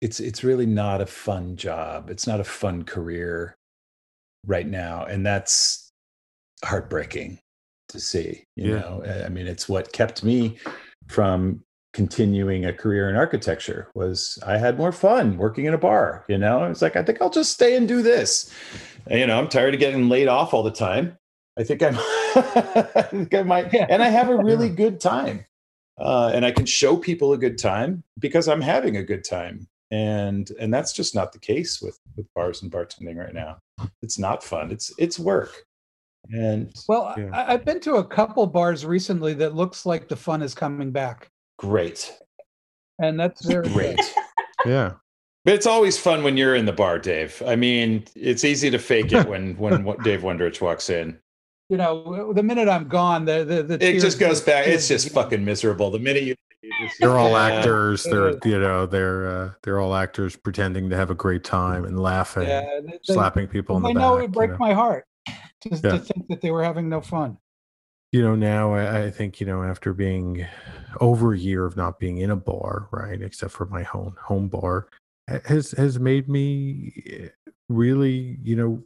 It's 0.00 0.20
it's 0.20 0.44
really 0.44 0.66
not 0.66 1.00
a 1.00 1.06
fun 1.06 1.56
job. 1.56 2.10
It's 2.10 2.26
not 2.26 2.40
a 2.40 2.44
fun 2.44 2.84
career 2.84 3.56
right 4.46 4.66
now, 4.66 5.04
and 5.04 5.24
that's 5.24 5.90
heartbreaking 6.64 7.38
to 7.88 8.00
see. 8.00 8.44
You 8.56 8.72
Yeah. 8.72 8.80
know, 8.80 9.22
I 9.24 9.28
mean, 9.28 9.46
it's 9.46 9.68
what 9.68 9.92
kept 9.92 10.22
me 10.24 10.58
from 11.08 11.62
continuing 11.92 12.64
a 12.64 12.72
career 12.72 13.10
in 13.10 13.16
architecture 13.16 13.88
was 13.94 14.38
I 14.46 14.58
had 14.58 14.78
more 14.78 14.92
fun 14.92 15.36
working 15.38 15.64
in 15.64 15.74
a 15.74 15.78
bar. 15.78 16.24
You 16.28 16.38
know, 16.38 16.64
it's 16.64 16.82
like 16.82 16.96
I 16.96 17.02
think 17.02 17.20
I'll 17.20 17.30
just 17.30 17.52
stay 17.52 17.76
and 17.76 17.88
do 17.88 18.00
this. 18.02 18.52
And, 19.08 19.18
you 19.18 19.26
know, 19.26 19.38
I'm 19.38 19.48
tired 19.48 19.74
of 19.74 19.80
getting 19.80 20.08
laid 20.08 20.28
off 20.28 20.54
all 20.54 20.62
the 20.62 20.70
time. 20.70 21.16
I 21.58 21.64
think 21.64 21.82
I'm. 21.82 21.96
I 21.98 23.02
think 23.10 23.34
I 23.34 23.42
might, 23.42 23.74
and 23.74 24.02
I 24.02 24.08
have 24.08 24.28
a 24.28 24.36
really 24.44 24.68
good 24.68 25.00
time, 25.00 25.44
uh, 25.98 26.30
and 26.32 26.46
I 26.46 26.52
can 26.52 26.64
show 26.64 26.96
people 26.96 27.32
a 27.32 27.38
good 27.38 27.58
time 27.58 28.04
because 28.20 28.46
I'm 28.46 28.60
having 28.60 28.96
a 28.96 29.02
good 29.02 29.24
time, 29.24 29.66
and 29.90 30.48
and 30.60 30.72
that's 30.72 30.92
just 30.92 31.12
not 31.14 31.32
the 31.32 31.40
case 31.40 31.82
with 31.82 31.98
with 32.16 32.32
bars 32.34 32.62
and 32.62 32.70
bartending 32.70 33.16
right 33.16 33.34
now. 33.34 33.58
It's 34.02 34.18
not 34.18 34.42
fun. 34.42 34.70
It's 34.70 34.92
it's 34.98 35.18
work, 35.18 35.64
and 36.32 36.72
Well, 36.88 37.14
Yeah. 37.16 37.30
I, 37.32 37.52
I've 37.54 37.64
been 37.64 37.80
to 37.80 37.96
a 37.96 38.04
couple 38.04 38.46
bars 38.46 38.84
recently 38.86 39.34
that 39.34 39.54
looks 39.54 39.86
like 39.86 40.08
the 40.08 40.16
fun 40.16 40.42
is 40.42 40.54
coming 40.54 40.90
back, 40.90 41.28
great, 41.58 42.12
and 42.98 43.18
that's 43.18 43.44
very 43.44 43.68
great. 43.68 44.00
Yeah. 44.66 44.92
But 45.46 45.54
it's 45.54 45.64
always 45.64 45.98
fun 45.98 46.22
when 46.22 46.36
you're 46.36 46.54
in 46.54 46.66
the 46.66 46.72
bar, 46.72 46.98
Dave. 46.98 47.42
I 47.46 47.56
mean, 47.56 48.04
it's 48.14 48.44
easy 48.44 48.68
to 48.70 48.78
fake 48.78 49.10
it 49.12 49.26
when 49.32 49.56
when 49.56 49.82
Dave 50.04 50.20
Wondrich 50.20 50.60
walks 50.60 50.90
in. 50.90 51.18
You 51.70 51.78
know, 51.78 52.32
the 52.34 52.42
minute 52.42 52.68
I'm 52.68 52.86
gone, 52.88 53.24
the 53.24 53.42
the, 53.44 53.62
the 53.62 53.74
It 53.82 54.00
just 54.00 54.18
goes 54.18 54.42
back. 54.42 54.66
It's 54.66 54.86
just 54.86 55.08
fucking 55.10 55.42
miserable. 55.42 55.90
The 55.90 55.98
minute 55.98 56.24
you, 56.24 56.32
it's- 56.32 56.49
They're 56.98 57.18
all 57.18 57.32
Yeah. 57.32 57.58
actors. 57.58 58.04
They're 58.04 58.38
you 58.44 58.58
know 58.60 58.86
they're 58.86 59.28
uh, 59.28 59.50
they're 59.62 59.80
all 59.80 59.94
actors 59.94 60.36
pretending 60.36 60.90
to 60.90 60.96
have 60.96 61.10
a 61.10 61.14
great 61.14 61.44
time 61.44 61.84
and 61.84 61.98
laughing, 62.00 62.48
Yeah, 62.48 62.80
they, 62.82 62.98
slapping 63.02 63.46
people 63.48 63.76
in 63.76 63.82
the 63.82 63.88
I 63.90 63.92
back. 63.92 64.02
I 64.02 64.06
know 64.06 64.12
it 64.14 64.16
you 64.16 64.22
would 64.22 64.32
break 64.32 64.50
know. 64.50 64.56
my 64.58 64.72
heart 64.72 65.06
just 65.62 65.84
Yeah. 65.84 65.92
to 65.92 65.98
think 65.98 66.28
that 66.28 66.40
they 66.40 66.50
were 66.50 66.64
having 66.64 66.88
no 66.88 67.00
fun. 67.00 67.38
you 68.12 68.22
know 68.22 68.34
now 68.34 68.72
I, 68.74 69.04
I 69.04 69.10
think 69.10 69.40
you 69.40 69.46
know 69.46 69.62
after 69.62 69.92
being 69.94 70.46
over 71.00 71.32
a 71.34 71.38
year 71.38 71.64
of 71.64 71.76
not 71.76 71.98
being 72.00 72.18
in 72.18 72.30
a 72.30 72.36
bar 72.36 72.88
right 72.90 73.20
except 73.22 73.52
for 73.52 73.66
my 73.66 73.82
home 73.84 74.16
home 74.20 74.48
bar 74.48 74.88
has 75.44 75.70
has 75.72 76.00
made 76.00 76.28
me 76.28 76.92
eh, 77.06 77.28
really 77.68 78.38
you 78.42 78.56
know 78.56 78.82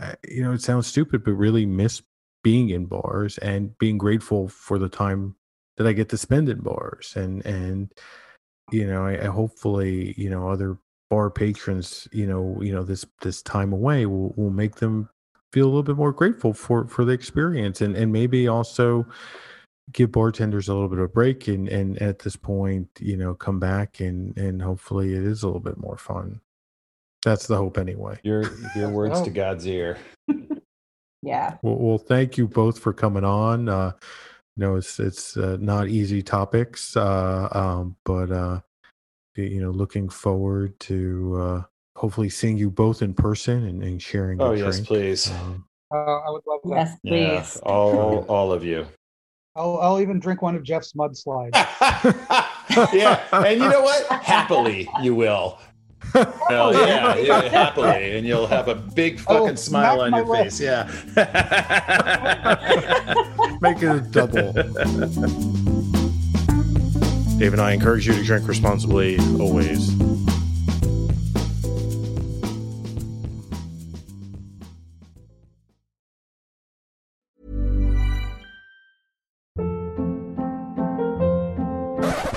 uh, 0.00 0.14
you 0.28 0.42
know 0.42 0.52
it 0.52 0.62
sounds 0.62 0.86
stupid 0.88 1.22
but 1.24 1.32
really 1.34 1.66
miss 1.66 2.02
being 2.42 2.70
in 2.70 2.86
bars 2.86 3.38
and 3.38 3.78
being 3.78 3.96
grateful 3.98 4.48
for 4.48 4.76
the 4.78 4.88
time 4.88 5.36
that 5.82 5.88
i 5.88 5.92
get 5.92 6.08
to 6.08 6.16
spend 6.18 6.48
in 6.48 6.60
bars 6.60 7.14
and 7.16 7.44
and 7.46 7.92
you 8.70 8.86
know 8.86 9.04
i, 9.06 9.12
I 9.24 9.26
hopefully 9.26 10.14
you 10.16 10.30
know 10.30 10.48
other 10.48 10.78
bar 11.10 11.30
patrons 11.30 12.08
you 12.12 12.26
know 12.26 12.58
you 12.62 12.72
know 12.72 12.82
this 12.84 13.04
this 13.20 13.42
time 13.42 13.72
away 13.72 14.06
will 14.06 14.32
will 14.36 14.50
make 14.50 14.76
them 14.76 15.08
feel 15.52 15.66
a 15.66 15.68
little 15.68 15.82
bit 15.82 15.96
more 15.96 16.12
grateful 16.12 16.54
for 16.54 16.86
for 16.88 17.04
the 17.04 17.12
experience 17.12 17.80
and 17.82 17.96
and 17.96 18.12
maybe 18.12 18.48
also 18.48 19.06
give 19.92 20.12
bartenders 20.12 20.68
a 20.68 20.74
little 20.74 20.88
bit 20.88 20.98
of 20.98 21.04
a 21.04 21.08
break 21.08 21.48
and 21.48 21.68
and 21.68 22.00
at 22.00 22.20
this 22.20 22.36
point 22.36 22.88
you 23.00 23.16
know 23.16 23.34
come 23.34 23.58
back 23.60 24.00
and 24.00 24.38
and 24.38 24.62
hopefully 24.62 25.12
it 25.14 25.22
is 25.24 25.42
a 25.42 25.46
little 25.46 25.60
bit 25.60 25.76
more 25.76 25.98
fun 25.98 26.40
that's 27.24 27.46
the 27.46 27.56
hope 27.56 27.76
anyway 27.78 28.18
your 28.22 28.44
your 28.76 28.88
words 28.98 29.20
Oh. 29.20 29.24
to 29.24 29.30
God's 29.30 29.66
ear. 29.66 29.98
Yeah. 31.24 31.56
well, 31.62 31.76
well 31.76 31.98
thank 31.98 32.36
you 32.36 32.48
both 32.48 32.78
for 32.80 32.92
coming 32.92 33.24
on 33.24 33.68
uh 33.68 33.92
you 34.56 34.64
know 34.64 34.76
it's 34.76 34.98
it's 35.00 35.36
uh, 35.36 35.56
not 35.60 35.88
easy 35.88 36.22
topics 36.22 36.96
uh 36.96 37.48
um 37.52 37.96
but 38.04 38.30
uh 38.30 38.60
you 39.36 39.60
know 39.60 39.70
looking 39.70 40.08
forward 40.08 40.78
to 40.80 41.36
uh 41.40 41.62
hopefully 41.96 42.28
seeing 42.28 42.56
you 42.58 42.70
both 42.70 43.02
in 43.02 43.14
person 43.14 43.64
and, 43.66 43.82
and 43.82 44.00
sharing 44.02 44.40
Oh 44.40 44.52
yes, 44.52 44.76
drink. 44.76 44.86
please. 44.88 45.30
Um, 45.30 45.64
Uh, 45.92 46.20
I 46.26 46.30
would 46.30 46.42
love 46.46 46.60
that. 46.64 46.70
Yes, 46.76 46.98
Yeah, 47.02 47.40
please. 47.40 47.56
all 47.64 48.24
all 48.28 48.52
of 48.52 48.64
you. 48.64 48.86
I'll 49.54 49.76
I'll 49.78 50.00
even 50.00 50.18
drink 50.20 50.40
one 50.40 50.56
of 50.56 50.62
Jeff's 50.62 50.94
mudslides. 50.94 51.52
yeah, 52.94 53.20
and 53.32 53.60
you 53.60 53.68
know 53.68 53.82
what? 53.82 54.06
Happily, 54.22 54.88
you 55.02 55.14
will. 55.14 55.58
Well, 56.14 56.76
oh, 56.76 56.86
yeah, 56.86 57.16
yeah, 57.16 57.40
happily, 57.48 58.18
and 58.18 58.26
you'll 58.26 58.46
have 58.46 58.68
a 58.68 58.74
big 58.74 59.14
oh, 59.26 59.38
fucking 59.38 59.52
Oh, 59.52 59.54
smile 59.54 60.02
on 60.02 60.12
your 60.12 60.26
lips. 60.26 60.58
face. 60.58 60.60
Yeah. 60.60 60.86
Make 63.62 63.82
it 63.82 63.88
a 63.88 64.00
double. 64.00 64.52
Dave 67.38 67.54
and 67.54 67.62
I 67.62 67.72
encourage 67.72 68.06
you 68.06 68.12
to 68.14 68.22
drink 68.22 68.46
responsibly 68.46 69.16
always. 69.40 69.90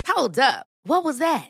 Hold 0.08 0.40
up. 0.40 0.66
What 0.84 1.04
was 1.04 1.20
that? 1.20 1.50